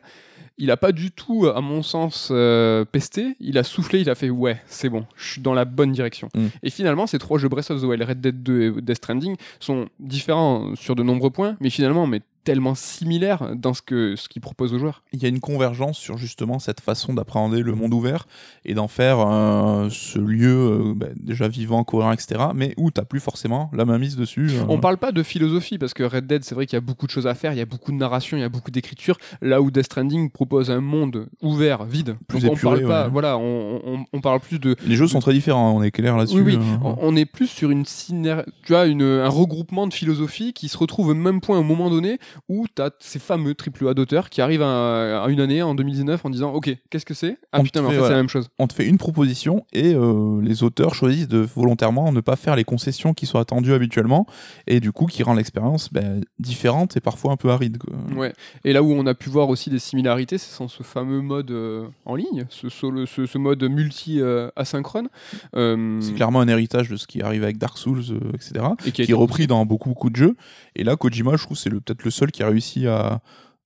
[0.58, 3.36] il a pas du tout, à mon sens, euh, pesté.
[3.40, 6.30] Il a soufflé, il a fait ouais, c'est bon, je suis dans la bonne direction.
[6.36, 6.48] Mm.
[6.62, 9.36] Et finalement, ces trois jeux Breath of the Wild, Red Dead 2 et Death Stranding
[9.60, 14.28] sont différents sur de nombreux points, mais finalement, mais tellement similaires dans ce que ce
[14.30, 15.02] qu'ils proposent aux joueurs.
[15.14, 18.28] Il y a une convergence sur justement cette façon d'appréhender le monde ouvert
[18.66, 20.50] et d'en faire euh, ce lieu
[20.90, 22.42] euh, bah, déjà vivant, cohérent, etc.
[22.56, 24.50] Mais où t'as plus forcément la main mise dessus.
[24.52, 24.66] euh.
[24.70, 27.06] On parle pas de philosophie parce que Red Dead, c'est vrai qu'il y a beaucoup
[27.06, 29.18] de choses à faire, il y a beaucoup de narration, il y a beaucoup d'écriture.
[29.42, 32.18] Là où Death Stranding propose un monde ouvert, vide.
[32.28, 33.12] Plus Donc on épuré, parle pas, ouais.
[33.12, 34.76] voilà, on, on- on parle plus de.
[34.86, 36.42] Les jeux sont très différents, on est clair là-dessus.
[36.42, 36.78] Oui, oui, euh.
[36.84, 40.68] on- on est plus sur une syner- tu vois, une, un regroupement de philosophie qui
[40.68, 43.94] se retrouve au même point un moment donné où tu as ces fameux triple A
[43.94, 47.38] d'auteurs qui arrivent à, à une année, en 2019, en disant Ok, qu'est-ce que c'est?
[47.52, 48.50] Ah On putain, mais en fait, c'est la même chose.
[48.60, 52.56] on te fait une proposition et euh, les auteurs choisissent de volontairement ne pas faire
[52.56, 54.26] les concessions qui sont attendues habituellement
[54.68, 57.78] et du coup qui rend l'expérience ben, différente et parfois un peu aride.
[57.78, 57.94] quoi.
[58.16, 58.34] Ouais.
[58.66, 61.52] Et là où on a pu voir aussi des similarités, c'est dans ce fameux mode
[61.52, 65.10] euh, en ligne, ce, solo- ce, ce mode multi-asynchrone.
[65.54, 68.66] C'est clairement un héritage de ce qui arrive avec Dark Souls, euh, etc.
[68.86, 70.36] et qui est repris dans beaucoup beaucoup de jeux.
[70.76, 73.22] Et là, Kojima, je trouve, c'est peut-être le seul qui a réussi à,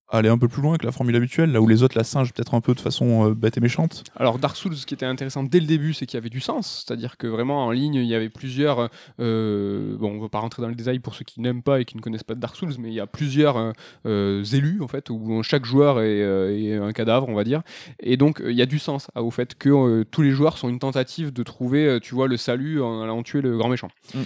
[0.10, 2.32] aller un peu plus loin que la formule habituelle, là où les autres la singent
[2.34, 4.04] peut-être un peu de façon euh, bête et méchante.
[4.16, 6.40] Alors Dark Souls, ce qui était intéressant dès le début, c'est qu'il y avait du
[6.40, 8.90] sens, c'est-à-dire que vraiment en ligne, il y avait plusieurs.
[9.20, 11.86] euh, bon, on va pas rentrer dans le détail pour ceux qui n'aiment pas et
[11.86, 13.72] qui ne connaissent pas Dark Souls, mais il y a plusieurs euh,
[14.06, 17.62] euh, élus en fait, où chaque joueur est, euh, est un cadavre, on va dire,
[18.00, 20.70] et donc il y a du sens au fait que euh, tous les joueurs sont
[20.70, 23.90] une tentative de trouver, tu vois, le salut en allant tuer le grand méchant.
[24.14, 24.22] Mm.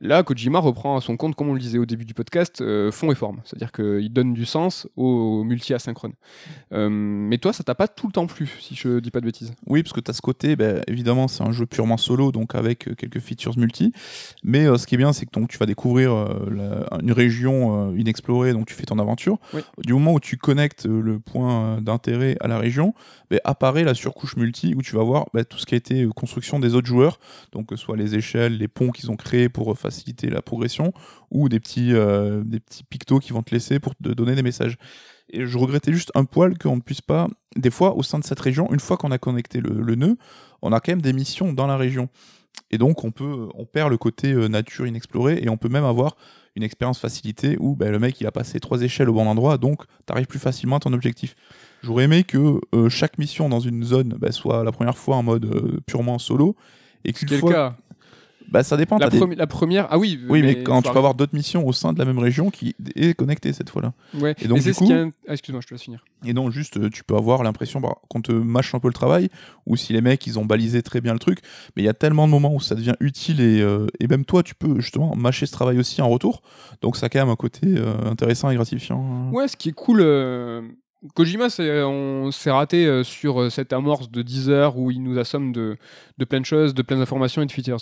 [0.00, 2.92] Là, Kojima reprend à son compte, comme on le disait au début du podcast, euh,
[2.92, 3.40] fond et forme.
[3.44, 6.12] C'est-à-dire qu'il donne du sens au multi-asynchrone.
[6.72, 9.24] Euh, mais toi, ça t'a pas tout le temps plu, si je dis pas de
[9.26, 9.52] bêtises.
[9.66, 12.54] Oui, parce que tu as ce côté, ben, évidemment, c'est un jeu purement solo, donc
[12.54, 13.92] avec euh, quelques features multi.
[14.44, 16.14] Mais euh, ce qui est bien, c'est que donc, tu vas découvrir
[16.48, 19.38] la- une région inexplorée, donc tu fais ton aventure.
[19.52, 19.62] Oui.
[19.84, 22.94] Du moment où tu connectes le point d'intérêt à la région,
[23.30, 26.06] ben, apparaît la surcouche multi où tu vas voir ben, tout ce qui a été
[26.14, 27.18] construction des autres joueurs,
[27.50, 30.42] donc que ce soit les échelles, les ponts qu'ils ont créés pour euh, faciliter la
[30.42, 30.92] progression,
[31.30, 34.42] ou des petits, euh, des petits pictos qui vont te laisser pour te donner des
[34.42, 34.76] messages.
[35.30, 38.24] Et je regrettais juste un poil qu'on ne puisse pas, des fois, au sein de
[38.24, 40.16] cette région, une fois qu'on a connecté le, le nœud,
[40.62, 42.08] on a quand même des missions dans la région.
[42.70, 45.84] Et donc, on, peut, on perd le côté euh, nature inexplorée et on peut même
[45.84, 46.16] avoir
[46.56, 49.58] une expérience facilitée où ben, le mec il a passé trois échelles au bon endroit,
[49.58, 51.36] donc tu arrives plus facilement à ton objectif.
[51.82, 55.22] J'aurais aimé que euh, chaque mission dans une zone ben, soit la première fois en
[55.22, 56.56] mode euh, purement solo.
[57.04, 57.76] Et qu'une fois.
[58.50, 58.96] Bah, ça dépend.
[58.98, 60.18] la, des- la première, ah oui.
[60.28, 62.50] Oui, mais, quand faut tu peux avoir d'autres missions au sein de la même région
[62.50, 63.92] qui est connectée cette fois-là.
[64.14, 64.34] Ouais.
[64.40, 64.90] Et donc, mais c'est ce coup-
[65.28, 66.02] ah, excuse-moi, je te laisse finir.
[66.24, 68.94] Et donc juste, euh, tu peux avoir l'impression bah, qu'on te mâche un peu le
[68.94, 69.28] travail,
[69.66, 71.40] ou si les mecs, ils ont balisé très bien le truc,
[71.76, 74.24] mais il y a tellement de moments où ça devient utile, et, euh, et même
[74.24, 76.42] toi, tu peux justement mâcher ce travail aussi en retour.
[76.80, 79.30] Donc ça a quand même un côté euh, intéressant et gratifiant.
[79.32, 80.00] Ouais, ce qui est cool.
[80.00, 80.62] euh,
[81.14, 85.00] Kojima, c'est- on s'est raté euh, sur euh, cette amorce de 10 heures où il
[85.00, 85.76] nous assomme de,
[86.18, 87.78] de plein de choses, de plein d'informations et de features.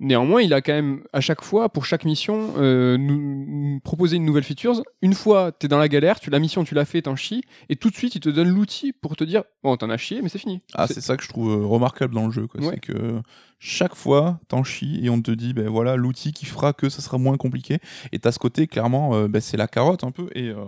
[0.00, 3.16] Néanmoins, il a quand même, à chaque fois, pour chaque mission, euh, nous,
[3.48, 4.82] nous proposer une nouvelle feature.
[5.00, 7.76] Une fois, t'es dans la galère, tu la mission, tu l'as fait, t'en chies, et
[7.76, 10.28] tout de suite, il te donne l'outil pour te dire, bon, t'en as chié, mais
[10.28, 10.60] c'est fini.
[10.74, 12.46] Ah, C'est- ça que je trouve euh, remarquable dans le jeu.
[12.54, 12.68] Ouais.
[12.74, 13.22] C'est que
[13.58, 17.00] chaque fois, t'en chies et on te dit, ben voilà, l'outil qui fera que ça
[17.00, 17.78] sera moins compliqué.
[18.12, 20.28] Et t'as ce côté, clairement, euh, ben, c'est la carotte un peu.
[20.34, 20.64] Et euh,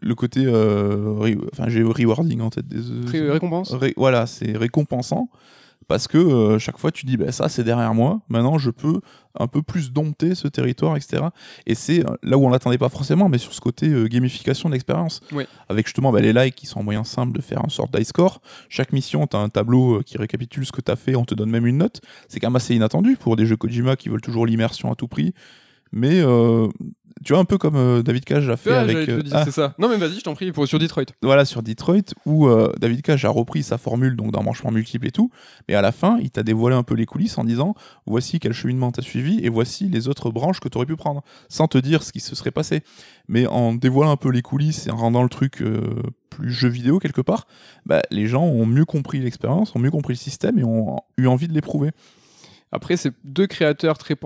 [0.00, 2.66] le côté, euh, enfin, j'ai rewarding en tête.
[2.66, 2.80] Des,
[3.10, 3.72] Ré- récompense.
[3.72, 5.28] Ré- voilà, c'est récompensant.
[5.88, 8.20] Parce que euh, chaque fois, tu dis, ben ça, c'est derrière moi.
[8.28, 9.00] Maintenant, je peux
[9.38, 11.24] un peu plus dompter ce territoire, etc.
[11.66, 14.68] Et c'est euh, là où on l'attendait pas forcément, mais sur ce côté euh, gamification
[14.68, 15.20] de l'expérience.
[15.68, 18.08] Avec justement ben, les likes qui sont un moyen simple de faire une sorte d'ice
[18.08, 18.40] score.
[18.68, 21.24] Chaque mission, tu as un tableau euh, qui récapitule ce que tu as fait, on
[21.24, 22.00] te donne même une note.
[22.28, 25.08] C'est quand même assez inattendu pour des jeux Kojima qui veulent toujours l'immersion à tout
[25.08, 25.34] prix.
[25.92, 26.68] Mais euh,
[27.24, 29.08] tu vois, un peu comme euh, David Cage a fait avec.
[29.08, 29.74] euh, ah, c'est ça.
[29.78, 31.04] Non, mais vas-y, je t'en prie, pour, sur Detroit.
[31.22, 32.48] voilà sur Detroit où
[32.80, 35.30] David Cage a repris sa formule donc d'embranchement multiple et tout
[35.68, 37.74] mais à la fin il t'a dévoilé un peu les coulisses en disant
[38.06, 41.68] voici quel cheminement t'as suivi et voici les autres branches que t'aurais pu prendre sans
[41.68, 42.82] te dire ce qui se serait passé
[43.28, 45.62] mais en dévoilant un peu les coulisses et en rendant le truc
[46.30, 47.46] plus jeu vidéo quelque part
[47.86, 51.26] bah, les gens ont mieux compris l'expérience ont mieux compris le système et ont eu
[51.26, 51.90] envie de l'éprouver
[52.72, 54.16] Après, c'est deux créateurs très,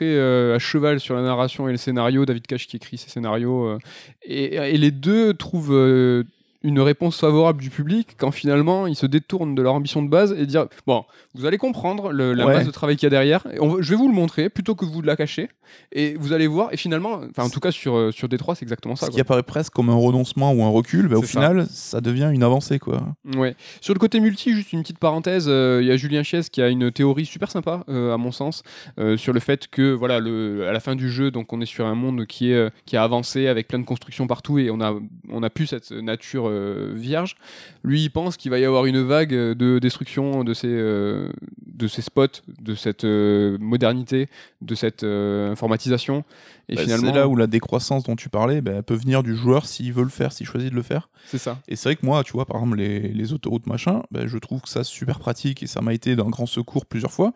[0.00, 2.26] euh, à cheval sur la narration et le scénario.
[2.26, 3.64] David Cage qui écrit ses scénarios.
[3.66, 3.78] euh,
[4.24, 6.24] et, et les deux trouvent euh,
[6.64, 10.32] une réponse favorable du public quand finalement ils se détournent de leur ambition de base
[10.38, 12.54] et dire Bon, vous allez comprendre le- la Ouais.
[12.54, 13.46] base de travail qu'il y a derrière.
[13.52, 15.48] Et on va- je vais vous le montrer plutôt que vous de la cacher.
[15.92, 16.68] Et vous allez voir.
[16.72, 19.06] Et finalement, enfin, en tout cas, sur, sur Détroit, c'est exactement ça.
[19.06, 21.28] Ce qui apparaît presque comme un renoncement ou un recul, bah, au ça.
[21.28, 22.78] final, ça devient une avancée.
[22.78, 23.02] quoi.
[23.36, 23.56] Ouais.
[23.80, 26.60] Sur le côté multi, juste une petite parenthèse, euh, il y a Julien Chies qui
[26.60, 28.62] a une théorie super sympa, euh, à mon sens,
[28.98, 31.66] euh, sur le fait que voilà, le, à la fin du jeu, donc on est
[31.66, 34.80] sur un monde qui est qui a avancé avec plein de constructions partout et on
[34.80, 34.94] a
[35.30, 37.36] on a plus cette nature euh, vierge.
[37.82, 41.28] Lui, il pense qu'il va y avoir une vague euh, de destruction de ces euh,
[41.66, 44.28] de ces spots, de cette modernité,
[44.60, 46.24] de cette informatisation.
[46.68, 49.34] Et Bah, finalement, C'est là où la décroissance dont tu parlais bah, peut venir du
[49.34, 51.08] joueur s'il veut le faire, s'il choisit de le faire.
[51.26, 51.58] c'est ça.
[51.66, 54.38] Et c'est vrai que moi, tu vois, par exemple, les, les autoroutes machin, bah, je
[54.38, 57.32] trouve que ça super pratique et ça m'a été d'un grand secours plusieurs fois.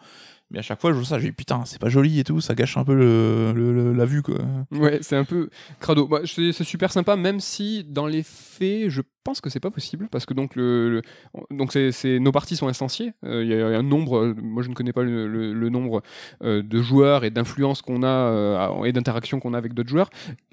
[0.53, 2.55] Mais à chaque fois, je vois ça, j'ai putain, c'est pas joli et tout, ça
[2.55, 4.37] gâche un peu le, le- le- la vue quoi.
[4.71, 5.51] Ouais, c'est un peu
[5.81, 6.07] crado.
[6.07, 10.07] Bah, c'est super sympa, même si dans les faits, je pense que c'est pas possible
[10.09, 11.03] parce que donc le,
[11.51, 13.13] donc c'est nos parties sont instanciées.
[13.25, 16.01] Euh, Il y a un nombre, moi je ne connais pas le, nombre
[16.45, 20.11] euh, de joueurs et d'influences qu'on a euh, et d'interactions qu'on a avec d'autres joueurs.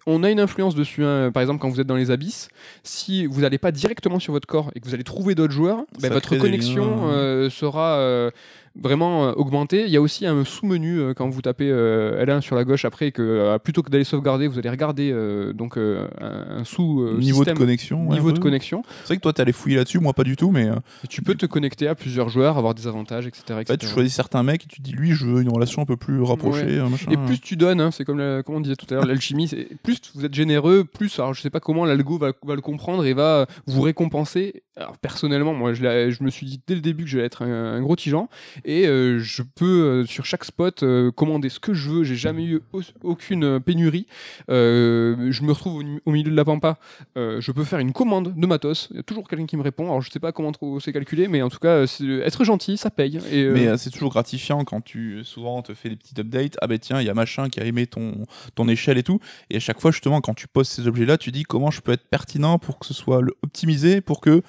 [0.07, 1.06] On a une influence dessus.
[1.06, 1.32] hein.
[1.32, 2.49] Par exemple, quand vous êtes dans les abysses,
[2.82, 5.84] si vous n'allez pas directement sur votre corps et que vous allez trouver d'autres joueurs,
[6.02, 8.32] bah, votre connexion sera
[8.75, 9.83] vraiment euh, augmentée.
[9.85, 12.85] Il y a aussi un sous-menu euh, quand vous tapez euh, L1 sur la gauche
[12.85, 15.13] après que plutôt que d'aller sauvegarder, vous allez regarder
[15.53, 18.09] donc un, un sous niveau de connexion.
[18.09, 18.83] niveau de connexion.
[19.01, 20.69] C'est vrai que toi, t'es allé fouiller là-dessus, moi pas du tout, mais
[21.09, 23.41] tu peux te connecter à plusieurs joueurs, avoir des avantages, etc.
[23.61, 23.63] etc.
[23.67, 25.97] fait, tu choisis certains mecs et tu dis lui, je veux une relation un peu
[25.97, 26.79] plus rapprochée.
[27.11, 29.49] Et plus tu donnes, hein, c'est comme, la- comme on disait tout à l'heure, l'alchimie,
[29.83, 33.05] plus vous êtes généreux, plus, alors je sais pas comment l'algo va, va le comprendre
[33.05, 34.63] et va vous récompenser.
[34.75, 37.81] Alors personnellement, moi je me suis dit dès le début que j'allais être un, un
[37.81, 38.27] gros tigeant
[38.65, 42.15] et euh, je peux euh, sur chaque spot euh, commander ce que je veux, j'ai
[42.15, 44.06] jamais eu au- aucune pénurie.
[44.48, 46.77] Je me retrouve au, milieu de la pampa,
[47.15, 49.85] je peux faire une commande de matos, il y a toujours quelqu'un qui me répond,
[49.85, 51.85] alors je sais pas comment c'est calculé, mais en tout cas,
[52.23, 53.19] être gentil, ça paye.
[53.31, 56.57] Mais c'est toujours gratifiant quand tu souvent te fais des petites updates.
[56.61, 58.26] Ah ben tiens, il y a machin qui a aimé ton,
[58.56, 59.19] ton échelle et tout.
[59.49, 61.91] Et à chaque fois, justement, quand tu poses ces objets-là, tu dis comment je peux
[61.91, 64.41] être pertinent pour que ce soit optimisé, pour que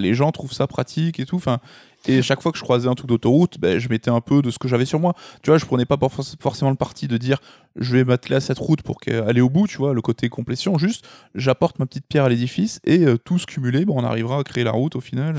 [0.00, 1.36] les gens trouvent ça pratique et tout.
[1.36, 1.60] Enfin,
[2.06, 4.50] et chaque fois que je croisais un truc d'autoroute, ben, je mettais un peu de
[4.50, 5.14] ce que j'avais sur moi.
[5.42, 7.38] Tu vois, je prenais pas forc- forcément le parti de dire
[7.76, 10.78] je vais m'atteler à cette route pour aller au bout, tu vois, le côté complétion.
[10.78, 11.04] Juste,
[11.34, 14.44] j'apporte ma petite pierre à l'édifice et euh, tout ce cumulé, bon, on arrivera à
[14.44, 15.34] créer la route au final.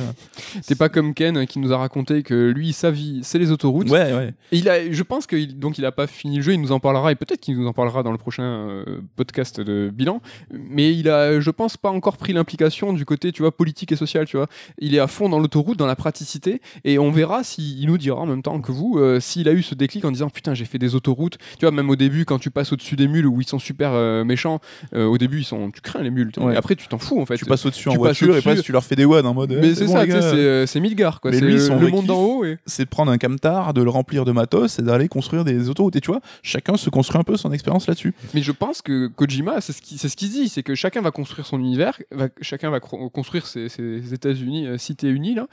[0.62, 3.52] c'est pas comme Ken euh, qui nous a raconté que lui, sa vie, c'est les
[3.52, 3.90] autoroutes.
[3.90, 4.34] Ouais, ouais.
[4.52, 6.74] Et il a, je pense qu'il donc il a pas fini le jeu, il nous
[6.74, 10.22] en parlera et peut-être qu'il nous en parlera dans le prochain euh, podcast de bilan.
[10.52, 13.96] Mais il a, je pense, pas encore pris l'implication du côté, tu vois, politique et
[13.96, 14.48] social, tu vois.
[14.80, 18.20] Il est à fond dans l'autoroute, dans la praticité, et on verra s'il nous dira
[18.20, 20.66] en même temps que vous, euh, s'il a eu ce déclic en disant putain j'ai
[20.66, 21.38] fait des autoroutes.
[21.60, 23.92] Tu vois, même au début quand tu passes au-dessus des mules où ils sont super
[23.94, 24.60] euh, méchants,
[24.94, 26.32] euh, au début ils sont, tu crains les mules.
[26.38, 26.54] Ouais.
[26.54, 27.38] Et après tu t'en fous en fait.
[27.38, 29.52] Tu passes au-dessus en voiture et presque tu leur fais des wads en mode.
[29.52, 31.32] Mais eh, c'est bon, ça, c'est c'est Midgar quoi.
[31.32, 32.46] Mais C'est le, monde d'en haut.
[32.46, 32.58] Et...
[32.66, 35.96] c'est de prendre un camtar, de le remplir de matos et d'aller construire des autoroutes.
[35.96, 38.14] Et tu vois, chacun se construit un peu son expérience là-dessus.
[38.34, 41.02] Mais je pense que Kojima, c'est ce qu'il c'est ce qu'il dit, c'est que chacun
[41.02, 45.48] va construire son univers, va- chacun va construire ses, ses États-Unis, cités unies, là.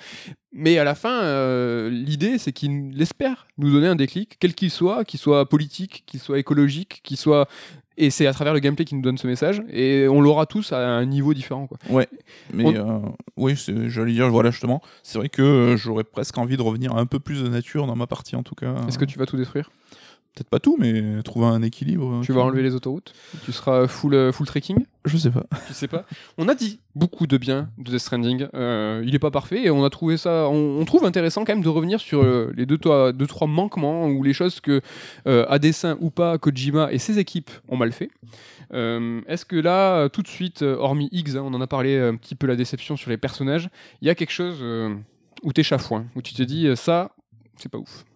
[0.55, 4.71] Mais à la fin, euh, l'idée, c'est qu'il espère nous donner un déclic, quel qu'il
[4.71, 7.49] soit, qu'il soit politique, qu'il soit écologique, qu'il soit.
[7.99, 9.63] Et c'est à travers le gameplay qu'il nous donne ce message.
[9.71, 11.67] Et on l'aura tous à un niveau différent.
[11.67, 11.79] Quoi.
[12.53, 12.99] Mais On- euh,
[13.37, 13.55] oui,
[13.87, 17.07] j'allais dire, voilà, justement, c'est vrai que euh, j'aurais presque envie de revenir à un
[17.07, 18.75] peu plus de nature dans ma partie en tout cas.
[18.89, 19.71] Est-ce que tu vas tout détruire?
[20.35, 22.23] Peut-être pas tout, mais trouver un équilibre.
[22.25, 23.13] Tu vas enlever les autoroutes?
[23.45, 24.87] Tu seras full, euh, full trekking?
[25.05, 25.45] Je sais pas.
[25.69, 26.07] Je sais pas?
[26.39, 28.47] On a dit beaucoup de bien de Death Stranding.
[28.55, 30.49] Euh, il est pas parfait et on a trouvé ça.
[30.49, 33.47] On, on trouve intéressant quand même de revenir sur euh, les deux, trois- deux trois
[33.47, 34.81] manquements ou les choses que
[35.27, 38.11] euh, à dessein ou pas Kojima et ses équipes ont mal fait.
[38.73, 42.35] Est-ce que là, tout de suite, hormis X, hein, on en a parlé un petit
[42.35, 43.69] peu la déception sur les personnages,
[44.01, 44.65] il y a quelque chose
[45.43, 47.11] où t'es chafouin, où tu te dis ça,
[47.57, 48.07] c'est pas ouf.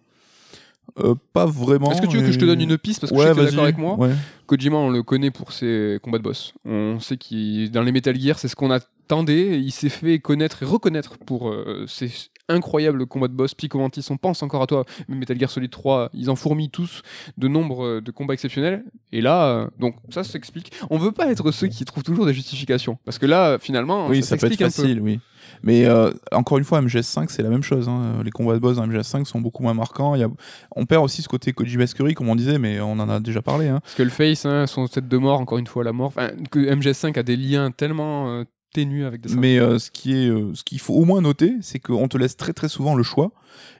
[0.99, 1.91] Euh, pas vraiment.
[1.91, 3.39] Est-ce que tu veux que je te donne une piste parce que ouais, je sais
[3.39, 4.13] que d'accord avec moi Ouais.
[4.47, 6.53] Kojima, on le connaît pour ses combats de boss.
[6.65, 9.59] On sait qu'il dans les Metal Gear, c'est ce qu'on attendait.
[9.59, 12.11] Il s'est fait connaître et reconnaître pour euh, ses
[12.49, 13.53] incroyables combats de boss.
[13.53, 14.85] Pico Mantis, on pense encore à toi.
[15.07, 17.01] Mais Metal Gear Solid 3, ils en fourmillent tous
[17.37, 18.83] de nombre euh, de combats exceptionnels.
[19.11, 20.71] Et là, euh, donc ça s'explique.
[20.89, 24.21] On veut pas être ceux qui trouvent toujours des justifications, parce que là, finalement, Oui,
[24.23, 24.71] ça, ça, peut être un peu.
[24.71, 25.19] facile, oui.
[25.63, 27.87] Mais euh, encore une fois, MGS5, c'est la même chose.
[27.87, 28.21] hein.
[28.23, 30.13] Les combats de boss dans MGS5 sont beaucoup moins marquants.
[30.13, 30.29] Il y a...
[30.75, 33.67] On perd aussi ce côté Kojima-esquerie, comme on disait, mais on en a déjà parlé.
[33.69, 33.79] hein.
[33.81, 36.07] Parce que le Face, hein, son tête de mort, encore une fois, la mort.
[36.07, 38.43] Enfin, que MGS5 a des liens tellement euh,
[38.77, 41.55] ténue avec des Mais euh, ce qui est, euh, ce qu'il faut au moins noter,
[41.61, 43.31] c'est qu'on te laisse très très souvent le choix,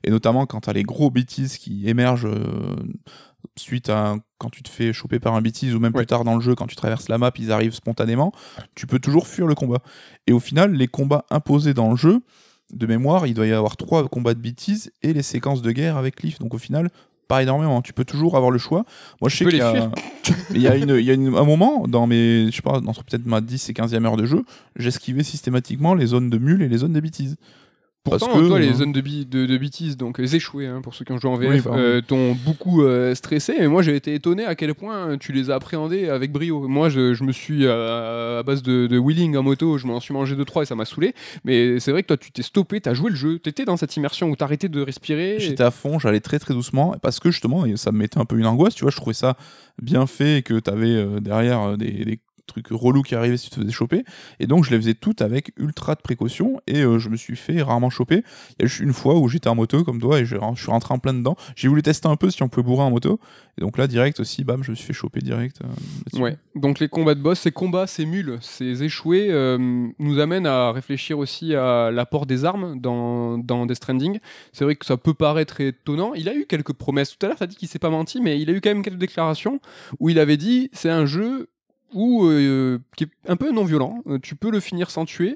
[0.04, 2.76] et notamment quand t'as les gros bêtises qui émergent euh,
[3.58, 6.02] suite à quand tu te fais choper par un bêtise ou même Ouais.
[6.02, 8.32] plus tard dans le jeu quand tu traverses la map, ils arrivent spontanément.
[8.76, 9.80] Tu peux toujours fuir le combat.
[10.26, 12.22] Et au final, les combats imposés dans le jeu,
[12.74, 15.96] de mémoire, il doit y avoir trois combats de bêtises et les séquences de guerre
[15.98, 16.40] avec Cliff.
[16.40, 16.90] Donc au final.
[17.28, 18.86] Pas énormément, tu peux toujours avoir le choix.
[19.22, 19.92] Moi, je Tu sais qu'il y a,
[20.56, 22.80] il y a, une, il y a une- un moment, dans mes, je sais pas,
[22.80, 24.44] dans peut-être ma 10 et 15e heure de jeu,
[24.78, 27.36] j'esquivais systématiquement les zones de mules et les zones de bêtises.
[28.10, 30.68] Pourtant, Parce que, toi, euh, les zones de, bi- de, de bêtises, donc les échoués,
[30.68, 33.56] hein, pour ceux qui ont joué en VF, euh, t'ont beaucoup euh, stressé.
[33.60, 36.68] Mais moi, j'ai été étonné à quel point tu les as appréhendés avec brio.
[36.68, 40.00] Moi, je, je me suis, euh, à base de, de wheeling en moto, je m'en
[40.00, 41.14] suis mangé 2-3 et ça m'a saoulé.
[41.44, 43.96] Mais c'est vrai que toi, tu t'es stoppé, t'as joué le jeu, t'étais dans cette
[43.98, 45.36] immersion où t'arrêtais de respirer.
[45.36, 48.26] et- J'étais à fond, j'allais très très doucement parce que justement ça me mettait un
[48.26, 49.36] peu une angoisse, tu vois, je trouvais ça
[49.82, 53.50] bien fait et que t'avais euh, derrière euh, des, des trucs relous qui arrivaient si
[53.50, 54.04] tu te faisais choper
[54.40, 57.36] et donc je les faisais toutes avec ultra de précaution et euh, je me suis
[57.36, 58.24] fait rarement choper.
[58.60, 60.72] Il y a juste une fois où j'étais en moto comme toi et je, suis
[60.72, 61.36] rentré en plein dedans.
[61.56, 63.20] J'ai voulu tester un peu si on pouvait bourrer en moto
[63.58, 65.60] et donc là direct aussi bam je me suis fait choper direct.
[65.62, 66.20] euh.
[66.20, 66.38] Ouais.
[66.56, 69.58] Donc les combats de boss, ces combats, ces mules, ces échoués euh,
[70.00, 74.20] nous amènent à réfléchir aussi à l'apport des armes dans, dans Death Stranding.
[74.54, 76.14] C'est vrai que ça peut paraître étonnant.
[76.14, 77.18] Il a eu quelques promesses.
[77.18, 78.84] Tout à l'heure, tu dit qu'il s'est pas menti, mais il a eu quand même
[78.84, 79.60] quelques déclarations
[80.00, 81.50] où il avait dit c'est un jeu
[81.94, 84.02] où, euh, qui est un peu non violent.
[84.08, 85.36] Euh, Tu peux le finir sans tuer.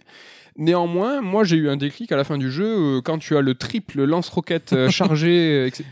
[0.58, 2.66] Néanmoins, moi j'ai eu un déclic à la fin du jeu
[2.98, 5.30] euh, quand tu as le triple lance-roquette euh, chargé.
[5.30, 5.84] euh, etc.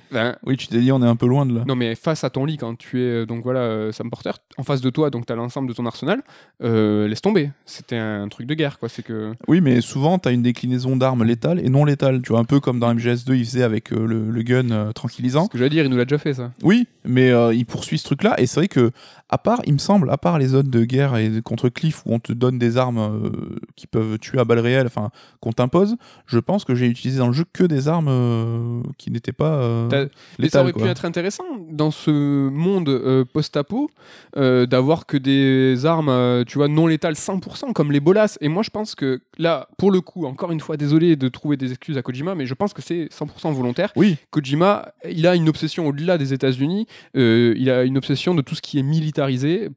[0.45, 1.63] Oui, tu t'es dit on est un peu loin de là.
[1.67, 4.81] non mais face à ton lit quand tu es donc voilà Sam Porter en face
[4.81, 6.21] de toi donc tu as l'ensemble de ton arsenal
[6.61, 10.31] laisse tomber c'était un truc de guerre quoi c'est que Oui, mais souvent, tu as
[10.31, 12.21] une déclinaison d'armes létales et non létales.
[12.21, 15.45] Tu vois, un peu comme dans MGS2, il faisait avec le, le gun tranquillisant.
[15.45, 18.03] ce que j'allais dire il nous l'a déjà fait ça Oui, mais il poursuit ce
[18.05, 18.39] truc-là.
[18.39, 18.91] Et c'est vrai que,
[19.29, 22.13] à part, il me semble, à part les zones de guerre et contre Cliff où
[22.13, 23.31] on te donne des armes
[23.75, 25.95] qui peuvent tuer à balles réelles, enfin, qu'on t'impose,
[26.25, 29.53] je pense que j'ai utilisé dans le jeu que des armes euh, qui n'étaient pas
[29.53, 30.07] euh,
[30.37, 33.89] mais ça aurait pu être intéressant dans ce monde euh, post-apo
[34.37, 38.63] euh, d'avoir que des armes tu vois non létales 100% comme les bolas et moi
[38.63, 41.97] je pense que là pour le coup encore une fois désolé de trouver des excuses
[41.97, 45.87] à Kojima mais je pense que c'est 100% volontaire Oui, Kojima, il a une obsession
[45.87, 46.87] au-delà des États-Unis.
[47.13, 49.69] il a une obsession de tout ce qui est militarisé.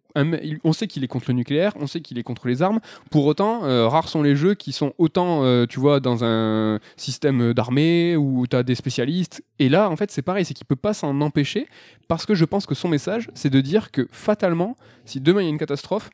[0.64, 2.80] On sait qu'il est contre le nucléaire, on sait qu'il est contre les armes.
[3.10, 7.52] Pour autant, rares sont les jeux qui sont autant, euh, tu vois, dans un système
[7.52, 9.42] d'armée où tu as des spécialistes.
[9.58, 11.66] Et là, en fait, c'est pareil, c'est qu'il peut pas s'en empêcher
[12.06, 15.44] parce que je pense que son message, c'est de dire que fatalement, si demain il
[15.44, 16.10] y a une catastrophe,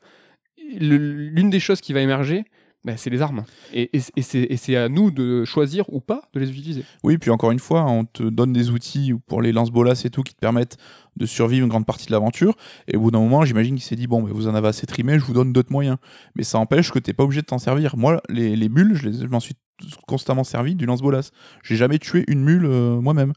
[0.80, 2.46] l'une des choses qui va émerger,
[2.84, 3.44] ben, c'est les armes.
[3.72, 3.90] Et,
[4.22, 6.84] c'est à nous de choisir ou pas de les utiliser.
[7.02, 10.22] oui, puis encore une fois, on te donne des outils pour les lance-bolas et tout
[10.22, 10.76] qui te permettent
[11.16, 12.56] de survivre une grande partie de l'aventure.
[12.86, 14.86] Et au bout d'un moment, j'imagine qu'il s'est dit bon, ben, vous en avez assez
[14.86, 15.96] trimé, je vous donne d'autres moyens.
[16.36, 17.96] Mais ça empêche que t'es pas obligé de t'en servir.
[17.96, 19.55] Moi, les, les mules, je, les- je m'en suis
[20.06, 21.30] constamment servi du lance-bolas.
[21.62, 23.32] J'ai jamais tué une mule euh, moi-même.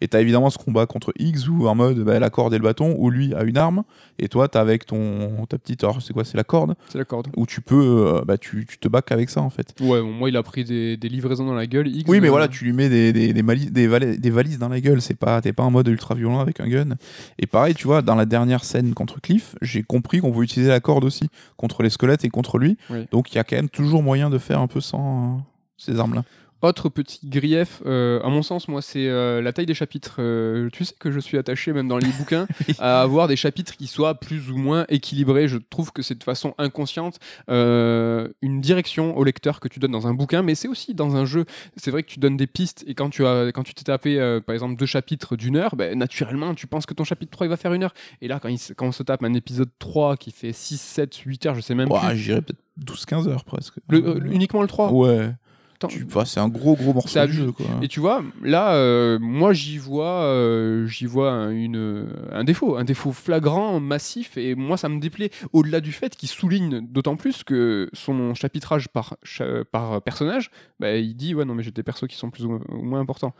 [0.00, 2.64] Et t'as évidemment ce combat contre X où en mode bah, la corde et le
[2.64, 3.82] bâton, où lui a une arme,
[4.18, 7.28] et toi t'as avec ton ta petite, c'est quoi, c'est la corde, C'est la corde.
[7.36, 9.74] où tu peux, euh, bah tu, tu te bats qu'avec ça en fait.
[9.80, 11.88] Ouais, bon, moi il a pris des, des livraisons dans la gueule.
[11.88, 14.30] X, Oui, mais euh, voilà, tu lui mets des, des, des, mali- des, vali- des
[14.30, 16.96] valises dans la gueule, c'est pas, t'es pas en mode ultra violent avec un gun.
[17.38, 20.70] Et pareil, tu vois, dans la dernière scène contre Cliff, j'ai compris qu'on pouvait utiliser
[20.70, 22.76] la corde aussi, contre les squelettes et contre lui.
[22.90, 23.06] Oui.
[23.12, 25.42] Donc il y a quand même toujours moyen de faire un peu sans
[25.76, 26.24] ces armes-là.
[26.62, 30.16] Autre petit grief, euh, à mon sens, moi, c'est euh, la taille des chapitres.
[30.20, 32.46] Euh, tu sais que je suis attaché, même dans les bouquins,
[32.78, 35.48] à avoir des chapitres qui soient plus ou moins équilibrés.
[35.48, 40.06] Je trouve que c'est de façon inconsciente une direction au lecteur que tu donnes dans
[40.06, 41.44] un bouquin, mais c'est aussi dans un jeu.
[41.76, 44.40] C'est vrai que tu donnes des pistes et quand tu as, quand tu t'es tapé,
[44.46, 47.50] par exemple, deux chapitres d'une heure, ben, naturellement, tu penses que ton chapitre 3 il
[47.50, 47.94] va faire une heure.
[48.22, 51.14] Et là, quand, il quand on se tape un épisode 3 qui fait 6, 7,
[51.16, 52.16] 8 heures, je sais même Ouah, plus.
[52.16, 53.74] J'irais peut-être 12-15 heures presque.
[53.88, 55.30] Le- uniquement le 3 Ouais,
[55.88, 57.66] tu, enfin, c'est un gros gros morceau du jeu quoi.
[57.82, 62.76] Et tu vois, là, euh, moi, j'y vois, euh, j'y vois un, une, un défaut,
[62.76, 65.30] un défaut flagrant, massif, et moi, ça me déplaît.
[65.52, 70.50] Au-delà du fait qu'il souligne d'autant plus que son chapitrage par, cha- par personnage,
[70.80, 73.34] bah, il dit, ouais, non, mais j'ai des persos qui sont plus ou, moins importants.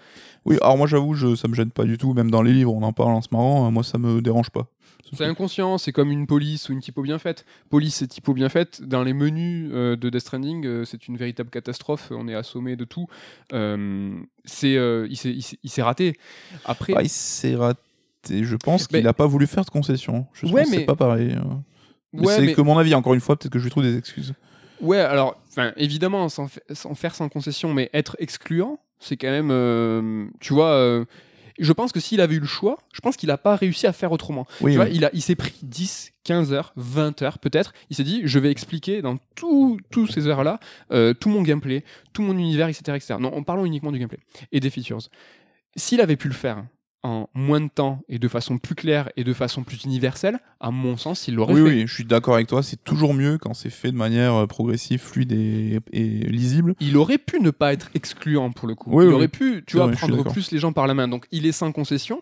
[0.44, 2.72] Oui, alors moi j'avoue, je, ça me gêne pas du tout, même dans les livres
[2.74, 4.66] on en parle en ce moment, euh, moi ça me dérange pas.
[5.12, 7.44] C'est inconscient, c'est comme une police ou une typo bien faite.
[7.70, 11.16] Police et typo bien faite, dans les menus euh, de Death Stranding, euh, c'est une
[11.16, 12.08] véritable catastrophe.
[12.10, 13.06] On est assommé de tout.
[13.52, 15.16] Euh, c'est, il
[15.70, 16.16] s'est- raté.
[16.64, 17.78] Après, Ah, il s'est raté,
[18.42, 20.26] je pense Mais- qu'il a pas voulu faire de concession.
[20.32, 21.36] Je Ouais, pense que mais- c'est pas pareil.
[22.12, 23.96] ouais, c'est mais- que mon avis, encore une fois, peut-être que je lui trouve des
[23.96, 24.34] excuses.
[24.80, 25.40] Ouais, alors,
[25.76, 31.04] évidemment, sans, sans faire sans concession, mais être excluant, c'est quand même, tu vois,
[31.58, 33.92] Je pense que s'il avait eu le choix, je pense qu'il n'a pas réussi à
[33.92, 34.46] faire autrement.
[34.60, 34.92] Oui, Tu vois, oui.
[34.94, 37.72] il, a, il s'est pris 10, 15 heures, 20 heures peut-être.
[37.90, 40.60] Il s'est dit, je vais expliquer dans tout- tous ces heures-là
[40.92, 43.14] euh, tout mon gameplay, tout mon univers, etc., etc.
[43.20, 44.18] Non, en parlant uniquement du gameplay
[44.52, 44.98] et des features.
[45.76, 46.64] S'il avait pu le faire
[47.06, 50.70] en moins de temps et de façon plus claire et de façon plus universelle, à
[50.70, 51.76] mon sens, il l'aurait Oui, fait.
[51.76, 52.62] oui, je suis d'accord avec toi.
[52.62, 56.74] C'est toujours mieux quand c'est fait de manière euh, progressive, fluide et, et lisible.
[56.80, 58.90] Il aurait pu ne pas être excluant pour le coup.
[58.92, 59.14] Oui, il oui.
[59.14, 61.08] aurait pu, tu vois, prendre plus les gens par la main.
[61.08, 62.20] Donc il est sans concession.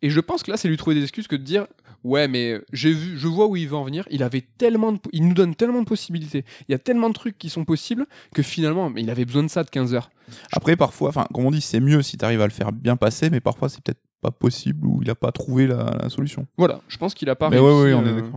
[0.00, 1.66] Et je pense que là, c'est lui trouver des excuses que de dire
[2.04, 4.04] ouais, mais j'ai vu, je vois où il veut en venir.
[4.10, 6.44] Il avait tellement, de, il nous donne tellement de possibilités.
[6.68, 9.42] Il y a tellement de trucs qui sont possibles que finalement, mais il avait besoin
[9.42, 10.10] de ça de 15 heures.
[10.52, 12.94] Après, parfois, enfin, comme on dit, c'est mieux si tu arrives à le faire bien
[12.96, 16.46] passer, mais parfois, c'est peut-être pas possible ou il a pas trouvé la, la solution.
[16.56, 17.72] Voilà, je pense qu'il a pas mais réussi.
[17.76, 18.30] ouais, ouais, on est euh.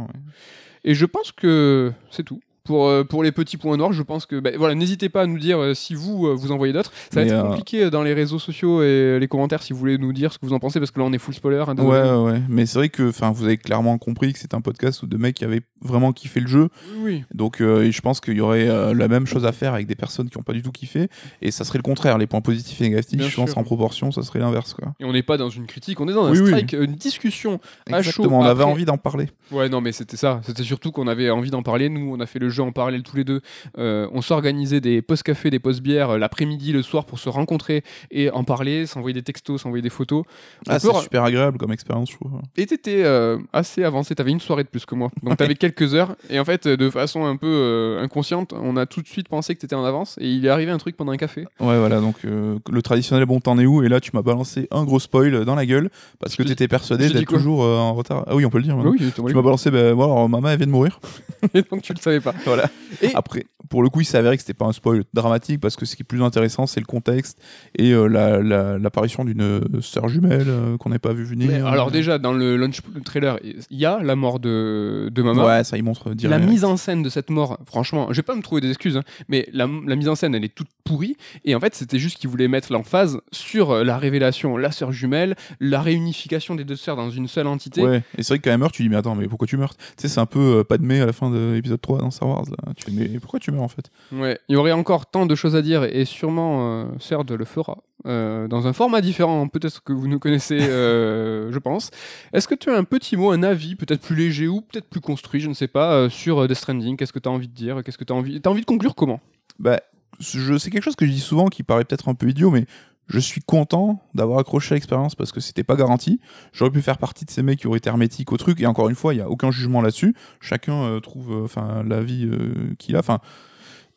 [0.83, 2.39] Et je pense que c'est tout.
[2.63, 5.25] Pour, euh, pour les petits points noirs, je pense que bah, voilà, n'hésitez pas à
[5.25, 6.91] nous dire euh, si vous euh, vous envoyez d'autres.
[7.11, 9.79] Ça va Mais, être euh, compliqué dans les réseaux sociaux et les commentaires si vous
[9.79, 11.63] voulez nous dire ce que vous en pensez parce que là on est full spoiler.
[11.67, 11.75] hein.
[11.77, 12.41] Ouais, ouais, ouais.
[12.49, 15.17] Mais c'est vrai que, enfin, vous avez clairement compris que c'est un podcast où de
[15.17, 16.69] mecs qui avaient vraiment kiffé le jeu.
[16.99, 17.23] Oui.
[17.33, 20.37] Donc, je pense qu'il y aurait la même chose à faire avec des personnes qui
[20.37, 21.07] n'ont pas du tout kiffé.
[21.41, 22.19] Et ça serait le contraire.
[22.19, 24.93] Les points positifs et négatifs, Bien je pense en proportion, ça serait l'inverse, quoi.
[24.99, 26.47] Et on n'est pas dans une critique, on est dans un Oui, oui.
[26.49, 28.09] strike, une discussion à chaud.
[28.09, 28.39] Exactement.
[28.39, 29.29] On avait envie d'en parler.
[29.51, 30.41] Ouais, non, mais c'était ça.
[30.43, 31.89] C'était surtout qu'on avait envie d'en parler.
[31.89, 33.41] Nous, on a fait le jeu en parallèle tous les deux.
[33.77, 38.29] Euh, on s'organisait des post-café, des post-bières euh, l'après-midi, le soir pour se rencontrer et
[38.29, 40.23] en parler, s'envoyer des textos, s'envoyer des photos.
[40.67, 42.31] Ah, c'est super agréable comme expérience, je trouve.
[42.57, 45.09] Et t'étais euh, assez avancé, t'avais une soirée de plus que moi.
[45.23, 46.15] Donc t'avais quelques heures.
[46.29, 49.55] Et en fait, de façon un peu euh, inconsciente, on a tout de suite pensé
[49.55, 50.17] que t'étais en avance.
[50.21, 51.41] Et il est arrivé un truc pendant un café.
[51.59, 53.83] Ouais, voilà, donc euh, le traditionnel bon t'en es où?
[53.83, 57.09] Et là, tu m'as balancé un gros spoil dans la gueule parce que t'étais persuadé
[57.09, 58.23] d'être toujours en retard.
[58.27, 58.77] Ah oui, on peut le dire.
[58.77, 60.99] oui, Tu m'as balancé, ben voilà, alors, maman elle vient de mourir.
[61.53, 62.33] et donc tu le savais pas.
[62.45, 62.69] Voilà.
[63.01, 65.75] Et- Après, pour le coup, il s'est avéré que c'était pas un spoil dramatique parce
[65.77, 67.39] que ce qui est plus intéressant, c'est le contexte
[67.77, 71.47] et euh, la- la- l'apparition d'une euh, sœur jumelle euh, qu'on n'avait pas vu venir.
[71.49, 75.21] Mais alors déjà, dans le launch le trailer, il y a la mort de, de
[75.21, 75.45] maman.
[75.45, 76.45] Ouais, ça y montre La direct.
[76.45, 79.03] mise en scène de cette mort, franchement, je vais pas me trouver des excuses, hein,
[79.29, 81.15] mais la, la mise en scène, elle est toute pourrie.
[81.45, 84.91] Et en fait, c'était juste qu'ils voulaient mettre l'emphase sur euh, la révélation, la sœur
[84.91, 87.81] jumelle, la réunification des deux sœurs dans une seule entité.
[87.83, 89.55] Ouais, et c'est vrai que quand elle meurt, tu dis, mais attends, mais pourquoi tu
[89.55, 89.75] meurs?
[89.75, 92.27] Tu sais, c'est un peu euh, Padmé à la fin de l'épisode 3 dans Star
[92.31, 92.45] Wars.
[92.49, 92.73] Là.
[92.75, 93.91] Tu mais pourquoi tu meurs en fait?
[94.11, 97.45] Ouais, il y aurait encore tant de choses à dire et sûrement euh, Serd le
[97.45, 97.77] fera
[98.07, 101.91] euh, dans un format différent, peut-être que vous nous connaissez, euh, je pense.
[102.33, 105.01] Est-ce que tu as un petit mot, un avis, peut-être plus léger ou peut-être plus
[105.01, 106.97] construit, je ne sais pas, euh, sur Death Stranding?
[106.97, 107.83] Qu'est-ce que tu as envie de dire?
[107.83, 109.19] Qu'est-ce que tu as envie T'as envie de conclure comment?
[109.59, 109.79] Bah,
[110.19, 112.65] je, c'est quelque chose que je dis souvent qui paraît peut-être un peu idiot, mais
[113.11, 116.19] je suis content d'avoir accroché à l'expérience parce que c'était pas garanti.
[116.53, 118.87] J'aurais pu faire partie de ces mecs qui auraient été hermétiques au truc, et encore
[118.87, 120.15] une fois, il y a aucun jugement là-dessus.
[120.39, 122.99] Chacun euh, trouve euh, enfin la vie euh, qu'il a.
[122.99, 123.19] Enfin,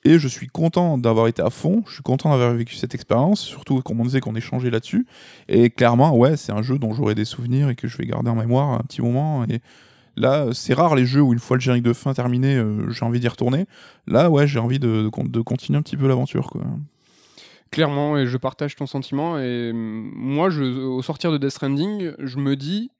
[0.04, 1.84] et je suis content d'avoir été à fond.
[1.86, 5.06] Je suis content d'avoir vécu cette expérience, surtout comme on disait qu'on échangeait là-dessus.
[5.48, 8.30] Et clairement, ouais, c'est un jeu dont j'aurai des souvenirs et que je vais garder
[8.30, 9.44] en mémoire un petit moment.
[9.44, 9.60] Et
[10.16, 13.20] là, c'est rare les jeux où une fois le générique de fin terminé, j'ai envie
[13.20, 13.66] d'y retourner.
[14.06, 16.62] Là, ouais, j'ai envie de, de continuer un petit peu l'aventure, quoi.
[17.74, 19.36] Clairement, et je partage ton sentiment.
[19.40, 22.92] Et moi, je, au sortir de Death Stranding, je me dis,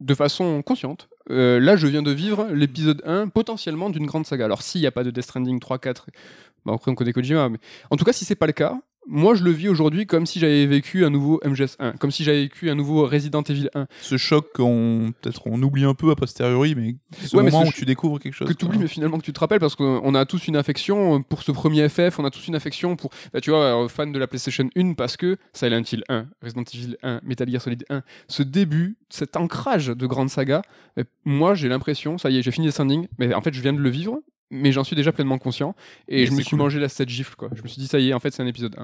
[0.00, 4.46] de façon consciente, euh, là, je viens de vivre l'épisode 1 potentiellement d'une grande saga.
[4.46, 6.08] Alors, s'il n'y a pas de Death Stranding 3, 4,
[6.64, 7.58] bah, après on connaît Kojima, mais
[7.90, 10.38] en tout cas, si c'est pas le cas, moi, je le vis aujourd'hui comme si
[10.40, 13.86] j'avais vécu un nouveau MGS 1, comme si j'avais vécu un nouveau Resident Evil 1.
[14.00, 17.64] Ce choc qu'on peut-être on oublie un peu a posteriori, mais ce Ouais, mais moment
[17.64, 18.48] ce où tu découvres quelque chose.
[18.48, 21.22] que tu oublies, mais finalement que tu te rappelles, parce qu'on a tous une affection
[21.22, 24.12] pour ce premier FF, on a tous une affection pour, bah, tu vois, euh, fan
[24.12, 27.84] de la PlayStation 1, parce que Silent Hill 1, Resident Evil 1, Metal Gear Solid
[27.88, 30.62] 1, ce début, cet ancrage de grande saga,
[31.24, 33.72] moi j'ai l'impression, ça y est, j'ai fini Death Stranding, mais en fait je viens
[33.72, 34.18] de le vivre,
[34.50, 35.74] mais j'en suis déjà pleinement conscient,
[36.08, 36.58] et Mais je me suis cool.
[36.60, 37.48] mangé la cette gifle, quoi.
[37.54, 38.82] Je me suis dit, ça y est, en fait c'est un épisode 1.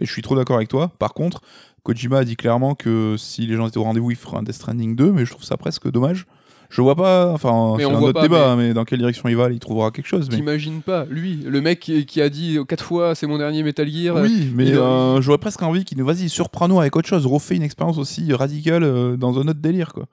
[0.00, 0.92] Et je suis trop d'accord avec toi.
[0.98, 1.40] Par contre,
[1.84, 4.54] Kojima a dit clairement que si les gens étaient au rendez-vous, il ferait un Death
[4.56, 6.26] Stranding 2, mais je trouve ça presque dommage.
[6.68, 8.74] Je vois pas, enfin, Mais c'est un autre pas, débat, mais...
[8.74, 10.26] dans quelle direction il va, il trouvera quelque chose.
[10.28, 10.36] Mais...
[10.38, 14.16] T'imagines pas, lui, le mec qui, a dit quatre fois c'est mon dernier Metal Gear,
[14.20, 17.54] Oui, mais il- euh, j'aurais presque envie qu'il nous, vas-y, surprends-nous avec autre chose, refais
[17.54, 20.06] une expérience aussi radicale euh, dans un autre délire, quoi.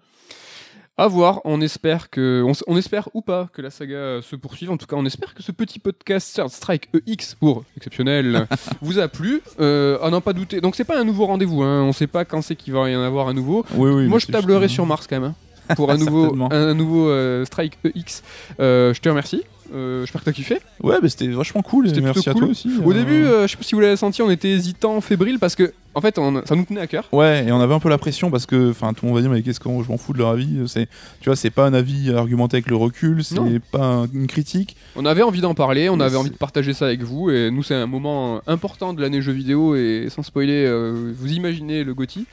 [0.96, 4.36] À voir, on espère que, on, on espère ou pas que la saga euh, se
[4.36, 4.70] poursuive.
[4.70, 8.46] En tout cas, on espère que ce petit podcast Third Strike EX pour exceptionnel
[8.82, 9.42] vous a plu.
[9.60, 10.62] Euh, à n'en pas douter.
[10.62, 11.64] Donc c'est pas un nouveau rendez-vous.
[11.64, 11.82] Hein.
[11.82, 13.66] On sait pas quand c'est qu'il va y en avoir un nouveau.
[13.74, 14.08] Oui, oui.
[14.08, 15.34] Moi, je tablerai sur Mars quand même
[15.70, 18.22] hein, pour un nouveau, un nouveau euh, Strike EX.
[18.60, 19.44] Euh, je te remercie.
[19.74, 20.60] Euh, J'espère que t'as kiffé.
[20.82, 21.88] Ouais, mais c'était vachement cool.
[21.90, 22.42] C'était Merci à cool.
[22.44, 22.70] toi aussi.
[22.86, 25.40] Au euh, début, euh, je sais pas si vous l'avez senti, on était hésitant, fébrile
[25.40, 27.08] parce que en fait, on- ça nous tenait à cœur.
[27.12, 29.22] Ouais, et on avait un peu la pression parce que, enfin, tout le monde va
[29.22, 30.88] dire, mais qu'est-ce que je m'en fous de leur avis C'est,
[31.22, 33.52] tu vois, c'est pas un avis argumenté avec le recul, c'est Non.
[33.72, 34.76] pas un- une critique.
[34.96, 37.30] On avait envie d'en parler, on Mais avait c'est- envie de partager ça avec vous,
[37.30, 41.32] et nous c'est un moment important de l'année jeux vidéo, et sans spoiler, euh, vous
[41.32, 42.26] imaginez le GOTY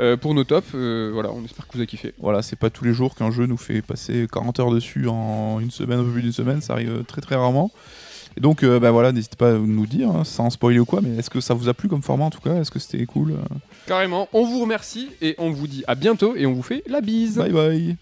[0.00, 0.68] euh, pour nos tops.
[0.74, 2.14] euh, voilà, on espère que vous avez kiffé.
[2.18, 5.60] Voilà, c'est pas tous les jours qu'un jeu nous fait passer 40 heures dessus en
[5.60, 7.70] une semaine, un peu plus d'une semaine, ça arrive très très rarement.
[8.36, 11.00] Et donc, euh, bah voilà, n'hésitez pas à nous dire, hein, sans spoiler ou quoi,
[11.02, 12.54] mais est-ce que ça vous a plu comme format en tout cas?
[12.60, 13.34] Est-ce que c'était cool?
[13.86, 17.00] Carrément, on vous remercie, et on vous dit à bientôt, et on vous fait la
[17.00, 17.36] bise.
[17.36, 17.96] Bye bye